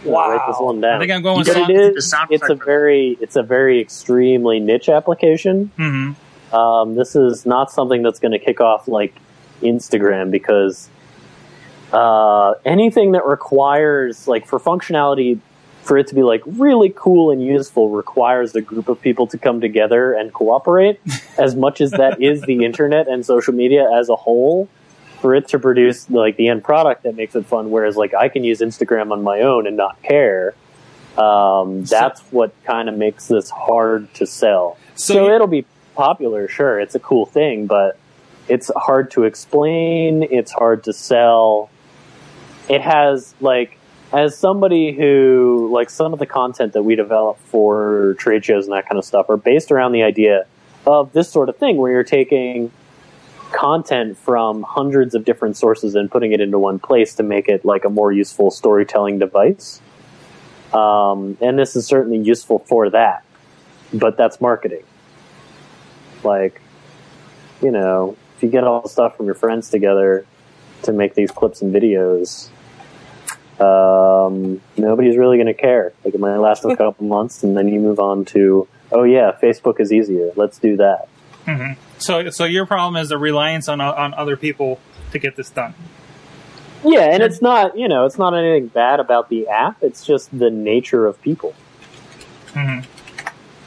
I'm 0.02 0.10
Write 0.10 0.46
this 0.48 0.56
one 0.58 0.80
down. 0.80 0.96
I 0.96 0.98
think 1.00 1.12
I'm 1.12 1.22
going 1.22 1.38
with 1.38 1.46
But 1.48 1.54
sound- 1.54 1.70
it 1.70 1.94
the 1.94 2.02
sound 2.02 2.28
It's 2.32 2.42
a 2.42 2.46
effect. 2.52 2.64
very 2.64 3.18
it's 3.20 3.36
a 3.36 3.42
very 3.42 3.80
extremely 3.80 4.58
niche 4.58 4.88
application. 4.88 5.70
hmm 5.76 6.12
Um, 6.54 6.94
this 6.94 7.14
is 7.14 7.44
not 7.44 7.70
something 7.70 8.02
that's 8.02 8.20
going 8.20 8.32
to 8.32 8.38
kick 8.38 8.60
off 8.60 8.88
like 8.88 9.14
Instagram 9.62 10.30
because 10.30 10.88
uh, 11.92 12.54
anything 12.64 13.12
that 13.12 13.26
requires 13.26 14.26
like 14.26 14.46
for 14.46 14.58
functionality 14.58 15.38
for 15.86 15.96
it 15.96 16.06
to 16.08 16.14
be 16.14 16.22
like 16.22 16.42
really 16.46 16.92
cool 16.94 17.30
and 17.30 17.42
useful 17.42 17.90
requires 17.90 18.54
a 18.54 18.60
group 18.60 18.88
of 18.88 19.00
people 19.00 19.26
to 19.26 19.38
come 19.38 19.60
together 19.60 20.12
and 20.12 20.32
cooperate 20.32 21.00
as 21.38 21.54
much 21.54 21.80
as 21.80 21.90
that 21.92 22.20
is 22.20 22.42
the 22.42 22.64
internet 22.64 23.08
and 23.08 23.24
social 23.24 23.54
media 23.54 23.88
as 23.92 24.08
a 24.08 24.16
whole 24.16 24.68
for 25.20 25.34
it 25.34 25.48
to 25.48 25.58
produce 25.58 26.10
like 26.10 26.36
the 26.36 26.48
end 26.48 26.62
product 26.62 27.04
that 27.04 27.14
makes 27.14 27.34
it 27.34 27.46
fun 27.46 27.70
whereas 27.70 27.96
like 27.96 28.12
i 28.14 28.28
can 28.28 28.44
use 28.44 28.60
instagram 28.60 29.12
on 29.12 29.22
my 29.22 29.40
own 29.40 29.66
and 29.66 29.76
not 29.76 30.00
care 30.02 30.54
um, 31.16 31.82
that's 31.84 32.20
what 32.30 32.52
kind 32.64 32.90
of 32.90 32.98
makes 32.98 33.28
this 33.28 33.48
hard 33.48 34.12
to 34.14 34.26
sell 34.26 34.76
So 34.96 35.14
so, 35.14 35.34
it'll 35.34 35.46
be 35.46 35.64
popular, 35.94 36.46
sure. 36.46 36.78
It's 36.78 36.94
a 36.94 37.00
cool 37.00 37.26
thing, 37.26 37.66
but 37.66 37.98
it's 38.48 38.70
hard 38.76 39.10
to 39.12 39.24
explain. 39.24 40.22
It's 40.22 40.52
hard 40.52 40.84
to 40.84 40.92
sell. 40.92 41.70
It 42.68 42.80
has 42.80 43.34
like, 43.40 43.75
as 44.12 44.36
somebody 44.38 44.92
who 44.92 45.68
like 45.72 45.90
some 45.90 46.12
of 46.12 46.18
the 46.18 46.26
content 46.26 46.72
that 46.72 46.82
we 46.82 46.94
develop 46.94 47.38
for 47.38 48.14
trade 48.18 48.44
shows 48.44 48.66
and 48.66 48.76
that 48.76 48.88
kind 48.88 48.98
of 48.98 49.04
stuff 49.04 49.28
are 49.28 49.36
based 49.36 49.70
around 49.70 49.92
the 49.92 50.02
idea 50.02 50.46
of 50.86 51.12
this 51.12 51.30
sort 51.30 51.48
of 51.48 51.56
thing 51.56 51.76
where 51.76 51.90
you're 51.90 52.04
taking 52.04 52.70
content 53.52 54.16
from 54.16 54.62
hundreds 54.62 55.14
of 55.14 55.24
different 55.24 55.56
sources 55.56 55.94
and 55.94 56.10
putting 56.10 56.32
it 56.32 56.40
into 56.40 56.58
one 56.58 56.78
place 56.78 57.14
to 57.14 57.22
make 57.22 57.48
it 57.48 57.64
like 57.64 57.84
a 57.84 57.88
more 57.88 58.12
useful 58.12 58.50
storytelling 58.50 59.18
device. 59.18 59.80
Um, 60.72 61.38
and 61.40 61.58
this 61.58 61.76
is 61.76 61.86
certainly 61.86 62.18
useful 62.18 62.60
for 62.60 62.90
that, 62.90 63.24
but 63.92 64.16
that's 64.16 64.40
marketing 64.40 64.82
like 66.26 66.60
you 67.62 67.70
know 67.70 68.16
if 68.36 68.42
you 68.42 68.50
get 68.50 68.64
all 68.64 68.82
the 68.82 68.88
stuff 68.88 69.16
from 69.16 69.26
your 69.26 69.34
friends 69.34 69.70
together 69.70 70.26
to 70.82 70.92
make 70.92 71.14
these 71.14 71.30
clips 71.30 71.62
and 71.62 71.74
videos 71.74 72.50
um, 73.60 74.60
nobody's 74.76 75.16
really 75.16 75.36
going 75.36 75.46
to 75.46 75.54
care 75.54 75.92
like 76.04 76.14
it 76.14 76.20
might 76.20 76.36
last 76.36 76.64
a 76.64 76.76
couple 76.76 77.06
months 77.06 77.42
and 77.42 77.56
then 77.56 77.68
you 77.68 77.80
move 77.80 77.98
on 77.98 78.24
to 78.26 78.68
oh 78.92 79.02
yeah 79.04 79.32
facebook 79.42 79.80
is 79.80 79.92
easier 79.92 80.30
let's 80.36 80.58
do 80.58 80.76
that 80.76 81.08
hmm 81.46 81.72
So, 81.98 82.30
so 82.30 82.44
your 82.44 82.66
problem 82.66 83.00
is 83.02 83.08
the 83.08 83.18
reliance 83.18 83.68
on 83.68 83.80
on 83.80 84.12
other 84.14 84.36
people 84.36 84.78
to 85.12 85.18
get 85.18 85.36
this 85.36 85.50
done. 85.50 85.74
yeah 86.84 87.12
and 87.12 87.22
it's 87.22 87.40
not 87.40 87.76
you 87.78 87.88
know 87.88 88.04
it's 88.04 88.18
not 88.18 88.34
anything 88.34 88.66
bad 88.68 89.00
about 89.00 89.28
the 89.30 89.48
app 89.48 89.82
it's 89.82 90.04
just 90.04 90.36
the 90.38 90.50
nature 90.50 91.06
of 91.06 91.20
people 91.22 91.54
hmm 92.52 92.80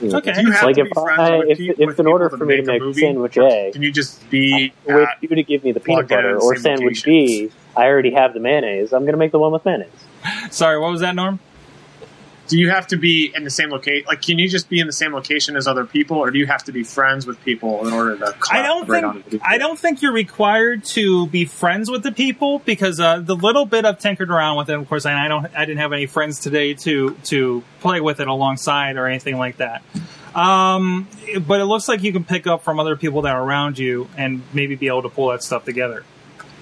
You 0.02 0.10
know, 0.12 0.18
Okay. 0.20 0.32
Do 0.34 0.42
you 0.44 0.52
have 0.52 0.64
Like 0.64 0.76
to 0.76 0.82
if 0.84 0.88
be 0.90 0.94
friends 0.94 1.20
I- 1.20 1.38
with 1.40 1.50
if- 1.50 1.58
pe- 1.58 1.84
if 1.84 1.88
with 1.88 2.00
in 2.00 2.08
order 2.08 2.30
for 2.30 2.46
me 2.46 2.56
to 2.58 2.62
a 2.64 2.66
make 2.66 2.82
movie? 2.82 3.02
sandwich 3.02 3.38
A- 3.38 3.72
can 3.74 3.82
you 3.84 3.92
just 3.92 4.30
be 4.30 4.72
wait 4.86 5.08
for 5.10 5.10
you 5.22 5.36
to 5.36 5.44
give 5.44 5.64
me 5.66 5.72
the 5.74 5.80
peanut 5.82 6.08
butter 6.08 6.40
or 6.40 6.56
sandwich. 6.56 7.04
B 7.04 7.52
I 7.80 7.88
already 7.88 8.12
have 8.12 8.34
the 8.34 8.40
mayonnaise 8.40 8.94
I'm 8.94 9.02
going 9.02 9.14
to 9.14 9.18
make 9.18 9.32
the 9.32 9.40
one 9.40 9.52
with 9.52 9.66
mayonnaise 9.66 9.90
Sorry, 10.52 10.78
what 10.78 10.92
was 10.92 11.02
that, 11.02 11.16
Norm? 11.16 11.40
do 12.50 12.58
you 12.58 12.72
have 12.72 12.88
to 12.88 12.98
be 12.98 13.32
in 13.34 13.44
the 13.44 13.50
same 13.52 13.70
location? 13.70 14.06
Like, 14.08 14.24
can 14.24 14.40
you 14.40 14.50
just 14.50 14.70
be 14.70 14.80
in 14.80 14.88
the 14.88 14.94
same 14.94 15.14
location 15.14 15.56
as 15.56 15.68
other 15.68 15.86
people, 15.86 16.18
or 16.18 16.32
do 16.32 16.40
you 16.40 16.48
have 16.48 16.64
to 16.64 16.72
be 16.72 16.84
friends 16.84 17.28
with 17.28 17.40
people 17.46 17.86
in 17.88 17.94
order 17.94 18.18
to? 18.18 18.36
I 18.52 18.64
don't 18.64 18.86
collaborate 18.86 19.26
think? 19.26 19.44
I 19.46 19.60
don't 19.60 19.78
think 19.78 20.02
you're 20.02 20.14
required 20.14 20.84
to 20.86 21.28
be 21.28 21.46
friends 21.46 21.92
with 21.92 22.02
the 22.02 22.12
people 22.12 22.60
because 22.60 23.00
uh, 23.00 23.20
the 23.20 23.36
little 23.36 23.66
bit 23.66 23.86
I've 23.86 24.00
tinkered 24.00 24.32
around 24.32 24.58
with 24.58 24.70
it, 24.70 24.80
of 24.80 24.90
course, 24.90 25.06
and 25.06 25.16
I 25.16 25.28
don't 25.28 25.46
I 25.56 25.66
didn't 25.66 25.80
have 25.80 25.94
any 25.94 26.08
friends 26.08 26.40
today 26.40 26.74
to 26.74 27.12
to 27.26 27.64
play 27.82 28.02
with 28.02 28.20
it 28.20 28.28
alongside 28.28 28.98
or 28.98 29.06
anything 29.06 29.38
like 29.38 29.58
that. 29.58 29.84
Um, 30.34 31.08
but 31.48 31.62
it 31.62 31.66
looks 31.66 31.88
like 31.88 32.02
you 32.02 32.12
can 32.12 32.24
pick 32.24 32.48
up 32.48 32.64
from 32.64 32.80
other 32.80 32.96
people 32.96 33.24
that 33.24 33.36
are 33.36 33.44
around 33.44 33.78
you 33.78 34.10
and 34.18 34.42
maybe 34.54 34.76
be 34.76 34.88
able 34.88 35.04
to 35.04 35.10
pull 35.10 35.30
that 35.30 35.44
stuff 35.44 35.66
together. 35.66 36.04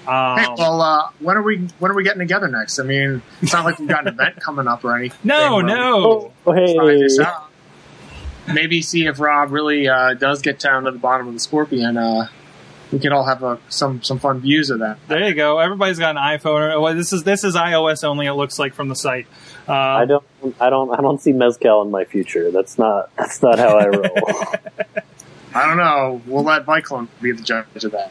Um, 0.08 0.38
Hey, 0.38 0.46
well, 0.56 0.80
uh, 0.80 1.10
when 1.20 1.36
are 1.36 1.42
we 1.42 1.58
when 1.78 1.90
are 1.90 1.94
we 1.94 2.02
getting 2.02 2.20
together 2.20 2.48
next? 2.48 2.78
I 2.78 2.82
mean, 2.84 3.22
it's 3.42 3.52
not 3.52 3.64
like 3.64 3.78
we've 3.78 3.88
got 3.88 4.06
an 4.06 4.14
event 4.14 4.36
coming 4.40 4.66
up 4.66 4.84
or 4.84 4.96
anything. 4.96 5.18
no, 5.24 5.56
where 5.56 5.64
we 5.64 5.70
no. 5.70 6.32
Oh, 6.46 6.52
hey. 6.52 6.74
try 6.74 6.86
this 6.94 7.18
out. 7.18 7.50
Maybe 8.52 8.80
see 8.80 9.06
if 9.06 9.20
Rob 9.20 9.50
really 9.52 9.88
uh, 9.88 10.14
does 10.14 10.40
get 10.40 10.58
down 10.58 10.84
to 10.84 10.90
the 10.90 10.98
bottom 10.98 11.28
of 11.28 11.34
the 11.34 11.40
Scorpion. 11.40 11.98
Uh, 11.98 12.28
we 12.90 12.98
can 12.98 13.12
all 13.12 13.24
have 13.24 13.42
a, 13.42 13.58
some 13.68 14.02
some 14.02 14.18
fun 14.18 14.40
views 14.40 14.70
of 14.70 14.78
that. 14.78 14.96
There 15.08 15.28
you 15.28 15.34
go. 15.34 15.58
Everybody's 15.58 15.98
got 15.98 16.16
an 16.16 16.22
iPhone. 16.22 16.80
Well, 16.80 16.94
this 16.94 17.12
is 17.12 17.24
this 17.24 17.44
is 17.44 17.54
iOS 17.54 18.02
only. 18.04 18.26
It 18.26 18.32
looks 18.32 18.58
like 18.58 18.72
from 18.72 18.88
the 18.88 18.96
site. 18.96 19.26
Uh, 19.68 19.72
I 19.72 20.06
don't, 20.06 20.24
I 20.58 20.70
don't, 20.70 20.98
I 20.98 21.02
don't 21.02 21.20
see 21.20 21.32
mezcal 21.34 21.82
in 21.82 21.90
my 21.90 22.06
future. 22.06 22.50
That's 22.50 22.78
not, 22.78 23.14
that's 23.16 23.42
not 23.42 23.58
how 23.58 23.76
I 23.76 23.88
roll. 23.88 24.06
I 25.54 25.66
don't 25.66 25.76
know. 25.76 26.22
We'll 26.26 26.42
let 26.44 26.64
Vyclone 26.64 27.08
be 27.20 27.32
the 27.32 27.42
judge 27.42 27.84
of 27.84 27.92
that. 27.92 28.10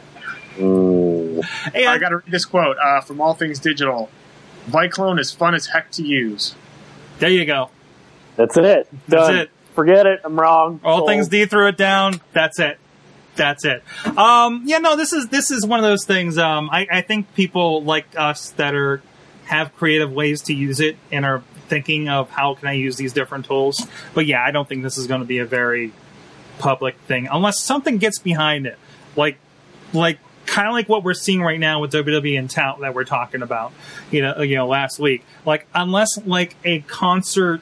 Mm. 0.56 1.07
Hey, 1.42 1.86
I 1.86 1.94
I, 1.94 1.98
got 1.98 2.10
to 2.10 2.16
read 2.16 2.30
this 2.30 2.44
quote 2.44 2.76
uh, 2.82 3.00
from 3.00 3.20
All 3.20 3.34
Things 3.34 3.58
Digital. 3.58 4.10
Vyclone 4.68 5.18
is 5.18 5.32
fun 5.32 5.54
as 5.54 5.66
heck 5.66 5.90
to 5.92 6.02
use. 6.02 6.54
there 7.18 7.30
you 7.30 7.44
go. 7.46 7.70
That's 8.36 8.56
it. 8.56 8.88
That's 9.08 9.28
Done. 9.28 9.36
it. 9.36 9.50
Forget 9.74 10.06
it. 10.06 10.20
I'm 10.24 10.38
wrong. 10.38 10.80
All 10.84 10.98
Sold. 10.98 11.08
things 11.08 11.28
D 11.28 11.46
threw 11.46 11.68
it 11.68 11.76
down. 11.76 12.20
That's 12.32 12.58
it. 12.58 12.78
That's 13.36 13.64
it. 13.64 13.82
Um, 14.16 14.62
yeah, 14.66 14.78
no, 14.78 14.96
this 14.96 15.12
is 15.12 15.28
this 15.28 15.50
is 15.50 15.64
one 15.64 15.78
of 15.78 15.84
those 15.84 16.04
things. 16.04 16.36
Um, 16.38 16.68
I, 16.70 16.86
I 16.90 17.00
think 17.00 17.32
people 17.34 17.82
like 17.84 18.06
us 18.16 18.50
that 18.52 18.74
are 18.74 19.00
have 19.44 19.74
creative 19.76 20.12
ways 20.12 20.42
to 20.42 20.54
use 20.54 20.80
it 20.80 20.96
and 21.10 21.24
are 21.24 21.42
thinking 21.68 22.08
of 22.08 22.28
how 22.30 22.54
can 22.54 22.68
I 22.68 22.72
use 22.72 22.96
these 22.96 23.12
different 23.12 23.46
tools. 23.46 23.86
But 24.14 24.26
yeah, 24.26 24.44
I 24.44 24.50
don't 24.50 24.68
think 24.68 24.82
this 24.82 24.98
is 24.98 25.06
going 25.06 25.20
to 25.20 25.26
be 25.26 25.38
a 25.38 25.44
very 25.46 25.92
public 26.58 26.96
thing 27.02 27.28
unless 27.30 27.60
something 27.60 27.98
gets 27.98 28.18
behind 28.18 28.66
it, 28.66 28.78
like 29.16 29.38
like 29.92 30.18
kind 30.48 30.66
of 30.66 30.72
like 30.72 30.88
what 30.88 31.04
we're 31.04 31.14
seeing 31.14 31.42
right 31.42 31.60
now 31.60 31.80
with 31.80 31.92
WWE 31.92 32.38
and 32.38 32.50
Tout 32.50 32.80
that 32.80 32.94
we're 32.94 33.04
talking 33.04 33.42
about. 33.42 33.72
You 34.10 34.22
know, 34.22 34.40
you 34.40 34.56
know, 34.56 34.66
last 34.66 34.98
week. 34.98 35.24
Like 35.44 35.66
unless 35.74 36.18
like 36.26 36.56
a 36.64 36.80
concert, 36.80 37.60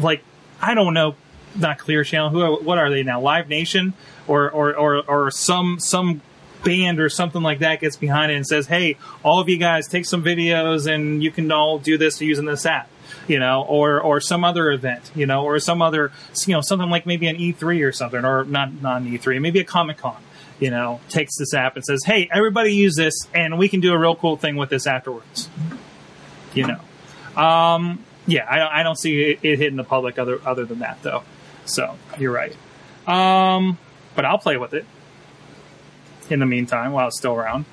like 0.00 0.22
I 0.60 0.74
don't 0.74 0.94
know, 0.94 1.14
not 1.54 1.78
Clear 1.78 2.04
Channel. 2.04 2.30
Who? 2.30 2.56
What 2.64 2.78
are 2.78 2.90
they 2.90 3.04
now? 3.04 3.20
Live 3.20 3.48
Nation 3.48 3.94
or 4.26 4.50
or 4.50 4.76
or 4.76 5.02
or 5.08 5.30
some 5.30 5.78
some 5.78 6.20
band 6.64 6.98
or 6.98 7.08
something 7.08 7.40
like 7.40 7.60
that 7.60 7.80
gets 7.80 7.96
behind 7.96 8.32
it 8.32 8.34
and 8.34 8.46
says, 8.46 8.66
"Hey, 8.66 8.96
all 9.22 9.40
of 9.40 9.48
you 9.48 9.56
guys, 9.56 9.86
take 9.86 10.04
some 10.04 10.24
videos 10.24 10.92
and 10.92 11.22
you 11.22 11.30
can 11.30 11.50
all 11.52 11.78
do 11.78 11.96
this 11.96 12.20
using 12.20 12.46
this 12.46 12.66
app." 12.66 12.90
You 13.28 13.38
know, 13.38 13.62
or 13.62 14.00
or 14.00 14.20
some 14.20 14.42
other 14.44 14.72
event, 14.72 15.12
you 15.14 15.24
know, 15.24 15.44
or 15.44 15.58
some 15.60 15.80
other, 15.80 16.10
you 16.46 16.54
know, 16.54 16.62
something 16.62 16.90
like 16.90 17.06
maybe 17.06 17.28
an 17.28 17.36
E3 17.36 17.86
or 17.86 17.92
something, 17.92 18.24
or 18.24 18.44
not 18.44 18.82
not 18.82 19.02
an 19.02 19.08
E3, 19.08 19.40
maybe 19.40 19.60
a 19.60 19.64
Comic 19.64 19.98
Con. 19.98 20.16
You 20.60 20.70
know, 20.70 21.00
takes 21.08 21.36
this 21.38 21.54
app 21.54 21.76
and 21.76 21.84
says, 21.84 22.00
"Hey, 22.04 22.28
everybody 22.32 22.74
use 22.74 22.96
this, 22.96 23.14
and 23.32 23.58
we 23.58 23.68
can 23.68 23.78
do 23.80 23.92
a 23.92 23.98
real 23.98 24.16
cool 24.16 24.36
thing 24.36 24.56
with 24.56 24.70
this 24.70 24.86
afterwards." 24.88 25.48
You 26.54 26.66
know, 26.66 27.40
um, 27.40 28.04
yeah, 28.26 28.44
I, 28.50 28.58
don't- 28.58 28.72
I 28.72 28.82
don't 28.82 28.98
see 28.98 29.22
it, 29.32 29.38
it 29.42 29.58
hitting 29.58 29.76
the 29.76 29.84
public 29.84 30.18
other 30.18 30.40
other 30.44 30.64
than 30.64 30.80
that 30.80 31.00
though. 31.02 31.22
So 31.64 31.96
you're 32.18 32.32
right. 32.32 32.56
Um, 33.06 33.78
but 34.16 34.24
I'll 34.24 34.38
play 34.38 34.56
with 34.56 34.74
it 34.74 34.84
in 36.28 36.40
the 36.40 36.46
meantime 36.46 36.90
while 36.92 37.06
it's 37.08 37.18
still 37.18 37.34
around. 37.34 37.64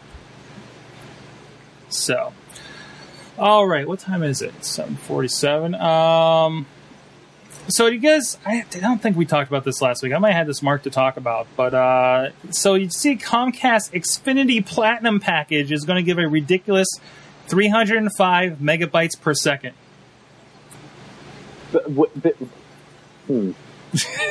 So, 1.90 2.34
all 3.38 3.66
right, 3.68 3.88
what 3.88 4.00
time 4.00 4.22
is 4.24 4.42
it? 4.42 4.64
Seven 4.64 4.96
forty-seven. 4.96 5.76
Um, 5.76 6.66
so 7.68 7.88
you 7.88 8.00
guys, 8.00 8.38
I, 8.46 8.66
I 8.76 8.80
don't 8.80 9.02
think 9.02 9.18
we 9.18 9.26
talked 9.26 9.50
about 9.50 9.64
this 9.64 9.82
last 9.82 10.04
week. 10.04 10.14
I 10.14 10.18
might 10.20 10.34
have 10.34 10.48
this 10.48 10.62
marked 10.62 10.84
to 10.86 10.90
talk 10.90 11.18
about, 11.18 11.48
but 11.56 11.74
uh, 11.74 12.30
so 12.52 12.76
you 12.76 12.90
see, 12.90 13.16
Comcast 13.16 13.92
Xfinity 13.92 14.66
Platinum 14.66 15.20
package 15.20 15.72
is 15.72 15.84
going 15.86 15.98
to 15.98 16.04
give 16.04 16.18
a 16.20 16.28
ridiculous 16.28 16.88
305 17.48 18.58
megabytes 18.60 19.20
per 19.20 19.34
second. 19.34 19.74
But- 21.72 21.84
w- 21.84 22.12
but- 22.16 22.36
hmm. 23.28 23.52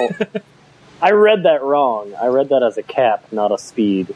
Oh. 0.00 0.08
I 1.02 1.10
read 1.10 1.42
that 1.44 1.62
wrong. 1.62 2.14
I 2.14 2.26
read 2.26 2.48
that 2.50 2.62
as 2.62 2.78
a 2.78 2.82
cap, 2.82 3.26
not 3.32 3.52
a 3.52 3.58
speed. 3.58 4.14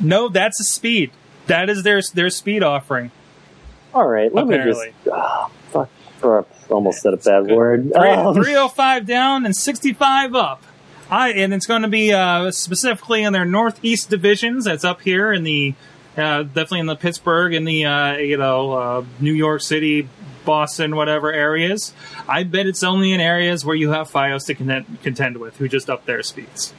No, 0.00 0.28
that's 0.28 0.58
a 0.60 0.64
speed. 0.64 1.10
That 1.46 1.68
is 1.70 1.82
their 1.82 2.00
their 2.14 2.30
speed 2.30 2.62
offering. 2.62 3.10
All 3.94 4.06
right, 4.06 4.32
let 4.34 4.44
Apparently. 4.44 4.86
me 4.88 4.92
just. 5.04 5.14
ah, 5.14 5.50
fuck. 5.70 5.88
I 6.22 6.42
almost 6.70 7.00
said 7.02 7.14
a 7.14 7.16
bad 7.18 7.46
word. 7.46 7.92
Three, 7.92 8.08
Um, 8.08 8.34
305 8.34 9.06
down 9.06 9.44
and 9.46 9.56
65 9.56 10.34
up. 10.34 10.62
I, 11.10 11.30
and 11.30 11.54
it's 11.54 11.66
going 11.66 11.82
to 11.82 11.88
be 11.88 12.12
uh, 12.12 12.50
specifically 12.50 13.22
in 13.22 13.32
their 13.32 13.44
northeast 13.44 14.10
divisions. 14.10 14.64
That's 14.64 14.84
up 14.84 15.00
here 15.02 15.32
in 15.32 15.44
the 15.44 15.74
uh, 16.16 16.42
definitely 16.42 16.80
in 16.80 16.86
the 16.86 16.96
Pittsburgh 16.96 17.54
and 17.54 17.66
the 17.68 17.84
uh, 17.84 18.16
you 18.16 18.36
know 18.36 18.72
uh, 18.72 19.04
New 19.20 19.32
York 19.32 19.62
City, 19.62 20.08
Boston, 20.44 20.96
whatever 20.96 21.32
areas. 21.32 21.92
I 22.28 22.42
bet 22.42 22.66
it's 22.66 22.82
only 22.82 23.12
in 23.12 23.20
areas 23.20 23.64
where 23.64 23.76
you 23.76 23.90
have 23.90 24.10
FiOS 24.10 24.46
to 24.46 24.54
contend, 24.54 25.00
contend 25.02 25.36
with, 25.36 25.58
who 25.58 25.68
just 25.68 25.88
up 25.88 26.06
their 26.06 26.22
speeds. 26.22 26.72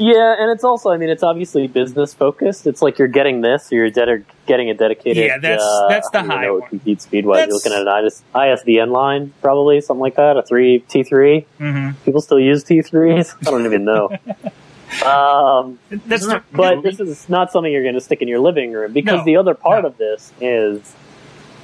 Yeah, 0.00 0.34
and 0.38 0.50
it's 0.50 0.64
also, 0.64 0.90
I 0.90 0.96
mean, 0.96 1.10
it's 1.10 1.22
obviously 1.22 1.66
business 1.66 2.14
focused. 2.14 2.66
It's 2.66 2.80
like 2.80 2.98
you're 2.98 3.06
getting 3.06 3.42
this, 3.42 3.70
or 3.70 3.76
you're 3.76 3.90
dedi- 3.90 4.24
getting 4.46 4.70
a 4.70 4.74
dedicated. 4.74 5.22
Yeah, 5.24 5.36
that's- 5.38 5.60
uh, 5.62 5.88
that's 5.88 6.08
the 6.08 6.22
high 6.22 6.42
know 6.46 6.54
one. 6.60 6.68
compete 6.70 7.02
speed 7.02 7.26
wise. 7.26 7.46
You're 7.46 7.54
looking 7.54 7.72
at 7.72 7.86
an 7.86 8.06
IS- 8.06 8.22
ISDN 8.34 8.90
line, 8.92 9.34
probably 9.42 9.80
something 9.82 10.00
like 10.00 10.16
that. 10.16 10.38
A 10.38 10.42
three 10.42 10.78
T 10.88 11.02
three. 11.02 11.46
hmm 11.58 11.90
People 12.06 12.22
still 12.22 12.40
use 12.40 12.64
T 12.64 12.80
threes. 12.80 13.34
I 13.46 13.50
don't 13.50 13.66
even 13.66 13.84
know. 13.84 14.08
um, 15.04 15.78
That's 16.06 16.26
the, 16.26 16.42
but 16.52 16.82
this 16.82 16.98
is 16.98 17.28
not 17.28 17.52
something 17.52 17.70
you're 17.70 17.82
going 17.82 17.94
to 17.94 18.00
stick 18.00 18.22
in 18.22 18.28
your 18.28 18.40
living 18.40 18.72
room 18.72 18.92
because 18.94 19.18
No. 19.18 19.24
the 19.24 19.36
other 19.36 19.54
part 19.54 19.82
No. 19.82 19.88
of 19.90 19.98
this 19.98 20.32
is 20.40 20.94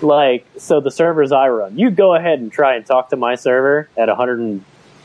like 0.03 0.45
so 0.59 0.81
the 0.81 0.91
servers 0.91 1.33
I 1.33 1.49
run. 1.49 1.79
You 1.79 1.91
go 1.91 2.15
ahead 2.15 2.39
and 2.41 2.53
try 2.53 2.75
and 2.77 2.85
talk 2.85 3.09
to 3.11 3.17
my 3.17 3.35
server 3.35 3.89
at 3.97 4.09
100 4.09 4.61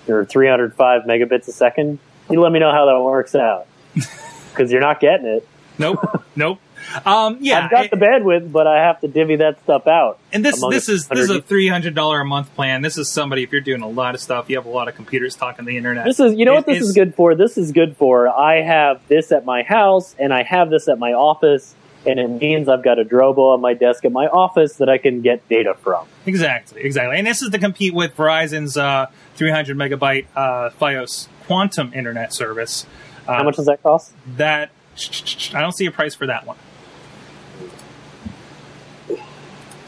or 0.09 0.25
305 0.25 1.03
megabits 1.03 1.47
a 1.47 1.51
second. 1.53 1.99
You 2.32 2.41
let 2.41 2.51
me 2.51 2.59
know 2.59 2.71
how 2.71 2.86
that 2.86 2.99
works 3.01 3.36
out 3.36 3.67
because 3.93 4.71
you're 4.71 4.82
not 4.82 4.99
getting 4.99 5.25
it. 5.27 5.47
nope, 5.77 5.99
nope. 6.36 6.59
Um, 7.05 7.38
yeah, 7.41 7.65
I've 7.65 7.71
got 7.71 7.86
it- 7.86 7.91
the 7.91 7.97
bandwidth, 7.97 8.51
but 8.51 8.65
I 8.67 8.84
have 8.84 8.99
to 9.01 9.07
divvy 9.07 9.36
that 9.38 9.61
stuff 9.63 9.86
out. 9.88 10.17
And 10.34 10.43
this 10.43 10.59
this 10.69 10.89
is 10.89 11.07
this 11.07 11.19
is 11.19 11.29
a 11.29 11.41
three 11.41 11.67
hundred 11.67 11.93
dollar 11.93 12.21
a 12.21 12.25
month 12.25 12.53
plan. 12.55 12.82
This 12.82 12.97
is 12.97 13.09
somebody 13.09 13.43
if 13.43 13.51
you're 13.51 13.61
doing 13.61 13.82
a 13.82 13.88
lot 13.88 14.15
of 14.15 14.21
stuff, 14.21 14.49
you 14.49 14.55
have 14.57 14.65
a 14.65 14.69
lot 14.69 14.88
of 14.88 14.95
computers 14.95 15.36
talking 15.36 15.65
the 15.65 15.77
internet. 15.77 16.05
This 16.05 16.19
is, 16.19 16.34
you 16.34 16.45
know, 16.45 16.55
what 16.55 16.65
this 16.65 16.82
is 16.82 16.89
is- 16.89 16.95
good 16.95 17.13
for. 17.15 17.36
This 17.36 17.57
is 17.57 17.71
good 17.71 17.95
for. 17.97 18.27
I 18.27 18.61
have 18.61 19.07
this 19.07 19.32
at 19.32 19.45
my 19.45 19.61
house, 19.63 20.15
and 20.17 20.34
I 20.34 20.41
have 20.43 20.69
this 20.71 20.88
at 20.88 20.97
my 20.97 21.13
office, 21.13 21.75
and 22.05 22.19
it 22.19 22.27
means 22.27 22.67
I've 22.67 22.84
got 22.84 22.97
a 22.97 23.05
Drobo 23.05 23.53
on 23.53 23.61
my 23.61 23.75
desk 23.75 24.03
at 24.03 24.11
my 24.11 24.25
office 24.27 24.77
that 24.77 24.89
I 24.89 24.97
can 24.97 25.21
get 25.21 25.47
data 25.47 25.75
from. 25.75 26.07
exactly, 26.25 26.82
exactly. 26.82 27.17
And 27.17 27.27
this 27.27 27.43
is 27.43 27.51
to 27.51 27.59
compete 27.59 27.93
with 27.93 28.17
Verizon's 28.17 28.75
uh, 28.75 29.05
three 29.36 29.51
hundred 29.51 29.77
megabyte 29.77 30.25
uh, 30.36 30.71
FiOS 30.82 31.27
Quantum 31.56 31.91
internet 31.93 32.34
service. 32.34 32.86
Uh, 33.28 33.34
How 33.34 33.43
much 33.43 33.58
does 33.58 33.66
that 33.66 33.84
cost? 33.84 34.14
that? 34.38 34.72
I 35.54 35.60
don't 35.60 35.74
see 35.74 35.86
a 35.86 35.91
price 35.91 36.16
for 36.16 36.26
that 36.28 36.47
one. 36.47 36.56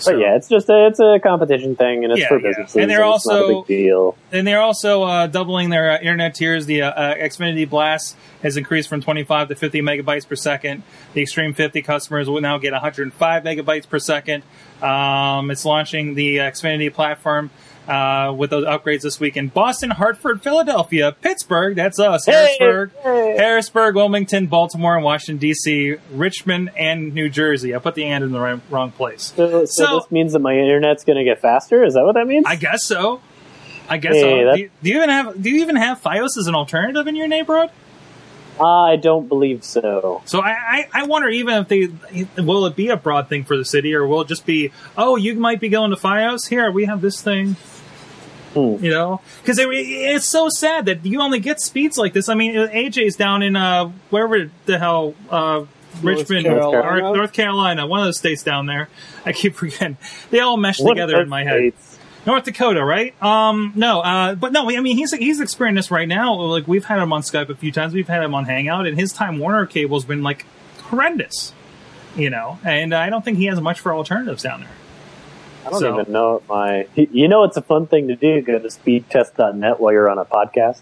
But 0.05 0.20
yeah, 0.20 0.36
it's 0.36 0.49
just 0.49 0.68
a, 0.68 0.88
it's 0.88 0.99
a 0.99 1.18
competition 1.24 1.78
thing, 1.78 2.03
and 2.03 2.11
it's 2.11 2.20
Yeah, 2.20 2.28
for 2.28 2.38
yeah. 2.41 2.49
businesses, 2.49 2.76
And 2.76 2.91
they're 2.91 3.05
it's 3.05 3.26
not 3.26 3.36
a 3.36 3.41
also- 3.43 3.61
big 3.61 3.68
deal. 3.68 4.18
And 4.34 4.45
they're 4.45 4.59
also 4.59 5.03
uh, 5.03 5.28
doubling 5.28 5.70
their 5.70 5.91
uh, 5.91 5.99
internet 5.99 6.36
tiers. 6.36 6.66
The 6.66 6.82
uh, 6.82 6.89
uh, 6.91 7.16
Xfinity 7.16 7.70
Blast 7.70 8.18
has 8.41 8.57
increased 8.57 8.89
from 8.89 8.99
25 9.01 9.47
to 9.47 9.55
50 9.55 9.82
megabytes 9.82 10.28
per 10.28 10.36
second. 10.36 10.84
The 11.14 11.22
Extreme 11.22 11.53
50 11.53 11.82
customers 11.84 12.30
will 12.30 12.41
now 12.41 12.57
get 12.57 12.74
105 12.74 13.43
megabytes 13.43 13.88
per 13.88 13.99
second. 13.99 14.43
Um, 14.82 15.49
it's 15.49 15.64
launching 15.64 16.16
the 16.16 16.38
Xfinity 16.39 16.93
platform 16.93 17.49
uh, 17.88 18.34
with 18.36 18.49
those 18.49 18.65
upgrades 18.65 19.01
this 19.01 19.19
week 19.19 19.36
in 19.36 19.49
Boston, 19.49 19.89
Hartford, 19.89 20.41
Philadelphia, 20.41 21.15
Pittsburgh. 21.21 21.75
That's 21.75 21.99
us. 21.99 22.25
Hey! 22.25 22.55
Harrisburg, 22.59 22.91
Hey! 23.03 23.36
Harrisburg, 23.38 23.95
Wilmington, 23.95 24.47
Baltimore, 24.47 24.95
and 24.95 25.03
Washington 25.03 25.38
D.C., 25.39 25.95
Richmond, 26.11 26.71
and 26.77 27.13
New 27.13 27.29
Jersey. 27.29 27.75
I 27.75 27.79
put 27.79 27.95
the 27.95 28.05
and 28.05 28.23
in 28.23 28.31
the 28.31 28.39
right, 28.39 28.59
wrong 28.69 28.91
place. 28.91 29.34
So, 29.36 29.65
so, 29.65 29.86
So- 29.86 29.99
this 29.99 30.11
means 30.11 30.34
that 30.34 30.39
my 30.39 30.53
internet's 30.57 31.03
going 31.03 31.17
to 31.17 31.23
get 31.25 31.41
faster. 31.41 31.84
Is 31.84 31.93
that 31.95 32.05
what 32.05 32.15
that 32.15 32.27
means? 32.27 32.45
I 32.47 32.55
guess 32.55 32.84
so. 32.86 33.21
I 33.89 33.97
guess 33.97 34.13
Hey, 34.13 34.21
so. 34.43 34.55
Do 34.55 34.61
you, 34.61 34.69
do 34.81 34.89
you 34.89 34.95
even 34.97 35.09
have 35.09 35.41
Do 35.41 35.49
you 35.49 35.61
even 35.61 35.75
have 35.75 36.01
FiOS 36.01 36.38
as 36.38 36.47
an 36.47 36.55
alternative 36.55 37.05
in 37.07 37.15
your 37.17 37.27
neighborhood? 37.27 37.69
I 38.61 38.97
don't 38.97 39.27
believe 39.27 39.63
so. 39.63 40.21
So 40.25 40.39
I, 40.39 40.51
I, 40.51 40.88
I 40.93 41.03
wonder 41.05 41.27
even 41.27 41.55
if 41.55 41.67
they 41.67 41.89
will 42.41 42.65
it 42.67 42.75
be 42.75 42.89
a 42.89 42.95
broad 42.97 43.27
thing 43.27 43.43
for 43.43 43.57
the 43.57 43.65
city 43.65 43.93
or 43.95 44.05
will 44.07 44.21
it 44.21 44.27
just 44.27 44.45
be 44.45 44.71
oh 44.95 45.15
you 45.15 45.34
might 45.36 45.59
be 45.59 45.69
going 45.69 45.89
to 45.89 45.97
FiOS 45.97 46.47
here 46.47 46.71
we 46.71 46.86
have 46.86 47.01
this 47.01 47.19
thing 47.21 47.55
Hmm. 48.53 48.83
you 48.83 48.91
know 48.91 49.21
because 49.41 49.57
it, 49.57 49.67
it's 49.69 50.29
so 50.29 50.47
sad 50.49 50.85
that 50.85 51.05
you 51.05 51.21
only 51.21 51.39
get 51.39 51.59
speeds 51.59 51.97
like 51.97 52.13
this 52.13 52.29
I 52.29 52.35
mean 52.35 52.53
AJ's 52.53 53.15
down 53.15 53.41
in 53.41 53.55
uh 53.55 53.85
wherever 54.09 54.51
the 54.65 54.77
hell 54.77 55.15
uh 55.29 55.65
Richmond 56.01 56.45
Carolina? 56.45 57.09
or 57.09 57.15
North 57.15 57.33
Carolina 57.33 57.87
one 57.87 57.99
of 57.99 58.05
those 58.05 58.17
states 58.17 58.43
down 58.43 58.65
there 58.67 58.89
I 59.25 59.31
keep 59.33 59.55
forgetting 59.63 59.97
they 60.29 60.39
all 60.39 60.57
mesh 60.57 60.79
What 60.79 60.93
together 60.93 61.21
in 61.21 61.29
my 61.29 61.43
head 61.43 61.57
states? 61.73 61.99
North 62.25 62.45
Dakota, 62.45 62.85
right? 62.85 63.13
Um, 63.21 63.73
no, 63.75 63.99
uh, 63.99 64.35
but 64.35 64.53
no, 64.53 64.69
I 64.69 64.79
mean 64.79 64.95
he's 64.95 65.13
he's 65.13 65.41
experiencing 65.41 65.75
this 65.75 65.91
right 65.91 66.07
now. 66.07 66.35
Like 66.35 66.69
we've 66.69 66.85
had 66.85 66.99
him 66.99 67.11
on 67.11 67.21
Skype 67.21 67.49
a 67.49 67.55
few 67.55 67.69
times, 67.69 67.93
we've 67.93 68.07
had 68.07 68.23
him 68.23 68.33
on 68.33 68.45
Hangout, 68.45 68.87
and 68.87 68.97
his 68.97 69.11
Time 69.11 69.39
Warner 69.39 69.65
cable's 69.65 70.05
been 70.05 70.23
like 70.23 70.45
horrendous. 70.83 71.51
you 72.15 72.29
know, 72.29 72.59
and 72.63 72.93
I 72.93 73.09
don't 73.09 73.25
think 73.25 73.39
he 73.39 73.47
has 73.47 73.59
much 73.59 73.81
for 73.81 73.93
alternatives 73.93 74.41
down 74.41 74.61
there. 74.61 74.69
I 75.66 75.70
don't 75.70 75.80
So- 75.80 75.99
even 76.01 76.11
know 76.14 76.34
what 76.34 76.47
my. 76.49 76.88
You 76.95 77.28
know, 77.28 77.43
it's 77.43 77.57
a 77.57 77.61
fun 77.61 77.88
thing 77.88 78.07
to 78.09 78.16
do. 78.16 78.41
Go 78.41 78.59
to 78.59 78.68
speedtest.net 78.68 79.80
while 79.80 79.93
you're 79.93 80.09
on 80.09 80.18
a 80.18 80.26
podcast. 80.26 80.80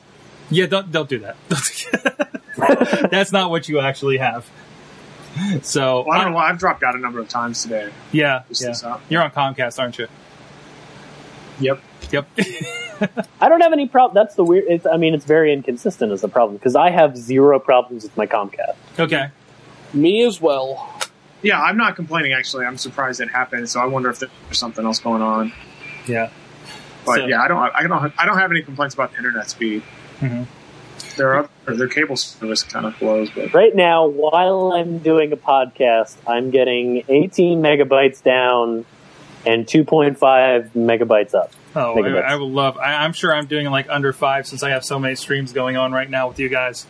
Yeah, 0.50 0.66
don't 0.66 0.92
don't 0.92 1.08
do 1.10 1.20
that. 1.20 1.38
That's 3.12 3.32
not 3.32 3.50
what 3.50 3.70
you 3.70 3.80
actually 3.80 4.18
have. 4.18 4.50
So 5.62 6.04
Well, 6.06 6.20
I 6.20 6.24
don't 6.24 6.34
know. 6.34 6.40
I've 6.40 6.58
dropped 6.60 6.84
out 6.84 6.94
a 6.96 7.00
number 7.00 7.20
of 7.20 7.30
times 7.30 7.64
today. 7.64 7.90
yeah, 8.12 8.44
yeah. 8.60 8.74
Uh, 8.84 9.00
you're 9.08 9.22
on 9.24 9.32
Comcast, 9.32 9.80
aren't 9.80 9.98
you? 9.98 10.08
Yep. 11.62 11.80
Yep. 12.12 12.28
I 13.42 13.48
don't 13.50 13.62
have 13.62 13.72
any 13.72 13.88
problem. 13.88 14.14
That's 14.14 14.36
the 14.36 14.44
weird. 14.44 14.66
It's, 14.68 14.86
I 14.86 14.98
mean, 14.98 15.14
it's 15.14 15.24
very 15.26 15.54
inconsistent 15.54 16.12
as 16.12 16.20
the 16.22 16.28
problem 16.28 16.58
because 16.58 16.76
I 16.76 16.90
have 16.90 17.16
zero 17.18 17.60
problems 17.60 18.04
with 18.04 18.16
my 18.18 18.28
Comcast. 18.28 18.76
okay. 19.00 19.30
Me 19.94 20.24
as 20.26 20.42
well. 20.42 20.91
Yeah, 21.44 21.62
I'm 21.62 21.78
not 21.78 21.96
complaining. 21.96 22.34
Actually, 22.34 22.66
I'm 22.66 22.78
surprised 22.78 23.20
it 23.22 23.30
happened. 23.30 23.70
So 23.70 23.80
I 23.80 23.86
wonder 23.86 24.10
if 24.10 24.20
there's 24.20 24.32
something 24.52 24.86
else 24.86 25.00
going 25.00 25.22
on. 25.22 25.52
Yeah. 26.08 26.30
But 27.06 27.16
So- 27.16 27.26
yeah, 27.26 27.42
I 27.42 27.48
don't. 27.48 27.58
I 27.76 27.88
don't. 27.88 28.14
I 28.20 28.26
don't 28.26 28.38
have 28.38 28.52
any 28.52 28.62
complaints 28.62 28.94
about 28.94 29.12
the 29.12 29.18
internet 29.18 29.50
speed. 29.50 29.82
Mhm. 30.20 30.46
Their 31.18 31.38
other, 31.40 31.50
their 31.76 31.88
cable 31.88 32.16
service 32.16 32.64
kind 32.64 32.86
of 32.86 32.98
blows, 33.00 33.30
but 33.32 33.54
Right 33.54 33.76
now, 33.76 34.06
while 34.08 34.72
I'm 34.74 35.00
doing 35.00 35.34
a 35.34 35.38
podcast, 35.38 36.16
I'm 36.28 36.52
getting 36.52 37.04
18 37.10 37.62
megabytes 37.62 38.24
down 38.24 38.86
and 39.46 39.66
2.5 39.66 40.70
megabytes 40.76 41.34
up. 41.34 41.52
Oh, 41.76 41.96
Megabytes. 41.96 42.24
I, 42.26 42.34
I 42.34 42.36
will 42.36 42.52
love. 42.52 42.78
I, 42.78 43.04
I'm 43.04 43.14
sure 43.14 43.34
I'm 43.34 43.48
doing 43.48 43.66
like 43.68 43.88
under 43.90 44.14
five 44.14 44.46
since 44.46 44.62
I 44.62 44.70
have 44.70 44.86
so 44.86 45.00
many 45.00 45.16
streams 45.16 45.54
going 45.54 45.76
on 45.78 45.92
right 45.92 46.10
now 46.10 46.28
with 46.28 46.38
you 46.40 46.50
guys. 46.50 46.86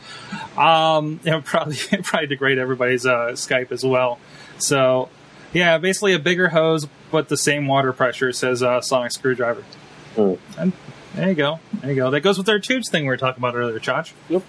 Um, 0.58 1.20
it 1.26 1.34
would 1.34 1.46
probably 1.46 1.76
it'd 1.92 2.04
probably 2.04 2.28
degrade 2.28 2.58
everybody's 2.58 3.06
uh, 3.06 3.32
Skype 3.34 3.72
as 3.72 3.84
well. 3.86 4.20
So, 4.62 5.10
yeah, 5.54 5.78
basically 5.78 6.14
a 6.14 6.20
bigger 6.20 6.50
hose, 6.50 6.88
but 7.12 7.30
the 7.30 7.38
same 7.38 7.68
water 7.68 7.94
pressure. 7.94 8.32
Says 8.32 8.64
uh, 8.64 8.82
Sonic 8.82 9.12
Screwdriver. 9.12 9.64
Hmm. 10.16 10.34
And 10.58 10.74
there 11.16 11.30
you 11.30 11.36
go. 11.36 11.60
There 11.82 11.90
you 11.92 11.96
go. 11.96 12.12
That 12.12 12.22
goes 12.22 12.38
with 12.38 12.48
our 12.50 12.60
tubes 12.60 12.90
thing 12.90 13.04
we 13.04 13.10
were 13.10 13.18
talking 13.18 13.42
about 13.42 13.56
earlier, 13.56 13.80
Chach. 13.80 14.14
Yep. 14.30 14.44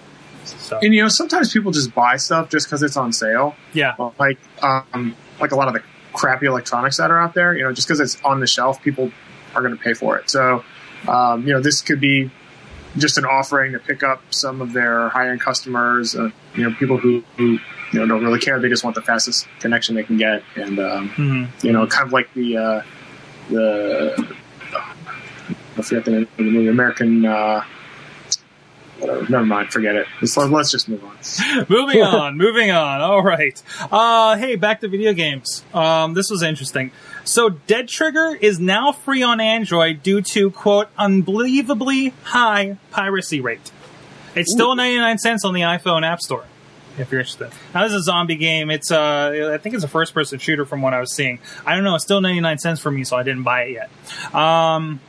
So 0.45 0.79
and 0.81 0.93
you 0.93 1.01
know 1.01 1.07
sometimes 1.07 1.53
people 1.53 1.71
just 1.71 1.95
buy 1.95 2.17
stuff 2.17 2.49
just 2.49 2.67
because 2.67 2.83
it's 2.83 2.97
on 2.97 3.13
sale. 3.13 3.55
yeah, 3.73 3.95
Like 4.19 4.37
um, 4.61 5.15
like 5.39 5.51
a 5.51 5.55
lot 5.55 5.69
of 5.69 5.73
the 5.73 5.81
crappy 6.11 6.47
electronics 6.47 6.97
that 6.97 7.11
are 7.11 7.19
out 7.19 7.33
there. 7.33 7.55
You 7.55 7.63
know, 7.63 7.71
just 7.71 7.87
because 7.87 8.01
it's 8.01 8.21
on 8.23 8.41
the 8.41 8.47
shelf, 8.47 8.81
people 8.81 9.11
are 9.55 9.61
going 9.61 9.75
to 9.75 9.81
pay 9.81 9.93
for 9.93 10.17
it. 10.17 10.29
So 10.29 10.63
um, 11.07 11.47
you 11.47 11.53
know, 11.53 11.61
this 11.61 11.81
could 11.81 11.99
be 11.99 12.31
just 12.97 13.17
an 13.17 13.25
offering 13.25 13.73
to 13.73 13.79
pick 13.79 14.03
up 14.03 14.21
some 14.33 14.61
of 14.61 14.73
their 14.73 15.09
high 15.09 15.29
end 15.29 15.41
customers. 15.41 16.15
Uh, 16.15 16.29
you 16.55 16.63
know, 16.63 16.75
people 16.75 16.97
who, 16.97 17.23
who 17.37 17.59
you 17.93 17.99
know 17.99 18.07
don't 18.07 18.23
really 18.23 18.39
care. 18.39 18.59
They 18.59 18.69
just 18.69 18.83
want 18.83 18.95
the 18.95 19.01
fastest 19.01 19.47
connection 19.59 19.95
they 19.95 20.03
can 20.03 20.17
get, 20.17 20.43
and 20.55 20.79
um, 20.79 21.09
hmm 21.09 21.45
you 21.65 21.71
know, 21.71 21.87
kind 21.87 22.07
of 22.07 22.13
like 22.13 22.33
the 22.33 22.57
uh, 22.57 22.81
the 23.49 24.35
I 25.77 25.81
forget 25.81 26.05
the 26.05 26.11
name 26.11 26.21
of 26.23 26.37
the 26.37 26.43
movie, 26.43 26.67
American. 26.67 27.25
Uh, 27.25 27.63
whatever. 28.99 29.21
Never 29.29 29.45
mind. 29.45 29.69
Forget 29.71 29.95
it. 29.95 30.07
Let's, 30.21 30.37
let's 30.37 30.71
just 30.71 30.89
move 30.89 31.03
on. 31.03 31.65
moving 31.69 32.01
on, 32.01 32.37
moving 32.37 32.71
on. 32.71 33.01
All 33.01 33.23
right. 33.23 33.61
Uh, 33.91 34.37
hey, 34.37 34.55
back 34.55 34.81
to 34.81 34.87
video 34.87 35.13
games. 35.13 35.63
Um, 35.73 36.13
this 36.13 36.29
was 36.29 36.41
interesting. 36.41 36.91
So, 37.23 37.49
Dead 37.49 37.87
Trigger 37.87 38.35
is 38.39 38.59
now 38.59 38.91
free 38.91 39.23
on 39.23 39.39
Android 39.39 40.03
due 40.03 40.21
to 40.33 40.51
quote 40.51 40.89
unbelievably 40.97 42.13
high 42.23 42.77
piracy 42.91 43.39
rate. 43.41 43.71
It's 44.35 44.51
still 44.51 44.75
99 44.75 45.19
cents 45.19 45.45
on 45.45 45.53
the 45.53 45.61
iPhone 45.61 46.03
App 46.05 46.19
Store. 46.19 46.45
If 46.97 47.11
you're 47.11 47.21
interested. 47.21 47.49
Now 47.73 47.83
this 47.83 47.91
is 47.93 48.01
a 48.01 48.03
zombie 48.03 48.35
game. 48.35 48.69
It's 48.69 48.91
uh, 48.91 49.51
I 49.53 49.57
think 49.57 49.73
it's 49.75 49.83
a 49.83 49.87
first-person 49.87 50.37
shooter 50.39 50.63
from 50.65 50.81
what 50.83 50.93
I 50.93 50.99
was 50.99 51.11
seeing. 51.13 51.39
I 51.65 51.73
don't 51.75 51.83
know. 51.83 51.95
It's 51.95 52.03
still 52.03 52.21
99 52.21 52.57
cents 52.59 52.79
for 52.79 52.91
me, 52.91 53.03
so 53.03 53.17
I 53.17 53.23
didn't 53.23 53.43
buy 53.43 53.63
it 53.63 53.71
yet. 53.71 54.35
Um, 54.35 54.99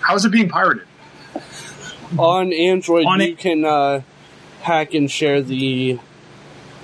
How 0.00 0.14
is 0.14 0.24
it 0.24 0.30
being 0.30 0.48
pirated? 0.48 0.86
On 2.18 2.52
Android, 2.52 3.06
On 3.06 3.20
you 3.20 3.28
it- 3.28 3.38
can 3.38 3.64
uh, 3.64 4.02
hack 4.62 4.94
and 4.94 5.10
share 5.10 5.42
the 5.42 5.98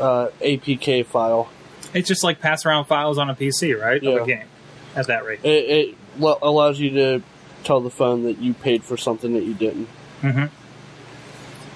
uh, 0.00 0.28
APK 0.40 1.04
file. 1.06 1.48
it's 1.94 2.08
just 2.08 2.22
like 2.24 2.40
pass 2.40 2.64
around 2.66 2.84
files 2.86 3.18
on 3.18 3.30
a 3.30 3.34
PC, 3.34 3.80
right? 3.80 3.96
Of 3.98 4.02
Yeah. 4.02 4.22
a 4.22 4.26
game 4.26 4.46
at 4.94 5.06
that 5.08 5.24
rate. 5.24 5.40
It, 5.44 5.48
it 5.88 5.94
lo- 6.18 6.38
allows 6.42 6.78
you 6.78 6.90
to 6.90 7.22
tell 7.64 7.80
the 7.80 7.90
phone 7.90 8.24
that 8.24 8.38
you 8.38 8.54
paid 8.54 8.84
for 8.84 8.96
something 8.96 9.32
that 9.34 9.44
you 9.44 9.54
didn't. 9.54 9.88
hmm 10.20 10.44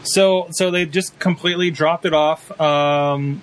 So, 0.03 0.49
so 0.51 0.71
they 0.71 0.87
just 0.87 1.19
completely 1.19 1.71
dropped 1.71 2.05
it 2.07 2.15
off 2.15 2.59
um, 2.61 3.43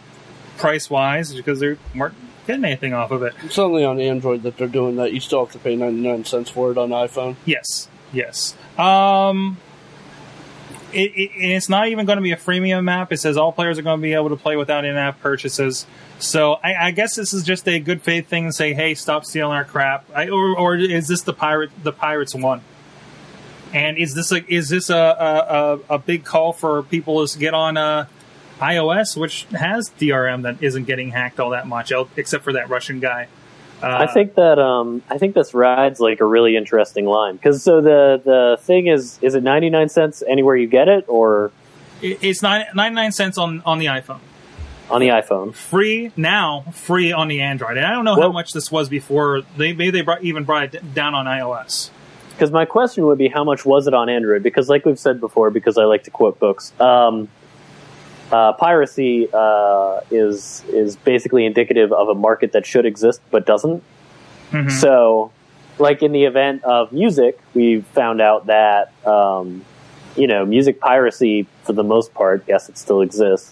price 0.57 0.89
wise 0.89 1.33
because 1.33 1.59
they 1.59 1.77
weren't 1.95 2.15
getting 2.47 2.65
anything 2.65 2.93
off 2.93 3.11
of 3.11 3.23
it. 3.23 3.33
It's 3.43 3.59
only 3.59 3.83
on 3.83 3.99
Android 3.99 4.43
that 4.43 4.57
they're 4.57 4.67
doing 4.67 4.95
that. 4.95 5.13
You 5.13 5.19
still 5.19 5.45
have 5.45 5.53
to 5.53 5.59
pay 5.59 5.75
99 5.75 6.25
cents 6.25 6.49
for 6.49 6.71
it 6.71 6.77
on 6.77 6.89
iPhone. 6.89 7.35
Yes, 7.45 7.87
yes. 8.11 8.55
Um, 8.77 9.57
it, 10.93 11.11
it, 11.15 11.31
it's 11.35 11.69
not 11.69 11.89
even 11.89 12.05
going 12.05 12.17
to 12.17 12.21
be 12.23 12.31
a 12.31 12.37
freemium 12.37 12.89
app. 12.89 13.11
It 13.11 13.17
says 13.17 13.37
all 13.37 13.51
players 13.51 13.77
are 13.77 13.81
going 13.81 13.99
to 13.99 14.01
be 14.01 14.13
able 14.13 14.29
to 14.29 14.35
play 14.35 14.55
without 14.55 14.85
in-app 14.85 15.19
purchases. 15.19 15.85
So 16.19 16.53
I, 16.63 16.87
I 16.87 16.91
guess 16.91 17.15
this 17.15 17.33
is 17.33 17.43
just 17.43 17.67
a 17.67 17.79
good 17.79 18.01
faith 18.01 18.27
thing 18.27 18.45
to 18.45 18.53
say, 18.53 18.73
"Hey, 18.73 18.95
stop 18.95 19.25
stealing 19.25 19.53
our 19.53 19.65
crap." 19.65 20.05
I, 20.15 20.29
or, 20.29 20.57
or 20.57 20.75
is 20.75 21.07
this 21.07 21.21
the 21.21 21.33
pirate? 21.33 21.69
The 21.83 21.91
pirates 21.91 22.33
one? 22.33 22.61
And 23.73 23.97
is 23.97 24.13
this 24.13 24.31
a 24.31 24.45
is 24.51 24.69
this 24.69 24.89
a 24.89 24.95
a, 25.89 25.95
a, 25.95 25.99
big 25.99 26.23
call 26.23 26.53
for 26.53 26.83
people 26.83 27.25
to 27.25 27.39
get 27.39 27.53
on 27.53 27.77
uh, 27.77 28.07
iOS, 28.59 29.17
which 29.17 29.43
has 29.51 29.89
DRM 29.99 30.43
that 30.43 30.61
isn't 30.61 30.85
getting 30.85 31.11
hacked 31.11 31.39
all 31.39 31.51
that 31.51 31.67
much, 31.67 31.91
except 32.15 32.43
for 32.43 32.53
that 32.53 32.69
Russian 32.69 32.99
guy? 32.99 33.27
Uh, 33.81 33.85
I 33.85 34.07
think 34.07 34.35
that 34.35 34.57
um, 34.57 35.03
I 35.09 35.17
think 35.19 35.35
this 35.35 35.53
rides 35.53 35.99
like 35.99 36.19
a 36.19 36.25
really 36.25 36.55
interesting 36.55 37.05
line 37.05 37.35
because 37.35 37.61
so 37.61 37.81
the 37.81 38.21
the 38.23 38.57
thing 38.61 38.87
is 38.87 39.19
is 39.21 39.35
it 39.35 39.43
ninety 39.43 39.69
nine 39.69 39.89
cents 39.89 40.23
anywhere 40.27 40.55
you 40.55 40.67
get 40.67 40.87
it 40.87 41.05
or 41.07 41.51
it's 42.01 42.41
nine, 42.41 42.65
99 42.75 43.11
cents 43.11 43.37
on 43.37 43.61
on 43.65 43.79
the 43.79 43.87
iPhone. 43.87 44.19
on 44.89 45.01
the 45.01 45.09
iPhone? 45.09 45.53
free 45.53 46.11
now, 46.15 46.61
free 46.73 47.11
on 47.11 47.27
the 47.27 47.41
Android. 47.41 47.77
And 47.77 47.85
I 47.85 47.91
don't 47.91 48.05
know 48.05 48.15
how 48.15 48.31
much 48.31 48.51
this 48.53 48.71
was 48.71 48.89
before. 48.89 49.41
They 49.57 49.73
maybe 49.73 49.91
they 49.91 50.01
brought, 50.01 50.23
even 50.23 50.43
brought 50.43 50.75
it 50.75 50.93
down 50.93 51.15
on 51.15 51.25
iOS. 51.25 51.89
Because 52.37 52.51
my 52.51 52.65
question 52.65 53.05
would 53.07 53.17
be 53.17 53.29
how 53.29 53.43
much 53.43 53.65
was 53.65 53.87
it 53.87 53.95
on 53.95 54.09
Android? 54.09 54.43
Because 54.43 54.69
like 54.69 54.85
we've 54.85 54.99
said 54.99 55.19
before, 55.19 55.49
because 55.49 55.75
I 55.79 55.85
like 55.85 56.03
to 56.03 56.11
quote 56.11 56.37
books, 56.37 56.71
um, 56.79 57.29
uh, 58.31 58.53
piracy 58.53 59.27
uh, 59.33 60.01
is 60.11 60.63
is 60.69 60.97
basically 60.97 61.45
indicative 61.47 61.91
of 61.91 62.09
a 62.09 62.13
market 62.13 62.51
that 62.51 62.63
should 62.67 62.85
exist 62.85 63.21
but 63.31 63.47
doesn't. 63.47 63.81
Mhm. 64.51 64.69
So, 64.69 65.31
like 65.79 66.03
in 66.03 66.11
the 66.11 66.25
event 66.25 66.63
of 66.63 66.91
music, 66.91 67.39
we 67.55 67.81
found 67.81 68.21
out 68.21 68.45
that 68.45 68.91
um, 69.07 69.65
you 70.15 70.27
know 70.27 70.45
music 70.45 70.79
piracy 70.79 71.47
for 71.63 71.73
the 71.73 71.83
most 71.83 72.13
part, 72.13 72.43
yes, 72.47 72.69
it 72.69 72.77
still 72.77 73.01
exists. 73.01 73.51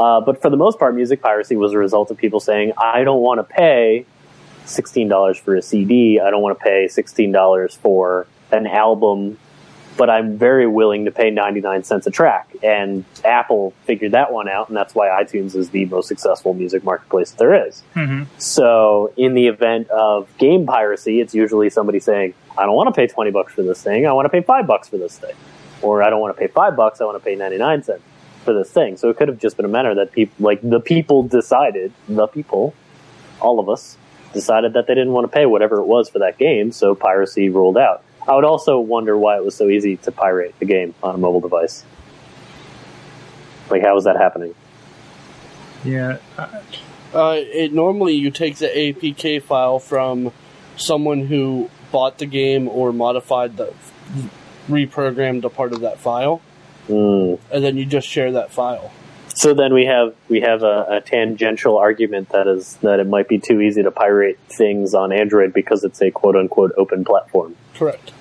Uh, 0.00 0.22
but 0.22 0.40
for 0.40 0.48
the 0.48 0.56
most 0.56 0.78
part, 0.78 0.94
music 0.94 1.20
piracy 1.20 1.54
was 1.54 1.74
a 1.74 1.78
result 1.78 2.10
of 2.10 2.16
people 2.16 2.40
saying, 2.40 2.72
"I 2.78 3.04
don't 3.04 3.20
want 3.20 3.40
to 3.40 3.44
pay 3.44 4.06
sixteen 4.64 5.08
dollars 5.08 5.38
for 5.38 5.54
a 5.56 5.62
CD. 5.62 6.20
I 6.20 6.30
don't 6.30 6.42
want 6.42 6.58
to 6.58 6.62
pay 6.62 6.88
sixteen 6.88 7.32
dollars 7.32 7.74
for 7.74 8.26
an 8.50 8.66
album, 8.66 9.38
but 9.96 10.08
I'm 10.08 10.38
very 10.38 10.66
willing 10.66 11.04
to 11.06 11.10
pay 11.10 11.30
ninety 11.30 11.60
nine 11.60 11.84
cents 11.84 12.06
a 12.06 12.10
track." 12.10 12.48
And 12.62 13.04
Apple 13.24 13.72
figured 13.84 14.12
that 14.12 14.32
one 14.32 14.48
out, 14.48 14.68
and 14.68 14.76
that's 14.76 14.94
why 14.94 15.08
iTunes 15.08 15.56
is 15.56 15.70
the 15.70 15.84
most 15.86 16.08
successful 16.08 16.54
music 16.54 16.84
marketplace 16.84 17.32
there 17.32 17.66
is. 17.66 17.82
Mhm. 17.94 18.26
So, 18.38 19.12
in 19.16 19.34
the 19.34 19.48
event 19.48 19.90
of 19.90 20.28
game 20.38 20.66
piracy, 20.66 21.20
it's 21.20 21.34
usually 21.34 21.70
somebody 21.70 22.00
saying, 22.00 22.34
"I 22.56 22.66
don't 22.66 22.76
want 22.76 22.88
to 22.88 22.98
pay 22.98 23.06
twenty 23.06 23.30
bucks 23.30 23.52
for 23.52 23.62
this 23.62 23.82
thing. 23.82 24.06
I 24.06 24.12
want 24.12 24.26
to 24.26 24.30
pay 24.30 24.42
five 24.42 24.66
bucks 24.66 24.88
for 24.88 24.96
this 24.96 25.18
thing," 25.18 25.34
or 25.82 26.02
"I 26.02 26.10
don't 26.10 26.20
want 26.20 26.36
to 26.36 26.40
pay 26.40 26.48
five 26.48 26.76
bucks. 26.76 27.00
I 27.00 27.04
want 27.04 27.18
to 27.18 27.24
pay 27.24 27.34
ninety 27.34 27.58
nine 27.58 27.82
cents 27.82 28.02
for 28.44 28.52
this 28.52 28.70
thing." 28.70 28.96
So 28.96 29.08
it 29.10 29.16
could 29.16 29.28
have 29.28 29.38
just 29.38 29.56
been 29.56 29.66
a 29.66 29.68
matter 29.68 29.94
that 29.94 30.12
people, 30.12 30.34
like 30.38 30.60
the 30.62 30.80
people, 30.80 31.22
decided 31.22 31.92
the 32.08 32.26
people, 32.26 32.74
all 33.40 33.58
of 33.58 33.68
us, 33.68 33.96
decided 34.32 34.72
that 34.74 34.86
they 34.86 34.94
didn't 34.94 35.12
want 35.12 35.30
to 35.30 35.34
pay 35.34 35.46
whatever 35.46 35.76
it 35.78 35.86
was 35.86 36.08
for 36.08 36.18
that 36.20 36.38
game. 36.38 36.72
So 36.72 36.94
piracy 36.94 37.48
ruled 37.48 37.76
out. 37.76 38.02
I 38.26 38.34
would 38.34 38.44
also 38.44 38.78
wonder 38.78 39.16
why 39.18 39.36
it 39.36 39.44
was 39.44 39.54
so 39.56 39.68
easy 39.68 39.96
to 39.98 40.12
pirate 40.12 40.54
a 40.60 40.64
game 40.64 40.94
on 41.02 41.14
a 41.14 41.18
mobile 41.18 41.40
device. 41.40 41.84
Like, 43.70 43.82
how 43.82 43.94
was 43.94 44.04
that 44.04 44.16
happening? 44.16 44.54
Yeah, 45.84 46.18
Uh, 47.14 47.34
it 47.36 47.72
normally 47.74 48.14
you 48.14 48.30
take 48.30 48.56
the 48.56 48.66
APK 48.68 49.42
file 49.42 49.78
from 49.78 50.32
someone 50.76 51.26
who 51.26 51.68
bought 51.90 52.16
the 52.18 52.24
game 52.26 52.68
or 52.68 52.90
modified 52.92 53.56
the 53.58 53.74
reprogrammed 54.70 55.44
a 55.44 55.50
part 55.50 55.72
of 55.74 55.80
that 55.80 55.98
file, 55.98 56.40
Hmm. 56.86 57.34
and 57.50 57.62
then 57.64 57.76
you 57.76 57.84
just 57.84 58.08
share 58.08 58.32
that 58.32 58.50
file. 58.50 58.92
So 59.42 59.54
then 59.54 59.74
we 59.74 59.86
have 59.86 60.14
we 60.28 60.40
have 60.42 60.62
a, 60.62 60.86
a 60.88 61.00
tangential 61.00 61.76
argument 61.76 62.28
that 62.28 62.46
is 62.46 62.76
that 62.76 63.00
it 63.00 63.08
might 63.08 63.26
be 63.26 63.38
too 63.40 63.60
easy 63.60 63.82
to 63.82 63.90
pirate 63.90 64.38
things 64.48 64.94
on 64.94 65.10
Android 65.10 65.52
because 65.52 65.82
it's 65.82 66.00
a 66.00 66.12
quote 66.12 66.36
unquote 66.36 66.70
open 66.76 67.04
platform. 67.04 67.56
Correct. 67.74 68.12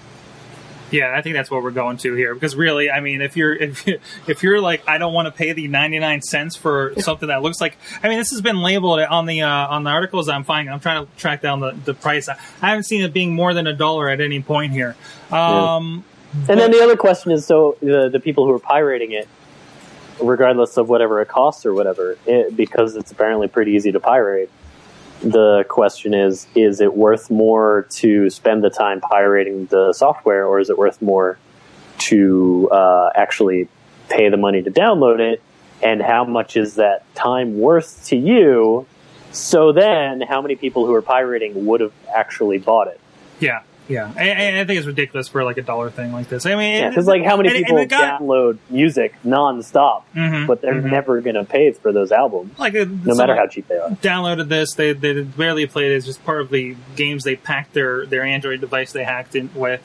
Yeah, 0.90 1.14
I 1.16 1.22
think 1.22 1.36
that's 1.36 1.52
what 1.52 1.62
we're 1.62 1.70
going 1.70 1.98
to 1.98 2.16
here 2.16 2.34
because 2.34 2.56
really, 2.56 2.90
I 2.90 3.02
mean, 3.02 3.22
if 3.22 3.38
you're 3.38 3.54
if, 3.70 3.86
you- 3.86 4.00
if 4.26 4.42
you're 4.42 4.60
like, 4.60 4.82
I 4.90 4.98
don't 4.98 5.14
want 5.14 5.28
to 5.28 5.32
pay 5.32 5.54
the 5.54 5.68
ninety 5.68 6.00
nine 6.00 6.24
cents 6.24 6.56
for 6.56 6.94
something 6.98 7.28
that 7.28 7.44
looks 7.44 7.62
like, 7.62 7.78
I 8.02 8.10
mean, 8.10 8.18
this 8.18 8.32
has 8.32 8.42
been 8.42 8.64
labeled 8.64 9.00
on 9.02 9.28
the 9.28 9.44
uh, 9.44 9.48
on 9.68 9.84
the 9.84 9.92
articles 9.92 10.28
I'm 10.28 10.44
finding. 10.44 10.74
I'm 10.74 10.80
trying 10.80 11.06
to 11.06 11.12
track 11.18 11.44
down 11.44 11.60
the, 11.60 11.74
the 11.86 11.94
price. 11.94 12.30
I, 12.30 12.38
I 12.64 12.70
haven't 12.70 12.86
seen 12.86 13.04
it 13.04 13.14
being 13.14 13.36
more 13.36 13.54
than 13.54 13.68
a 13.68 13.74
dollar 13.74 14.10
at 14.10 14.22
any 14.22 14.42
point 14.42 14.72
here. 14.74 14.96
Um, 15.32 16.04
And 16.48 16.60
then 16.60 16.72
the 16.72 16.82
other 16.82 16.96
question 16.98 17.32
is, 17.32 17.46
so 17.46 17.78
the 17.80 18.10
the 18.10 18.20
people 18.20 18.46
who 18.48 18.54
are 18.54 18.60
pirating 18.60 19.12
it, 19.12 19.28
regardless 20.20 20.78
of 20.78 20.90
whatever 20.90 21.22
it 21.22 21.28
costs 21.28 21.66
or 21.66 21.74
whatever, 21.74 22.18
it, 22.26 22.56
because 22.56 22.96
it's 22.96 23.12
apparently 23.12 23.48
pretty 23.48 23.74
easy 23.74 23.92
to 23.92 24.00
pirate. 24.00 24.52
The 25.22 25.66
question 25.70 26.14
is: 26.14 26.48
Is 26.56 26.82
it 26.82 26.96
worth 26.96 27.30
more 27.30 27.88
to 27.92 28.30
spend 28.30 28.64
the 28.64 28.70
time 28.70 29.02
pirating 29.02 29.68
the 29.68 29.94
software, 29.94 30.46
or 30.46 30.60
is 30.60 30.70
it 30.70 30.78
worth 30.78 31.02
more 31.02 31.38
to 32.00 32.70
uh, 32.72 33.12
actually 33.16 33.68
pay 34.10 34.30
the 34.30 34.38
money 34.38 34.64
to 34.64 34.72
download 34.72 35.20
it? 35.20 35.42
And 35.84 36.02
how 36.02 36.26
much 36.26 36.58
is 36.58 36.76
that 36.76 37.04
time 37.16 37.60
worth 37.60 38.08
to 38.08 38.16
you? 38.16 38.86
So 39.32 39.72
then, 39.72 40.22
how 40.22 40.42
many 40.42 40.56
people 40.56 40.86
who 40.86 40.94
are 40.94 41.02
pirating 41.02 41.66
would 41.66 41.82
have 41.82 41.94
actually 42.14 42.58
bought 42.58 42.88
it? 42.88 43.00
yeah, 43.42 43.64
yeah, 43.92 44.08
and, 44.18 44.18
and 44.40 44.58
I 44.60 44.66
think 44.66 44.78
it's 44.80 44.88
ridiculous 44.88 45.28
for 45.28 45.44
like 45.44 45.58
a 45.58 45.62
dollar 45.62 45.90
thing 45.90 46.12
like 46.14 46.30
this. 46.30 46.46
I 46.46 46.56
mean, 46.56 46.78
Yeah, 46.78 46.90
because 46.90 47.08
like 47.08 47.24
how 47.24 47.38
many 47.38 47.50
and- 47.50 47.58
and 47.58 47.66
people 47.66 47.86
got- 47.86 48.22
download 48.22 48.58
music 48.70 49.14
nonstop, 49.26 50.04
Mhm, 50.16 50.48
but 50.48 50.62
they're 50.62 50.74
mhm. 50.82 50.90
never 50.92 51.22
going 51.22 51.36
to 51.36 51.44
pay 51.44 51.72
for 51.72 51.92
those 51.92 52.12
albums, 52.12 52.58
like 52.58 52.76
uh, 52.76 52.86
no 53.04 53.16
matter 53.16 53.36
how 53.36 53.48
cheap 53.48 53.68
they 53.68 53.76
are. 53.78 53.90
downloaded 53.90 54.48
this. 54.50 54.74
They 54.74 54.94
they 54.94 55.22
barely 55.22 55.66
played 55.68 55.92
it. 55.92 55.96
It's 55.96 56.06
just 56.06 56.24
part 56.26 56.42
of 56.42 56.50
the 56.50 56.76
games 56.96 57.24
they 57.24 57.36
packed 57.36 57.74
their 57.74 58.06
their 58.06 58.24
Android 58.24 58.62
device 58.62 58.92
they 58.92 59.04
hacked 59.04 59.36
in 59.36 59.50
with. 59.54 59.82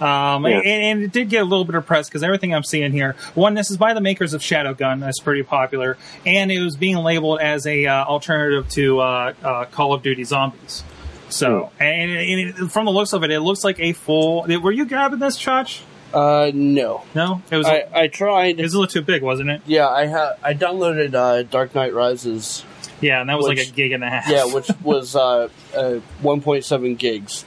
Um, 0.00 0.44
Yeah. 0.44 0.58
and, 0.58 0.66
and 0.66 1.02
it 1.04 1.12
did 1.12 1.30
get 1.30 1.40
a 1.40 1.44
little 1.46 1.64
bit 1.64 1.74
of 1.74 1.86
press 1.86 2.06
because 2.08 2.22
everything 2.22 2.54
I'm 2.54 2.64
seeing 2.64 2.92
here, 2.92 3.16
one, 3.34 3.54
this 3.54 3.70
is 3.70 3.78
by 3.78 3.94
the 3.94 4.02
makers 4.02 4.34
of 4.34 4.42
Shadowgun, 4.42 5.00
that's 5.00 5.20
pretty 5.20 5.42
popular, 5.42 5.96
and 6.26 6.52
it 6.52 6.60
was 6.60 6.76
being 6.76 6.96
labeled 6.98 7.40
as 7.40 7.66
a 7.66 7.86
uh, 7.86 8.04
alternative 8.04 8.68
to 8.72 9.00
uh, 9.00 9.32
uh, 9.42 9.64
Call 9.66 9.94
of 9.94 10.02
Duty 10.02 10.24
Zombies. 10.24 10.84
So, 11.28 11.70
and, 11.80 12.10
and 12.10 12.40
it, 12.40 12.54
from 12.70 12.86
the 12.86 12.92
looks 12.92 13.12
of 13.12 13.24
it, 13.24 13.30
it 13.30 13.40
looks 13.40 13.64
like 13.64 13.80
a 13.80 13.92
full. 13.92 14.46
Were 14.60 14.72
you 14.72 14.86
grabbing 14.86 15.18
this, 15.18 15.36
Chach? 15.38 15.82
Uh, 16.14 16.50
no. 16.54 17.02
No, 17.14 17.42
it 17.50 17.56
was. 17.56 17.66
I, 17.66 17.86
I 17.92 18.06
tried. 18.08 18.58
it 18.58 18.62
was 18.62 18.74
a 18.74 18.78
little 18.78 18.90
too 18.92 19.02
big, 19.02 19.22
wasn't 19.22 19.50
it? 19.50 19.62
Yeah, 19.66 19.88
I 19.88 20.06
ha- 20.06 20.34
I 20.42 20.54
downloaded 20.54 21.14
uh, 21.14 21.42
Dark 21.42 21.74
Knight 21.74 21.92
Rises. 21.94 22.64
Yeah, 23.00 23.20
and 23.20 23.28
that 23.28 23.36
was 23.36 23.46
like 23.46 23.58
a 23.58 23.66
gig 23.70 23.92
and 23.92 24.02
a 24.02 24.08
half. 24.08 24.28
Yeah, 24.28 24.46
which 24.54 24.70
was 24.82 25.14
uh, 25.14 25.48
uh, 25.74 26.00
1.7 26.22 26.96
gigs, 26.96 27.44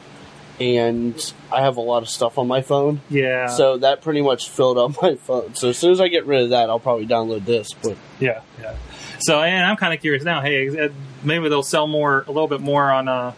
and 0.59 1.33
I 1.51 1.61
have 1.61 1.77
a 1.77 1.81
lot 1.81 2.03
of 2.03 2.09
stuff 2.09 2.37
on 2.37 2.47
my 2.47 2.61
phone, 2.61 3.01
yeah. 3.09 3.47
so 3.47 3.77
that 3.77 4.01
pretty 4.01 4.21
much 4.21 4.49
filled 4.49 4.77
up 4.77 5.01
my 5.01 5.15
phone. 5.15 5.55
So 5.55 5.69
as 5.69 5.77
soon 5.77 5.91
as 5.91 6.01
I 6.01 6.07
get 6.07 6.25
rid 6.27 6.43
of 6.43 6.49
that, 6.51 6.69
I'll 6.69 6.79
probably 6.79 7.07
download 7.07 7.45
this. 7.45 7.73
But 7.73 7.97
Yeah, 8.19 8.41
yeah. 8.61 8.75
So, 9.21 9.41
and 9.41 9.65
I'm 9.65 9.75
kind 9.75 9.93
of 9.93 9.99
curious 10.01 10.23
now. 10.23 10.41
Hey, 10.41 10.69
uh, 10.85 10.89
maybe 11.23 11.49
they'll 11.49 11.63
sell 11.63 11.87
more, 11.87 12.23
a 12.27 12.31
little 12.31 12.47
bit 12.47 12.61
more 12.61 12.91
on 12.91 13.07
uh, 13.07 13.33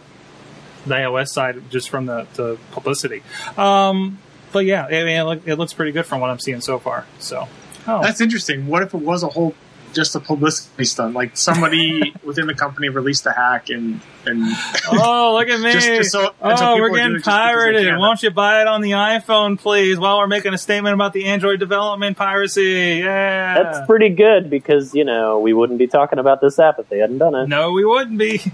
the 0.86 0.94
iOS 0.94 1.28
side, 1.28 1.70
just 1.70 1.90
from 1.90 2.06
the, 2.06 2.26
the 2.34 2.58
publicity. 2.72 3.22
Um, 3.56 4.18
but 4.52 4.64
yeah, 4.66 4.86
I 4.86 4.90
mean, 4.90 5.08
it, 5.08 5.22
look, 5.24 5.46
it 5.46 5.56
looks 5.56 5.72
pretty 5.72 5.92
good 5.92 6.06
from 6.06 6.20
what 6.20 6.30
I'm 6.30 6.38
seeing 6.38 6.60
so 6.60 6.78
far. 6.78 7.06
So, 7.18 7.48
oh, 7.86 8.02
That's 8.02 8.20
interesting. 8.20 8.66
What 8.66 8.82
if 8.82 8.92
it 8.94 8.98
was 9.00 9.22
a 9.22 9.28
whole 9.28 9.54
just 9.94 10.14
a 10.14 10.20
publicity 10.20 10.84
stunt? 10.84 11.14
Like 11.14 11.36
somebody 11.36 12.14
within 12.24 12.46
the 12.46 12.54
company 12.54 12.88
released 12.88 13.26
a 13.26 13.32
hack 13.32 13.68
and 13.70 14.00
and 14.26 14.42
oh, 14.90 15.34
look 15.38 15.48
at 15.48 15.60
me! 15.64 15.72
Just- 15.72 15.86
just 15.86 16.12
so- 16.12 16.32
and 16.42 16.58
so 16.58 16.72
oh, 16.72 16.76
we're 16.80 16.90
getting 16.94 17.12
it 17.16 17.18
just 17.18 17.24
because 17.24 17.24
they 17.24 17.30
pirated. 17.54 17.86
can. 17.88 17.98
Won't 17.98 18.22
you 18.22 18.30
buy 18.30 18.60
it 18.62 18.66
on 18.68 18.80
the 18.82 18.90
iPhone, 18.92 19.58
please? 19.58 19.98
While 19.98 20.18
we're 20.18 20.26
making 20.26 20.52
a 20.54 20.58
statement 20.58 20.94
about 20.94 21.12
the 21.12 21.24
Android 21.26 21.58
development 21.60 22.16
piracy. 22.16 23.00
Yeah, 23.04 23.62
That's 23.62 23.86
pretty 23.86 24.10
good 24.10 24.48
because 24.50 24.94
you 24.94 25.04
know 25.04 25.40
we 25.40 25.52
wouldn't 25.52 25.78
be 25.78 25.86
talking 25.86 26.18
about 26.18 26.40
this 26.40 26.58
app 26.58 26.78
if 26.78 26.88
they 26.88 26.98
hadn't 26.98 27.18
done 27.18 27.34
it. 27.34 27.48
no, 27.48 27.72
we 27.72 27.84
wouldn't 27.84 28.18
be. 28.18 28.42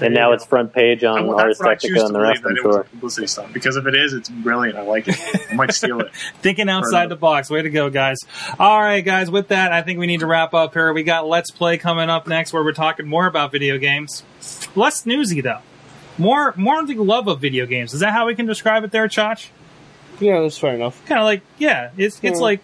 and 0.00 0.14
now 0.14 0.32
it's 0.32 0.44
front 0.44 0.72
page 0.72 1.04
on 1.04 1.26
well, 1.26 1.38
Ars 1.40 1.58
that's 1.58 1.60
what 1.60 1.68
I 1.70 1.74
Technica 1.74 2.06
and 2.06 2.14
the 2.14 2.20
rest. 2.20 2.42
that 2.42 2.50
I'm 2.50 2.56
it 2.56 2.64
was 2.64 2.74
a 2.76 2.78
sure. 2.78 2.84
publicity 2.84 3.26
stunt. 3.26 3.52
Because 3.52 3.76
if 3.76 3.86
it 3.86 3.94
is, 3.94 4.12
it's 4.12 4.28
brilliant. 4.28 4.78
I 4.78 4.82
like 4.82 5.08
it. 5.08 5.16
I 5.50 5.54
might 5.54 5.72
steal 5.72 6.00
it. 6.00 6.12
Thinking 6.40 6.68
outside 6.68 7.08
the 7.08 7.16
box. 7.16 7.50
Way 7.50 7.62
to 7.62 7.70
go, 7.70 7.90
guys. 7.90 8.18
All 8.58 8.80
right, 8.80 9.00
guys, 9.04 9.30
with 9.30 9.48
that, 9.48 9.72
I 9.72 9.82
think 9.82 9.98
we 9.98 10.06
need 10.06 10.20
to 10.20 10.26
wrap 10.26 10.54
up 10.54 10.74
here. 10.74 10.92
We 10.92 11.02
got 11.02 11.26
Let's 11.26 11.50
Play 11.50 11.78
coming 11.78 12.08
up 12.10 12.26
next 12.26 12.52
where 12.52 12.62
we're 12.64 12.72
talking 12.72 13.06
more 13.06 13.26
about 13.26 13.52
video 13.52 13.78
games. 13.78 14.22
Less 14.74 15.04
newsy, 15.06 15.40
though. 15.40 15.60
More 16.16 16.52
more 16.56 16.80
of 16.80 16.88
the 16.88 16.94
love 16.96 17.28
of 17.28 17.40
video 17.40 17.64
games. 17.66 17.94
Is 17.94 18.00
that 18.00 18.12
how 18.12 18.26
we 18.26 18.34
can 18.34 18.46
describe 18.46 18.82
it 18.84 18.90
there, 18.90 19.06
Chach? 19.08 19.48
yeah, 20.20 20.40
that's 20.40 20.58
fair 20.58 20.74
enough. 20.74 21.04
Kind 21.06 21.20
of 21.20 21.24
like, 21.26 21.42
yeah, 21.58 21.90
it's, 21.96 22.18
it's 22.24 22.38
Yeah. 22.40 22.44
like 22.44 22.60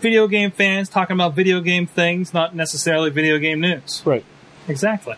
video 0.00 0.28
game 0.28 0.50
fans 0.50 0.90
talking 0.90 1.14
about 1.14 1.34
video 1.34 1.60
game 1.62 1.86
things, 1.86 2.34
not 2.34 2.54
necessarily 2.54 3.08
video 3.08 3.38
game 3.38 3.60
news. 3.60 4.02
Right. 4.04 4.22
Exactly. 4.68 5.14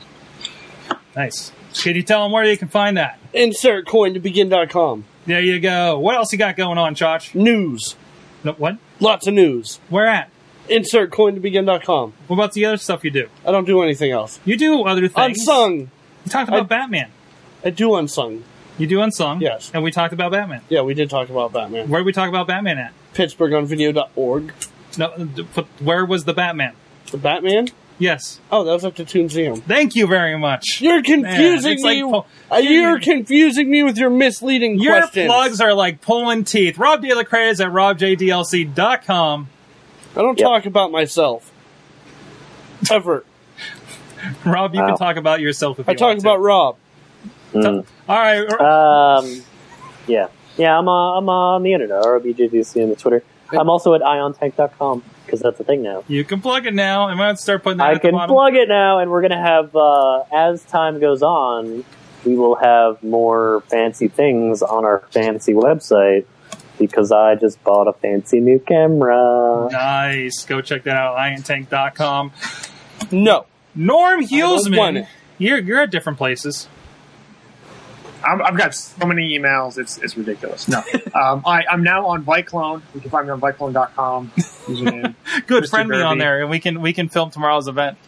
Nice. 1.14 1.52
Can 1.74 1.94
you 1.96 2.02
tell 2.02 2.22
them 2.22 2.32
where 2.32 2.44
you 2.44 2.56
can 2.56 2.68
find 2.68 2.96
that? 2.96 3.18
Insert 3.32 3.86
coin 3.86 4.14
to 4.14 4.20
begin.com. 4.20 5.04
There 5.26 5.40
you 5.40 5.58
go. 5.60 5.98
What 5.98 6.14
else 6.14 6.32
you 6.32 6.38
got 6.38 6.56
going 6.56 6.78
on, 6.78 6.94
Chach? 6.94 7.34
News. 7.34 7.96
No, 8.44 8.52
what? 8.52 8.78
Lots 9.00 9.26
of 9.26 9.34
news. 9.34 9.80
Where 9.88 10.06
at? 10.06 10.30
Insert 10.68 11.10
coin 11.10 11.34
to 11.34 11.40
begin.com. 11.40 12.12
What 12.26 12.36
about 12.36 12.52
the 12.52 12.64
other 12.66 12.76
stuff 12.76 13.04
you 13.04 13.10
do? 13.10 13.28
I 13.46 13.50
don't 13.52 13.64
do 13.66 13.82
anything 13.82 14.10
else. 14.10 14.40
You 14.44 14.56
do 14.56 14.82
other 14.84 15.08
things. 15.08 15.38
Unsung. 15.40 15.90
You 16.24 16.30
talked 16.30 16.48
about 16.48 16.60
I- 16.60 16.64
Batman. 16.64 17.10
I 17.64 17.70
do 17.70 17.94
unsung. 17.96 18.44
You 18.78 18.86
do 18.86 19.00
unsung. 19.00 19.40
Yes. 19.40 19.70
And 19.74 19.82
we 19.82 19.90
talked 19.90 20.12
about 20.12 20.32
Batman. 20.32 20.60
Yeah, 20.68 20.82
we 20.82 20.94
did 20.94 21.08
talk 21.10 21.30
about 21.30 21.52
Batman. 21.52 21.88
Where 21.88 22.00
did 22.00 22.06
we 22.06 22.12
talk 22.12 22.28
about 22.28 22.46
Batman 22.46 22.78
at? 22.78 22.92
PittsburghOnVideo.org. 23.14 24.52
No, 24.98 25.28
but 25.54 25.66
where 25.80 26.04
was 26.04 26.24
the 26.24 26.32
Batman? 26.34 26.74
The 27.10 27.18
Batman? 27.18 27.68
Yes. 27.98 28.40
Oh, 28.52 28.62
that 28.64 28.72
was 28.72 28.84
up 28.84 28.94
to 28.96 29.04
Toonseum. 29.04 29.62
Thank 29.62 29.94
you 29.96 30.06
very 30.06 30.38
much. 30.38 30.80
You're 30.82 31.02
confusing 31.02 31.72
it's 31.72 31.82
like 31.82 31.96
me. 31.96 32.02
po- 32.10 32.26
uh, 32.52 32.56
you're 32.56 33.00
confusing 33.00 33.70
me 33.70 33.82
with 33.84 33.96
your 33.96 34.10
misleading 34.10 34.78
Your 34.78 34.98
questions. 35.00 35.26
plugs 35.26 35.60
are 35.62 35.72
like 35.72 36.02
pulling 36.02 36.44
teeth. 36.44 36.76
Rob 36.76 37.02
DeLaCruz 37.02 37.52
is 37.52 37.60
at 37.62 37.68
robjdlc.com. 37.68 39.48
I 40.14 40.22
don't 40.22 40.38
Yep. 40.38 40.46
talk 40.46 40.66
about 40.66 40.92
myself. 40.92 41.50
Ever. 42.90 43.24
Rob, 44.44 44.74
you 44.74 44.80
Wow. 44.80 44.88
can 44.88 44.96
talk 44.98 45.16
about 45.16 45.40
yourself 45.40 45.78
if 45.78 45.86
you 45.86 45.90
want. 45.90 45.98
I 45.98 46.00
talk 46.00 46.08
want 46.08 46.20
to. 46.20 46.28
about 46.28 46.40
Rob. 46.40 46.76
Mm. 47.54 47.86
All 48.08 48.16
right. 48.18 48.60
Um, 49.20 49.42
yeah, 50.06 50.26
yeah. 50.58 50.78
I'm 50.78 50.88
uh, 50.88 51.16
I'm 51.18 51.28
uh, 51.28 51.32
on 51.54 51.62
the 51.62 51.72
internet. 51.72 52.02
ROBJDC 52.02 52.82
on 52.82 52.90
the 52.90 52.96
Twitter. 52.96 53.22
I'm 53.50 53.70
also 53.70 53.94
at 53.94 54.02
iontank.com 54.02 55.02
because 55.26 55.40
that's 55.40 55.60
a 55.60 55.64
thing 55.64 55.82
now. 55.82 56.04
you 56.08 56.24
can 56.24 56.40
plug 56.40 56.64
it 56.66 56.72
now. 56.74 57.08
I'm 57.08 57.18
going 57.18 57.36
to 57.36 57.42
start 57.42 57.62
putting 57.62 57.78
that 57.78 57.88
I 57.88 57.92
at 57.94 58.00
can 58.00 58.12
bottom. 58.12 58.34
plug 58.34 58.54
it 58.54 58.68
now, 58.68 59.00
and 59.00 59.10
we're 59.10 59.22
gonna 59.22 59.42
have 59.42 59.74
uh, 59.76 60.22
as 60.32 60.62
time 60.64 60.98
goes 61.00 61.22
on, 61.22 61.84
we 62.24 62.34
will 62.36 62.54
have 62.56 63.02
more 63.02 63.62
fancy 63.68 64.08
things 64.08 64.62
on 64.62 64.84
our 64.84 65.00
fancy 65.10 65.52
website 65.52 66.24
because 66.78 67.12
I 67.12 67.34
just 67.36 67.62
bought 67.64 67.88
a 67.88 67.92
fancy 67.92 68.40
new 68.40 68.58
camera. 68.58 69.68
Nice. 69.70 70.44
Go 70.44 70.60
check 70.60 70.84
that 70.84 70.96
out. 70.96 71.16
Iontank.com. 71.16 72.32
No. 73.10 73.46
Norm 73.74 74.20
want 74.20 74.30
Hulsman. 74.30 75.06
You're, 75.38 75.58
you're 75.58 75.80
at 75.80 75.90
different 75.90 76.18
places. 76.18 76.68
I'm, 78.26 78.42
I've 78.42 78.56
got 78.56 78.74
so 78.74 79.06
many 79.06 79.38
emails. 79.38 79.78
It's 79.78 79.98
it's 79.98 80.16
ridiculous. 80.16 80.68
No, 80.68 80.78
um, 81.14 81.42
I, 81.46 81.64
I'm 81.70 81.82
now 81.82 82.06
on 82.06 82.24
Vyclone. 82.24 82.82
You 82.94 83.00
can 83.00 83.10
find 83.10 83.26
me 83.26 83.32
on 83.32 83.40
Vyclone.com. 83.40 84.32
Username. 84.36 85.14
Good. 85.46 85.64
Mr. 85.64 85.70
Friend 85.70 85.88
me 85.88 86.00
on 86.02 86.18
there, 86.18 86.40
and 86.40 86.50
we 86.50 86.58
can 86.58 86.80
we 86.80 86.92
can 86.92 87.08
film 87.08 87.30
tomorrow's 87.30 87.68
event. 87.68 87.98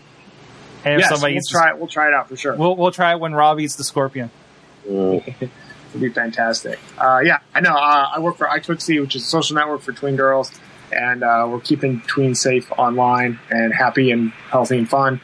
And 0.85 0.95
if 0.95 1.01
yes, 1.01 1.11
somebody 1.11 1.35
we'll 1.35 1.43
try 1.49 1.71
it. 1.71 1.79
We'll 1.79 1.89
try 1.89 2.09
it 2.09 2.15
out 2.15 2.29
for 2.29 2.37
sure. 2.37 2.55
we'll 2.57 2.77
we'll 2.77 2.91
try 2.91 3.13
it 3.13 3.21
when 3.21 3.35
Rob 3.35 3.61
eats 3.61 3.77
the 3.77 3.85
scorpion. 3.85 4.31
It'd 4.89 6.01
be 6.01 6.11
fantastic. 6.11 6.79
Uh, 6.99 7.21
yeah, 7.25 7.39
I 7.55 7.61
know. 7.61 7.75
Uh, 7.75 8.11
I 8.15 8.21
work 8.21 8.37
for 8.37 8.47
iTwixie, 8.47 9.01
which 9.01 9.17
is 9.17 9.23
a 9.23 9.27
social 9.27 9.57
network 9.57 9.81
for 9.81 9.93
tween 9.93 10.17
girls, 10.17 10.51
and 10.93 11.23
uh, 11.23 11.47
we're 11.49 11.61
keeping 11.61 12.01
tweens 12.03 12.37
safe 12.37 12.71
online 12.73 13.39
and 13.51 13.73
happy 13.73 14.11
and 14.11 14.31
healthy 14.51 14.79
and 14.79 14.89
fun. 14.89 15.21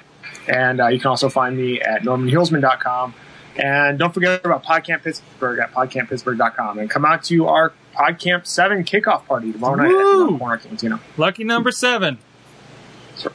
And 0.49 0.80
uh, 0.80 0.88
you 0.88 0.99
can 0.99 1.09
also 1.09 1.28
find 1.28 1.57
me 1.57 1.80
at 1.80 2.03
normanhulsman.com. 2.03 3.14
And 3.57 3.98
don't 3.98 4.12
forget 4.12 4.44
about 4.44 4.64
PodCamp 4.64 5.02
Pittsburgh 5.05 5.59
at 5.61 5.72
podcamppittsburgh.com. 5.72 6.78
And 6.78 6.90
come 6.90 7.05
out 7.05 7.22
to 7.24 7.46
our 7.46 7.72
PodCamp 7.94 8.46
7 8.46 8.84
kickoff 8.84 9.26
party 9.26 9.52
tomorrow 9.52 9.76
night 9.76 9.88
Woo! 9.88 10.26
at 10.26 10.32
the 10.32 10.38
Corner 10.38 10.57
Cantina. 10.59 11.00
Lucky 11.16 11.44
number 11.44 11.70
seven. 11.70 12.18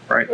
Right. 0.09 0.27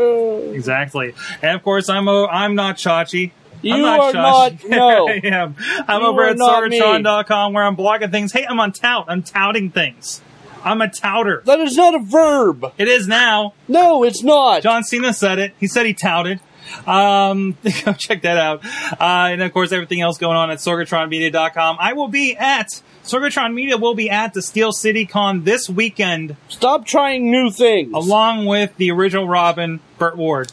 Exactly. 0.56 1.14
And 1.42 1.56
of 1.56 1.62
course, 1.64 1.88
I'm 1.90 2.08
o- 2.08 2.26
I'm 2.28 2.56
not 2.56 2.78
Chachi. 2.78 3.32
you 3.62 3.74
I'm 3.76 3.82
not 3.82 4.00
are 4.00 4.12
Chachi. 4.12 4.70
not. 4.70 4.70
No. 4.70 5.08
I 5.08 5.22
am. 5.24 5.56
I'm 5.88 6.02
You 6.02 6.08
over 6.08 6.26
at 6.26 6.38
not 6.38 6.68
me. 6.68 6.80
sorgatron.com 6.82 7.54
where 7.54 7.64
I'm 7.64 7.76
blogging 7.76 8.10
things. 8.12 8.32
Hey, 8.32 8.46
I'm 8.50 8.60
on 8.60 8.72
tout. 8.72 9.06
I'm 9.08 9.22
touting 9.22 9.70
things. 9.70 10.22
I'm 10.64 10.82
a 10.82 10.88
touter. 10.88 11.44
That 11.46 11.60
is 11.60 11.78
not 11.78 11.94
a 11.94 12.00
verb. 12.00 12.74
It 12.80 12.88
is 12.88 13.08
now. 13.08 13.54
No, 13.68 14.04
it's 14.04 14.24
not. 14.24 14.64
John 14.64 14.84
Cena 14.84 15.14
said 15.14 15.38
it. 15.38 15.54
He 15.60 15.68
said 15.68 15.86
he 15.86 15.94
touted. 15.94 16.40
Um, 16.88 17.58
go 17.86 17.94
check 17.94 18.22
that 18.24 18.38
out. 18.38 18.66
Uh, 18.94 19.32
and 19.32 19.42
of 19.42 19.54
course, 19.54 19.72
everything 19.72 20.02
else 20.02 20.18
going 20.18 20.38
on 20.38 20.52
at 20.52 20.60
sorgatronmedia.com. 20.60 21.78
I 21.80 21.94
will 21.94 22.08
be 22.08 22.36
at 22.36 22.82
Sorgatron 23.06 23.54
Media 23.54 23.78
will 23.78 23.94
be 23.94 24.10
at 24.10 24.34
the 24.34 24.42
Steel 24.42 24.72
City 24.72 25.06
Con 25.06 25.44
this 25.44 25.70
weekend, 25.70 26.36
Stop 26.48 26.88
trying 26.88 27.30
new 27.30 27.52
things. 27.52 27.92
along 27.94 28.48
with 28.48 28.76
the 28.78 28.90
original 28.90 29.28
Robin, 29.28 29.80
Burt 30.00 30.18
Ward. 30.18 30.52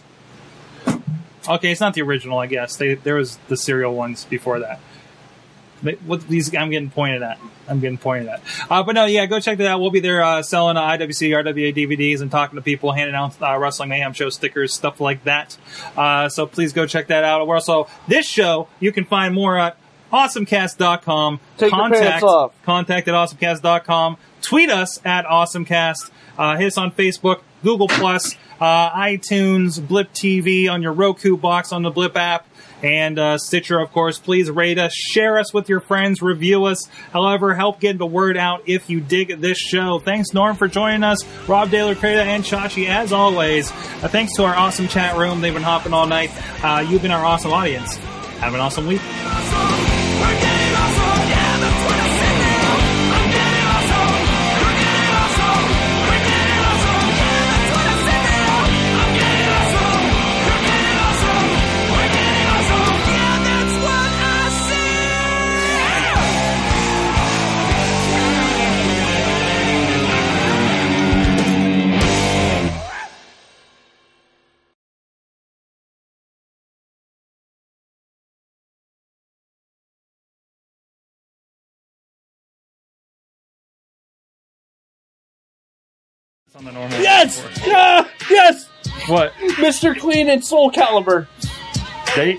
Okay, 1.48 1.72
it's 1.72 1.80
not 1.80 1.94
the 1.94 2.02
original, 2.02 2.38
I 2.38 2.46
guess. 2.46 2.76
They, 2.76 2.94
there 2.94 3.16
was 3.16 3.38
the 3.48 3.56
serial 3.56 3.94
ones 3.94 4.24
before 4.26 4.60
that. 4.60 4.80
What 6.04 6.28
these 6.28 6.54
I'm 6.54 6.70
getting 6.70 6.90
pointed 6.90 7.22
at. 7.22 7.38
I'm 7.68 7.80
getting 7.80 7.98
pointed 7.98 8.28
at. 8.28 8.42
Uh, 8.70 8.82
but 8.82 8.94
no, 8.94 9.04
yeah, 9.04 9.26
go 9.26 9.40
check 9.40 9.58
that 9.58 9.66
out. 9.66 9.80
We'll 9.80 9.90
be 9.90 10.00
there 10.00 10.22
uh, 10.22 10.42
selling 10.42 10.76
uh, 10.76 10.82
IWC, 10.82 11.30
RWA 11.30 11.74
DVDs 11.74 12.20
and 12.20 12.30
talking 12.30 12.56
to 12.56 12.62
people, 12.62 12.92
handing 12.92 13.14
out 13.14 13.40
uh, 13.40 13.58
Wrestling 13.58 13.88
Mayhem 13.88 14.12
show 14.12 14.30
stickers, 14.30 14.74
stuff 14.74 15.00
like 15.00 15.24
that. 15.24 15.56
Uh, 15.96 16.28
so 16.28 16.46
please 16.46 16.72
go 16.72 16.86
check 16.86 17.08
that 17.08 17.24
out. 17.24 17.46
We're 17.46 17.56
also 17.56 17.88
this 18.08 18.26
show 18.26 18.68
you 18.80 18.92
can 18.92 19.04
find 19.04 19.34
more 19.34 19.58
at 19.58 19.76
awesomecast.com. 20.12 21.40
Take 21.58 21.70
contact 21.70 22.24
contact 22.64 23.08
at 23.08 23.14
awesomecast.com. 23.14 24.16
Tweet 24.42 24.70
us 24.70 25.00
at 25.04 25.24
awesomecast. 25.24 26.10
Uh, 26.38 26.56
hit 26.56 26.66
us 26.68 26.78
on 26.78 26.90
Facebook, 26.92 27.42
Google 27.62 27.88
Plus, 27.88 28.36
uh, 28.60 28.90
iTunes, 28.90 29.86
Blip 29.86 30.12
TV 30.12 30.70
on 30.70 30.82
your 30.82 30.92
Roku 30.92 31.36
box 31.36 31.72
on 31.72 31.82
the 31.82 31.90
Blip 31.90 32.16
app, 32.16 32.46
and 32.82 33.18
uh, 33.18 33.38
Stitcher, 33.38 33.78
of 33.78 33.92
course. 33.92 34.18
Please 34.18 34.50
rate 34.50 34.78
us, 34.78 34.92
share 34.92 35.38
us 35.38 35.54
with 35.54 35.68
your 35.68 35.80
friends, 35.80 36.20
review 36.20 36.64
us. 36.64 36.86
However, 37.12 37.54
help 37.54 37.80
get 37.80 37.98
the 37.98 38.06
word 38.06 38.36
out 38.36 38.62
if 38.66 38.90
you 38.90 39.00
dig 39.00 39.40
this 39.40 39.58
show. 39.58 39.98
Thanks, 39.98 40.32
Norm, 40.32 40.56
for 40.56 40.68
joining 40.68 41.04
us. 41.04 41.24
Rob 41.48 41.70
Daler, 41.70 41.94
Creta, 41.94 42.24
and 42.24 42.44
Chachi, 42.44 42.88
as 42.88 43.12
always. 43.12 43.70
Uh, 43.70 44.08
thanks 44.08 44.34
to 44.36 44.44
our 44.44 44.54
awesome 44.54 44.88
chat 44.88 45.16
room. 45.16 45.40
They've 45.40 45.54
been 45.54 45.62
hopping 45.62 45.92
all 45.92 46.06
night. 46.06 46.30
Uh, 46.64 46.80
you've 46.80 47.02
been 47.02 47.10
our 47.10 47.24
awesome 47.24 47.52
audience. 47.52 47.96
Have 47.96 48.54
an 48.54 48.60
awesome 48.60 48.86
week. 48.86 49.71
On 86.62 86.66
the 86.66 86.72
normal. 86.78 87.00
Yes! 87.00 87.44
Ah, 87.66 88.08
yes! 88.30 88.68
What? 89.08 89.32
Mr. 89.34 89.98
Clean 89.98 90.28
and 90.28 90.42
Soulcalibur. 90.42 91.26
They, 92.14 92.36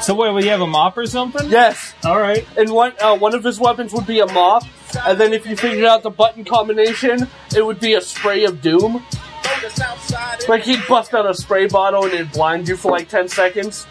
so 0.00 0.14
wait, 0.14 0.32
will 0.32 0.42
you 0.42 0.48
have 0.48 0.62
a 0.62 0.66
mop 0.66 0.96
or 0.96 1.06
something? 1.06 1.50
Yes. 1.50 1.92
All 2.02 2.18
right. 2.18 2.46
And 2.56 2.70
one 2.70 2.94
uh, 2.98 3.18
one 3.18 3.34
of 3.34 3.44
his 3.44 3.60
weapons 3.60 3.92
would 3.92 4.06
be 4.06 4.20
a 4.20 4.26
mop, 4.26 4.62
and 5.06 5.20
then 5.20 5.34
if 5.34 5.44
you 5.44 5.54
figured 5.54 5.84
out 5.84 6.02
the 6.02 6.08
button 6.08 6.46
combination, 6.46 7.28
it 7.54 7.66
would 7.66 7.78
be 7.78 7.92
a 7.92 8.00
spray 8.00 8.44
of 8.44 8.62
doom. 8.62 9.04
Like 10.48 10.62
he'd 10.62 10.86
bust 10.88 11.12
out 11.12 11.28
a 11.28 11.34
spray 11.34 11.66
bottle 11.66 12.04
and 12.04 12.14
it'd 12.14 12.32
blind 12.32 12.68
you 12.68 12.76
for 12.76 12.90
like 12.92 13.10
ten 13.10 13.28
seconds, 13.28 13.86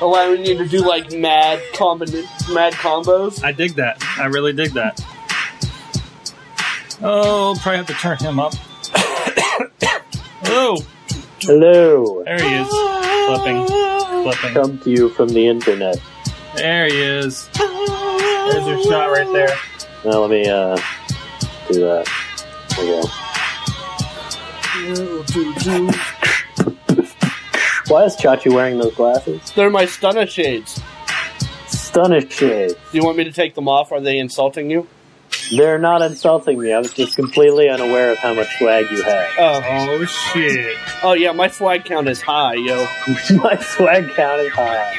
allowing 0.00 0.44
you 0.44 0.58
to 0.58 0.66
do 0.66 0.80
like 0.80 1.12
mad 1.12 1.60
combina- 1.74 2.26
mad 2.52 2.72
combos. 2.72 3.44
I 3.44 3.52
dig 3.52 3.74
that. 3.74 4.02
I 4.18 4.26
really 4.26 4.52
dig 4.52 4.72
that. 4.72 5.00
Oh, 7.00 7.54
probably 7.60 7.76
have 7.76 7.86
to 7.86 7.94
turn 7.94 8.16
him 8.18 8.40
up. 8.40 8.54
Oh, 10.46 10.84
Hello. 11.40 12.22
there 12.24 12.38
he 12.38 12.54
is. 12.54 12.68
Flipping. 13.26 13.66
Flipping. 14.22 14.54
Come 14.54 14.78
to 14.80 14.90
you 14.90 15.08
from 15.10 15.28
the 15.28 15.46
internet. 15.46 16.00
There 16.56 16.86
he 16.86 17.00
is. 17.00 17.48
There's 17.48 18.66
your 18.66 18.82
shot 18.84 19.10
right 19.10 19.30
there. 19.32 19.56
Now 20.04 20.20
let 20.20 20.30
me 20.30 20.46
uh, 20.48 20.76
do 21.70 21.80
that. 21.80 22.08
Okay. 22.72 23.02
Why 27.88 28.04
is 28.04 28.16
Chachi 28.16 28.52
wearing 28.52 28.78
those 28.78 28.94
glasses? 28.94 29.52
They're 29.54 29.70
my 29.70 29.84
stunner 29.86 30.26
shades. 30.26 30.80
Stunner 31.66 32.20
shades. 32.22 32.74
Do 32.74 32.98
you 32.98 33.04
want 33.04 33.16
me 33.18 33.24
to 33.24 33.32
take 33.32 33.54
them 33.54 33.68
off? 33.68 33.92
Are 33.92 34.00
they 34.00 34.18
insulting 34.18 34.70
you? 34.70 34.86
They're 35.56 35.78
not 35.78 36.02
insulting 36.02 36.58
me. 36.58 36.72
I 36.72 36.78
was 36.78 36.92
just 36.94 37.14
completely 37.16 37.68
unaware 37.68 38.12
of 38.12 38.18
how 38.18 38.32
much 38.34 38.48
swag 38.58 38.90
you 38.90 39.02
have. 39.02 39.28
Oh, 39.38 39.62
Oh 39.64 40.04
shit! 40.04 40.76
oh 41.02 41.12
yeah, 41.12 41.32
my 41.32 41.48
swag 41.48 41.84
count 41.84 42.08
is 42.08 42.20
high, 42.22 42.54
yo. 42.54 42.86
My 43.36 43.56
swag 43.56 44.10
count 44.14 44.40
is 44.40 44.52
high. 44.52 44.94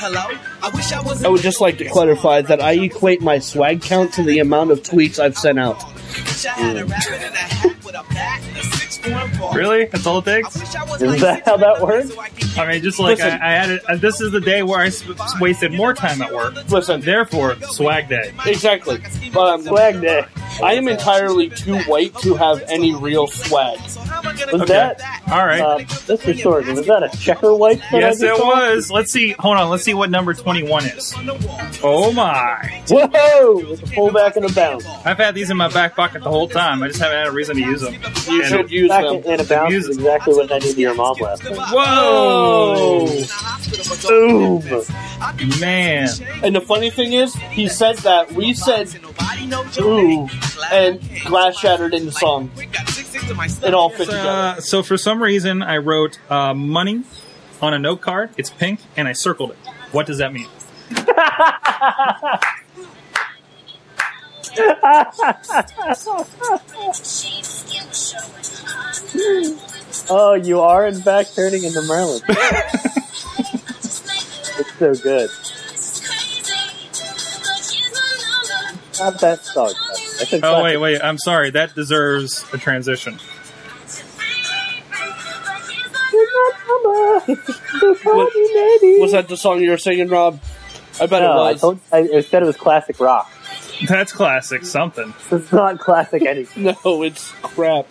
Hello? 0.00 0.38
I 0.62 0.68
wish 0.70 0.92
I 0.92 1.00
was 1.00 1.24
I 1.24 1.28
would 1.28 1.40
just 1.40 1.60
like 1.60 1.78
to 1.78 1.88
clarify 1.88 2.42
that 2.42 2.60
I 2.60 2.72
equate 2.72 3.20
my 3.22 3.38
swag 3.38 3.80
count 3.82 4.12
to 4.14 4.22
the 4.22 4.38
amount 4.38 4.70
of 4.70 4.82
tweets 4.82 5.18
I've 5.18 5.36
sent 5.36 5.58
out. 5.58 5.82
Wish 5.84 6.46
Really? 9.54 9.86
That's 9.86 10.06
all 10.06 10.18
it 10.18 10.24
takes? 10.24 10.56
I 10.56 10.60
wish 10.60 10.74
I 10.74 10.84
was 10.84 11.02
Is 11.02 11.20
that 11.20 11.44
how 11.44 11.56
that 11.56 11.80
works? 11.80 12.16
I 12.16 12.28
could 12.28 12.38
get 12.40 12.58
I 12.58 12.72
mean, 12.72 12.82
just 12.82 12.98
like 12.98 13.20
I, 13.20 13.24
Listen. 13.24 13.40
I 13.42 13.50
had 13.52 13.70
it. 13.70 13.82
Uh, 13.88 13.96
this 13.96 14.20
is 14.20 14.32
the 14.32 14.40
day 14.40 14.62
where 14.62 14.78
I 14.80 14.88
sp- 14.90 15.14
wasted 15.40 15.72
more 15.72 15.94
time 15.94 16.20
at 16.22 16.32
work. 16.32 16.54
Listen, 16.70 17.00
Therefore, 17.00 17.56
swag 17.62 18.08
day. 18.08 18.32
exactly. 18.46 18.98
But 19.32 19.54
um, 19.54 19.62
Swag 19.62 20.00
day. 20.00 20.24
I 20.62 20.74
am 20.74 20.88
entirely 20.88 21.50
too 21.50 21.78
white 21.82 22.14
to 22.18 22.34
have 22.34 22.62
any 22.68 22.94
real 22.94 23.26
swag. 23.26 23.78
So 23.88 24.00
how 24.00 24.18
am 24.20 24.26
I 24.26 24.32
gonna 24.36 24.52
Was 24.52 24.60
do 24.62 24.66
that- 24.68 24.98
that? 24.98 25.22
All 25.30 25.46
right. 25.46 25.60
Uh, 25.60 25.78
Mr. 25.78 26.34
Sorg, 26.34 26.74
was 26.74 26.86
that 26.86 27.02
a 27.02 27.16
checker 27.18 27.54
wipe? 27.54 27.78
that 27.78 27.94
I 27.94 27.98
yes, 28.00 28.22
it 28.22 28.36
saw? 28.36 28.46
was. 28.48 28.90
Let's 28.90 29.12
see. 29.12 29.32
Hold 29.38 29.56
on. 29.58 29.68
Let's 29.70 29.84
see 29.84 29.94
what 29.94 30.10
number 30.10 30.34
twenty-one 30.34 30.84
is. 30.86 31.12
On 31.14 31.26
the 31.26 31.34
wall. 31.34 31.60
Oh 31.82 32.12
my! 32.12 32.82
Whoa! 32.88 33.56
With 33.70 33.82
a 33.82 33.86
pullback 33.86 34.36
and 34.36 34.46
a 34.46 34.52
bounce. 34.52 34.84
I've 35.04 35.16
had 35.18 35.34
these 35.34 35.50
in 35.50 35.56
my 35.56 35.68
back 35.68 35.94
pocket 35.94 36.22
the 36.24 36.30
whole 36.30 36.48
time. 36.48 36.82
I 36.82 36.88
just 36.88 37.00
haven't 37.00 37.18
had 37.18 37.26
a 37.28 37.32
reason 37.32 37.56
to 37.56 37.62
use 37.62 37.80
them. 37.82 37.94
You 38.28 38.40
And- 38.42 38.48
should 38.48 38.70
use 38.70 38.88
Back 38.88 39.04
them. 39.04 39.22
and 39.26 39.40
a 39.40 39.44
bounce 39.44 39.74
is 39.74 39.88
exactly 39.88 40.34
what 40.34 40.50
I 40.50 40.58
did 40.58 40.74
to 40.74 40.80
your 40.80 40.94
mom 40.94 41.16
last 41.20 41.42
time. 41.42 41.54
Whoa, 41.56 43.06
Boom! 44.08 44.60
man! 45.60 46.08
And 46.42 46.54
the 46.56 46.60
funny 46.60 46.90
thing 46.90 47.12
is, 47.12 47.34
he 47.34 47.68
said 47.68 47.96
that 47.98 48.32
we 48.32 48.54
said 48.54 48.88
ooh, 49.80 50.28
and 50.70 51.00
glass 51.24 51.58
shattered 51.58 51.94
in 51.94 52.06
the 52.06 52.12
song. 52.12 52.50
It 52.56 53.74
all 53.74 53.90
fit 53.90 54.06
together. 54.06 54.28
Uh, 54.28 54.60
so 54.60 54.82
for 54.82 54.96
some 54.96 55.22
reason, 55.22 55.62
I 55.62 55.78
wrote 55.78 56.18
uh, 56.30 56.54
money 56.54 57.04
on 57.60 57.74
a 57.74 57.78
note 57.78 58.00
card. 58.00 58.30
It's 58.36 58.50
pink, 58.50 58.80
and 58.96 59.06
I 59.08 59.12
circled 59.12 59.50
it. 59.50 59.58
What 59.92 60.06
does 60.06 60.18
that 60.18 60.32
mean? 60.32 60.48
Oh, 70.10 70.34
you 70.34 70.60
are 70.60 70.86
in 70.86 71.00
fact 71.00 71.34
turning 71.36 71.64
into 71.64 71.82
Merlin. 71.82 72.22
It's 74.60 74.74
so 74.76 74.92
good. 74.94 75.30
Not 78.98 79.20
that 79.20 79.44
song. 79.44 79.72
I 80.20 80.40
Oh 80.42 80.62
wait, 80.62 80.76
wait. 80.78 81.00
I'm 81.02 81.18
sorry. 81.18 81.50
That 81.50 81.74
deserves 81.74 82.44
a 82.52 82.58
transition. 82.58 83.18
Was 88.98 89.12
that 89.12 89.26
the 89.28 89.36
song 89.36 89.60
you 89.60 89.70
were 89.70 89.76
singing, 89.78 90.08
Rob? 90.08 90.40
I 91.00 91.06
bet 91.06 91.22
No, 91.22 91.46
it 91.46 91.52
was. 91.52 91.60
told, 91.60 91.80
I, 91.92 91.98
I 92.16 92.20
said 92.22 92.42
it 92.42 92.46
was 92.46 92.56
classic 92.56 92.98
rock. 92.98 93.30
That's 93.86 94.12
classic. 94.12 94.64
Something. 94.64 95.14
It's 95.30 95.52
not 95.52 95.78
classic 95.78 96.22
anything. 96.22 96.64
No, 96.84 97.02
it's 97.02 97.30
crap. 97.42 97.86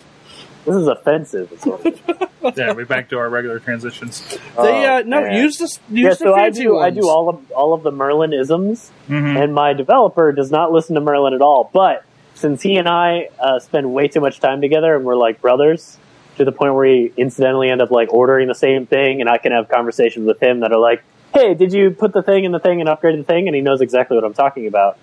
This 0.68 0.76
is 0.76 0.86
offensive. 0.86 1.50
Yeah, 2.56 2.72
we're 2.72 2.86
back 2.86 3.08
to 3.10 3.18
our 3.18 3.28
regular 3.28 3.58
transitions. 3.58 4.20
They 4.56 4.86
uh, 4.86 5.00
Oh, 5.00 5.02
no 5.04 5.20
man. 5.22 5.42
use 5.42 5.58
this. 5.58 5.80
Use 5.90 6.04
Yeah, 6.04 6.08
the 6.10 6.14
so 6.16 6.34
I 6.34 6.50
do. 6.50 6.78
I 6.78 6.90
do 6.90 7.08
all 7.08 7.28
of 7.28 7.50
all 7.52 7.74
of 7.74 7.82
the 7.82 7.90
Merlin 7.90 8.32
isms, 8.32 8.90
hmm 9.08 9.36
and 9.36 9.52
my 9.52 9.72
developer 9.72 10.30
does 10.32 10.50
not 10.50 10.70
listen 10.72 10.94
to 10.94 11.00
Merlin 11.00 11.34
at 11.34 11.42
all. 11.42 11.68
But 11.74 12.04
since 12.34 12.62
he 12.62 12.76
and 12.76 12.88
I 12.88 13.28
uh, 13.40 13.58
spend 13.58 13.92
way 13.92 14.06
too 14.08 14.20
much 14.20 14.38
time 14.40 14.60
together, 14.60 14.94
and 14.94 15.04
we're 15.04 15.16
like 15.16 15.42
brothers, 15.42 15.98
to 16.36 16.44
the 16.44 16.52
point 16.52 16.72
where 16.74 16.88
we 16.88 17.12
incidentally 17.16 17.68
end 17.70 17.82
up 17.82 17.90
like 17.90 18.12
ordering 18.14 18.46
the 18.48 18.54
same 18.54 18.86
thing, 18.86 19.20
and 19.20 19.28
I 19.28 19.38
can 19.38 19.50
have 19.52 19.68
conversations 19.68 20.24
with 20.26 20.40
him 20.40 20.60
that 20.60 20.72
are 20.72 20.78
like, 20.80 21.02
"Hey, 21.34 21.54
did 21.54 21.72
you 21.72 21.90
put 21.90 22.12
the 22.12 22.22
thing 22.22 22.44
in 22.44 22.52
the 22.52 22.60
thing 22.60 22.80
and 22.80 22.88
upgrade 22.88 23.18
the 23.18 23.24
thing?" 23.24 23.48
And 23.48 23.54
he 23.56 23.60
knows 23.62 23.80
exactly 23.80 24.16
what 24.16 24.24
I'm 24.24 24.32
talking 24.34 24.66
about. 24.68 24.96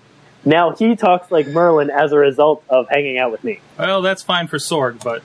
Now 0.44 0.70
he 0.74 0.96
talks 0.96 1.30
like 1.30 1.46
Merlin 1.48 1.90
as 1.90 2.12
a 2.12 2.18
result 2.18 2.64
of 2.68 2.88
hanging 2.88 3.18
out 3.18 3.30
with 3.30 3.44
me. 3.44 3.60
Well, 3.78 4.00
that's 4.00 4.22
fine 4.22 4.46
for 4.48 4.56
Sorg, 4.56 5.04
but 5.04 5.22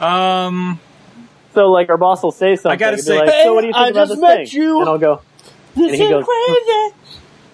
um, 0.00 0.80
So 1.54 1.70
like 1.70 1.88
our 1.88 1.96
boss 1.96 2.22
will 2.22 2.32
say 2.32 2.56
something. 2.56 2.72
I 2.72 2.76
gotta 2.76 2.98
say- 2.98 3.18
like, 3.18 3.30
so 3.44 3.54
what 3.54 3.60
do 3.62 3.66
you 3.68 3.72
think 3.72 3.84
I 3.84 3.88
about 3.88 3.94
just 4.08 4.10
this 4.12 4.20
met 4.20 4.48
thing? 4.48 4.60
you. 4.60 4.80
And 4.80 4.88
I'll 4.88 4.98
go. 4.98 5.22
This 5.76 5.86
and 5.92 5.94
he 5.96 6.02
is 6.04 6.10
goes, 6.10 6.24
crazy. 6.24 6.94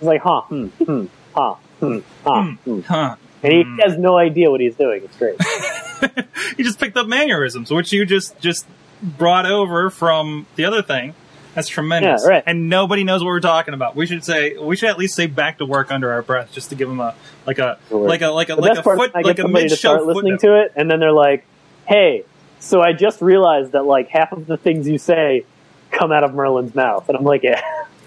He's 0.00 0.06
like, 0.06 0.20
huh, 0.22 0.40
hmm, 0.42 0.66
hmm, 0.66 1.04
huh, 1.34 1.54
Hmm. 1.80 1.98
Ah, 2.24 2.52
hmm. 2.64 2.80
Huh. 2.80 3.16
And 3.42 3.52
he 3.52 3.64
has 3.82 3.98
no 3.98 4.16
idea 4.16 4.50
what 4.50 4.60
he's 4.60 4.74
doing. 4.76 5.02
It's 5.04 5.16
great. 5.18 5.36
he 6.56 6.62
just 6.62 6.80
picked 6.80 6.96
up 6.96 7.06
mannerisms, 7.06 7.70
which 7.70 7.92
you 7.92 8.06
just 8.06 8.38
just 8.40 8.66
brought 9.02 9.44
over 9.46 9.90
from 9.90 10.46
the 10.56 10.64
other 10.64 10.80
thing. 10.82 11.14
That's 11.54 11.68
tremendous. 11.68 12.22
Yeah, 12.24 12.28
right. 12.30 12.42
And 12.46 12.68
nobody 12.70 13.04
knows 13.04 13.22
what 13.22 13.28
we're 13.28 13.40
talking 13.40 13.74
about. 13.74 13.94
We 13.96 14.06
should 14.06 14.24
say 14.24 14.56
we 14.56 14.76
should 14.76 14.88
at 14.88 14.98
least 14.98 15.14
say 15.14 15.26
back 15.26 15.58
to 15.58 15.66
work 15.66 15.90
under 15.92 16.10
our 16.12 16.22
breath 16.22 16.52
just 16.52 16.70
to 16.70 16.74
give 16.76 16.88
them 16.88 17.00
a 17.00 17.14
like 17.46 17.58
a 17.58 17.78
like 17.90 18.22
a 18.22 18.28
like 18.28 18.48
a 18.48 18.56
The 18.56 18.60
like 18.62 18.78
a 18.78 18.82
foot 18.82 19.14
like 19.14 19.38
a 19.38 19.46
mid 19.48 19.70
show 19.70 19.92
listening 19.94 20.38
footnote. 20.38 20.40
to 20.40 20.60
it, 20.62 20.72
and 20.76 20.90
then 20.90 20.98
they're 21.00 21.12
like, 21.12 21.44
"Hey, 21.86 22.24
so 22.60 22.80
I 22.80 22.92
just 22.92 23.20
realized 23.22 23.72
that 23.72 23.84
like 23.84 24.08
half 24.08 24.32
of 24.32 24.46
the 24.46 24.56
things 24.56 24.88
you 24.88 24.98
say 24.98 25.44
come 25.90 26.12
out 26.12 26.24
of 26.24 26.34
Merlin's 26.34 26.74
mouth," 26.74 27.08
and 27.08 27.16
I'm 27.16 27.24
like, 27.24 27.42
"Yeah, 27.44 27.60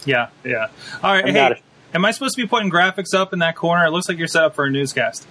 Yeah, 0.05 0.29
yeah. 0.43 0.67
All 1.03 1.11
right, 1.13 1.25
I'm 1.25 1.33
hey, 1.33 1.51
a- 1.93 1.95
am 1.95 2.05
I 2.05 2.11
supposed 2.11 2.35
to 2.35 2.41
be 2.41 2.47
putting 2.47 2.69
graphics 2.71 3.13
up 3.13 3.33
in 3.33 3.39
that 3.39 3.55
corner? 3.55 3.85
It 3.85 3.91
looks 3.91 4.07
like 4.09 4.17
you're 4.17 4.27
set 4.27 4.43
up 4.43 4.55
for 4.55 4.65
a 4.65 4.69
newscast. 4.71 5.27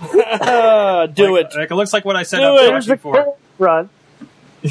Ah, 0.00 1.06
do 1.06 1.36
Like- 1.36 1.46
it. 1.46 1.56
Like, 1.58 1.70
it 1.70 1.74
looks 1.74 1.92
like 1.92 2.04
what 2.04 2.16
I 2.16 2.22
set 2.22 2.38
Do 2.38 2.44
up 2.44 2.60
it. 2.60 2.66
there's 2.70 2.86
Sashi 2.86 2.92
a 2.92 2.96
for. 2.98 3.36
front 3.56 3.90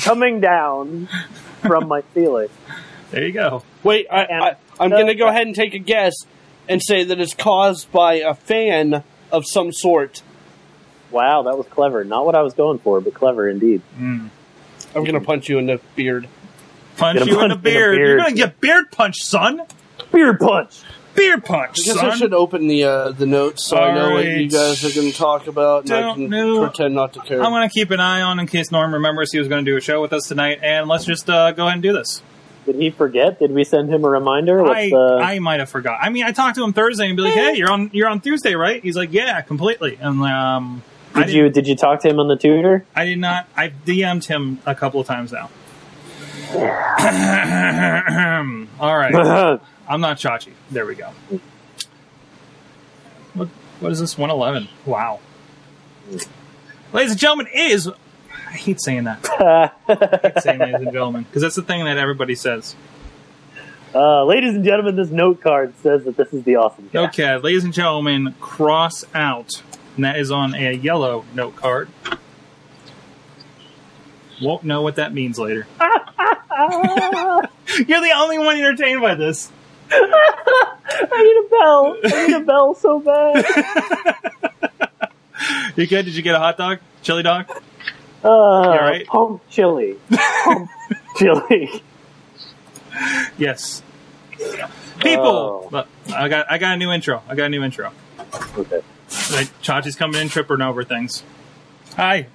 coming 0.01 0.39
down 0.39 1.07
from 1.61 1.87
my 1.87 2.03
ceiling." 2.13 2.49
There 3.11 3.23
you 3.25 3.31
go. 3.31 3.63
Wait, 3.83 4.07
I, 4.11 4.23
I, 4.25 4.55
I'm 4.81 4.89
going 4.89 5.07
to 5.07 5.15
go 5.15 5.27
ahead 5.27 5.47
and 5.47 5.55
take 5.55 5.73
a 5.73 5.79
guess 5.79 6.13
and 6.67 6.81
say 6.83 7.05
that 7.05 7.21
it's 7.21 7.33
caused 7.33 7.89
by 7.93 8.15
a 8.15 8.33
fan 8.33 9.01
of 9.31 9.45
some 9.45 9.71
sort. 9.71 10.21
Wow, 11.11 11.43
that 11.43 11.57
was 11.57 11.67
clever. 11.67 12.03
Not 12.03 12.25
what 12.25 12.35
I 12.35 12.41
was 12.41 12.53
going 12.53 12.79
for, 12.79 13.01
but 13.01 13.13
clever 13.13 13.47
indeed. 13.49 13.81
Mm. 13.97 14.29
I'm 14.95 15.03
going 15.03 15.13
to 15.13 15.21
punch 15.21 15.49
you 15.49 15.57
in 15.57 15.67
the 15.67 15.79
beard. 15.95 16.27
Punch 16.97 17.19
Get 17.19 17.27
a 17.27 17.31
you 17.31 17.39
in 17.41 17.49
punch 17.49 17.49
the 17.49 17.55
in 17.55 17.63
the 17.63 17.69
beard. 17.69 17.97
You're 17.99 18.17
gonna 18.17 18.33
get 18.33 18.59
beard 18.59 18.91
punch, 18.91 19.17
son. 19.23 19.61
Beard 20.11 20.39
punch. 20.39 20.81
Beard 21.15 21.45
punch, 21.45 21.79
I 21.79 21.83
guess 21.83 21.95
son. 21.95 22.05
I 22.11 22.15
should 22.15 22.33
open 22.33 22.67
the 22.67 22.83
uh, 22.83 23.11
the 23.11 23.25
notes 23.25 23.65
so 23.65 23.77
I 23.77 23.93
know 23.93 24.11
what 24.13 24.25
you 24.25 24.49
guys 24.49 24.83
are 24.83 24.93
going 24.93 25.11
to 25.11 25.17
talk 25.17 25.47
about, 25.47 25.83
and 25.83 25.93
I 25.93 26.01
Don't 26.01 26.15
can 26.15 26.29
know. 26.29 26.67
pretend 26.67 26.95
not 26.95 27.13
to 27.13 27.19
care. 27.21 27.43
I'm 27.43 27.51
going 27.51 27.67
to 27.67 27.73
keep 27.73 27.91
an 27.91 27.99
eye 27.99 28.21
on 28.21 28.39
in 28.39 28.47
case 28.47 28.71
Norm 28.71 28.93
remembers 28.93 29.31
he 29.31 29.39
was 29.39 29.47
going 29.47 29.63
to 29.65 29.71
do 29.71 29.77
a 29.77 29.81
show 29.81 30.01
with 30.01 30.13
us 30.13 30.27
tonight, 30.27 30.59
and 30.61 30.87
let's 30.87 31.05
just 31.05 31.29
uh, 31.29 31.51
go 31.51 31.63
ahead 31.65 31.73
and 31.73 31.83
do 31.83 31.93
this. 31.93 32.21
Did 32.65 32.75
he 32.75 32.89
forget? 32.89 33.39
Did 33.39 33.51
we 33.51 33.63
send 33.63 33.89
him 33.91 34.03
a 34.03 34.09
reminder? 34.09 34.61
What's 34.61 34.77
I, 34.77 34.89
the? 34.89 35.19
I 35.23 35.39
might 35.39 35.59
have 35.59 35.69
forgot. 35.69 35.99
I 36.01 36.09
mean, 36.09 36.23
I 36.23 36.33
talked 36.33 36.55
to 36.57 36.63
him 36.63 36.73
Thursday 36.73 37.07
and 37.07 37.15
be 37.15 37.23
like, 37.23 37.33
"Hey, 37.33 37.55
you're 37.55 37.71
on 37.71 37.89
you're 37.93 38.09
on 38.09 38.21
Tuesday, 38.21 38.55
right?" 38.55 38.83
He's 38.83 38.97
like, 38.97 39.13
"Yeah, 39.13 39.39
completely." 39.41 39.97
And 40.01 40.21
um, 40.21 40.25
I 40.25 40.96
did 41.25 41.33
you 41.33 41.49
did 41.49 41.67
you 41.67 41.75
talk 41.75 42.01
to 42.01 42.09
him 42.09 42.19
on 42.19 42.27
the 42.27 42.35
tutor? 42.37 42.85
I 42.95 43.05
did 43.05 43.19
not. 43.19 43.47
I 43.55 43.69
DM'd 43.69 44.25
him 44.25 44.59
a 44.65 44.75
couple 44.75 44.99
of 44.99 45.07
times 45.07 45.31
now. 45.31 45.49
All 48.79 48.97
right, 48.97 49.13
I'm 49.89 50.01
not 50.01 50.17
Chachi. 50.17 50.51
There 50.71 50.85
we 50.85 50.95
go. 50.95 51.11
What 53.33 53.49
what 53.79 53.91
is 53.91 53.99
this? 53.99 54.17
111. 54.17 54.69
Wow. 54.85 55.19
Ladies 56.93 57.11
and 57.11 57.19
gentlemen, 57.19 57.47
it 57.53 57.71
is. 57.71 57.89
I 58.31 58.51
hate 58.51 58.81
saying 58.81 59.03
that. 59.03 59.27
I 59.89 60.19
hate 60.23 60.41
saying 60.41 60.59
ladies 60.59 60.75
and 60.81 60.91
gentlemen 60.93 61.23
because 61.23 61.41
that's 61.41 61.55
the 61.55 61.63
thing 61.63 61.83
that 61.85 61.97
everybody 61.97 62.33
says. 62.35 62.75
uh, 63.93 64.23
ladies 64.23 64.55
and 64.55 64.63
gentlemen, 64.63 64.95
this 64.95 65.09
note 65.09 65.41
card 65.41 65.73
says 65.83 66.05
that 66.05 66.15
this 66.15 66.31
is 66.33 66.43
the 66.43 66.55
awesome. 66.55 66.89
Cast. 66.89 67.19
Okay, 67.19 67.35
ladies 67.37 67.65
and 67.65 67.73
gentlemen, 67.73 68.33
cross 68.39 69.03
out. 69.13 69.61
And 69.97 70.05
that 70.05 70.17
is 70.17 70.31
on 70.31 70.53
a 70.53 70.71
yellow 70.73 71.25
note 71.33 71.55
card. 71.57 71.89
Won't 74.41 74.63
know 74.63 74.83
what 74.83 74.95
that 74.97 75.13
means 75.13 75.37
later. 75.39 75.67
You're 75.79 75.89
the 78.01 78.13
only 78.15 78.37
one 78.37 78.57
entertained 78.57 79.01
by 79.01 79.15
this. 79.15 79.51
I 79.91 81.23
need 81.23 81.37
a 81.45 81.49
bell. 81.49 81.97
I 82.05 82.27
need 82.27 82.35
a 82.35 82.39
bell 82.41 82.73
so 82.75 82.99
bad. 82.99 83.45
You 85.75 85.85
good? 85.85 86.05
Did 86.05 86.15
you 86.15 86.23
get 86.23 86.33
a 86.33 86.39
hot 86.39 86.57
dog? 86.57 86.79
Chili 87.03 87.21
dog? 87.21 87.45
Uh, 88.23 88.27
alright? 88.27 89.05
Pump 89.05 89.43
chili. 89.51 89.95
Pump 90.43 90.69
chili. 91.17 91.83
Yes. 93.37 93.83
People, 94.99 95.25
Oh. 95.27 95.69
Look, 95.71 95.87
I 96.13 96.27
got 96.27 96.51
I 96.51 96.57
got 96.57 96.73
a 96.73 96.77
new 96.77 96.91
intro. 96.91 97.21
I 97.29 97.35
got 97.35 97.45
a 97.45 97.49
new 97.49 97.63
intro. 97.63 97.91
Okay. 98.57 98.81
Like, 99.31 99.47
Chachi's 99.61 99.95
coming 99.95 100.21
in, 100.21 100.29
tripping 100.29 100.61
over 100.61 100.83
things. 100.83 101.23
Hi. 101.95 102.27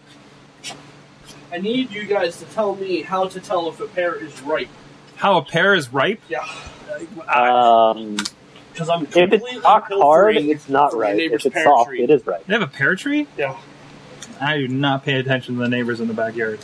I 1.52 1.58
need 1.58 1.90
you 1.90 2.04
guys 2.04 2.38
to 2.38 2.44
tell 2.46 2.74
me 2.76 3.02
how 3.02 3.28
to 3.28 3.40
tell 3.40 3.68
if 3.68 3.78
a 3.80 3.86
pear 3.86 4.14
is 4.14 4.40
ripe. 4.42 4.68
How 5.16 5.36
a 5.38 5.44
pear 5.44 5.74
is 5.74 5.92
ripe? 5.92 6.20
Yeah, 6.28 6.46
Um, 7.28 8.16
because 8.72 8.88
I'm 8.88 9.04
if 9.04 9.16
it's 9.16 9.62
rock 9.62 9.88
hard, 9.90 10.34
pilfering 10.34 10.50
it's 10.50 10.68
not 10.68 10.90
from 10.92 11.00
my 11.00 11.10
right. 11.12 11.20
If 11.20 11.44
it's 11.44 11.62
soft, 11.62 11.88
tree. 11.88 12.02
it 12.02 12.10
is 12.10 12.26
right. 12.26 12.44
They 12.46 12.54
have 12.54 12.62
a 12.62 12.66
pear 12.66 12.96
tree? 12.96 13.26
Yeah. 13.36 13.56
I 14.40 14.56
do 14.56 14.66
not 14.68 15.04
pay 15.04 15.16
attention 15.20 15.56
to 15.56 15.60
the 15.60 15.68
neighbors 15.68 16.00
in 16.00 16.08
the 16.08 16.14
backyard. 16.14 16.58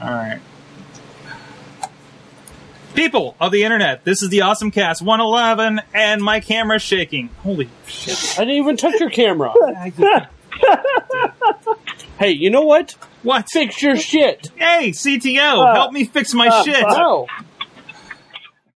All 0.00 0.10
right. 0.10 0.40
People 2.94 3.36
of 3.40 3.52
the 3.52 3.62
internet, 3.62 4.04
this 4.04 4.22
is 4.22 4.30
the 4.30 4.42
Awesome 4.42 4.70
Cast 4.70 5.00
111, 5.00 5.80
and 5.94 6.20
my 6.22 6.40
camera's 6.40 6.82
shaking. 6.82 7.28
Holy 7.42 7.68
shit. 7.86 8.36
I 8.36 8.44
didn't 8.44 8.56
even 8.62 8.76
touch 8.76 8.98
your 8.98 9.10
camera. 9.10 9.52
hey, 12.18 12.30
you 12.32 12.50
know 12.50 12.62
what? 12.62 12.96
What? 13.22 13.46
Fix 13.50 13.80
your 13.82 13.96
shit. 13.96 14.50
Hey, 14.56 14.90
CTO, 14.90 15.64
uh, 15.64 15.74
help 15.74 15.92
me 15.92 16.04
fix 16.04 16.34
my 16.34 16.48
uh, 16.48 16.62
shit. 16.64 16.82
No. 16.82 17.26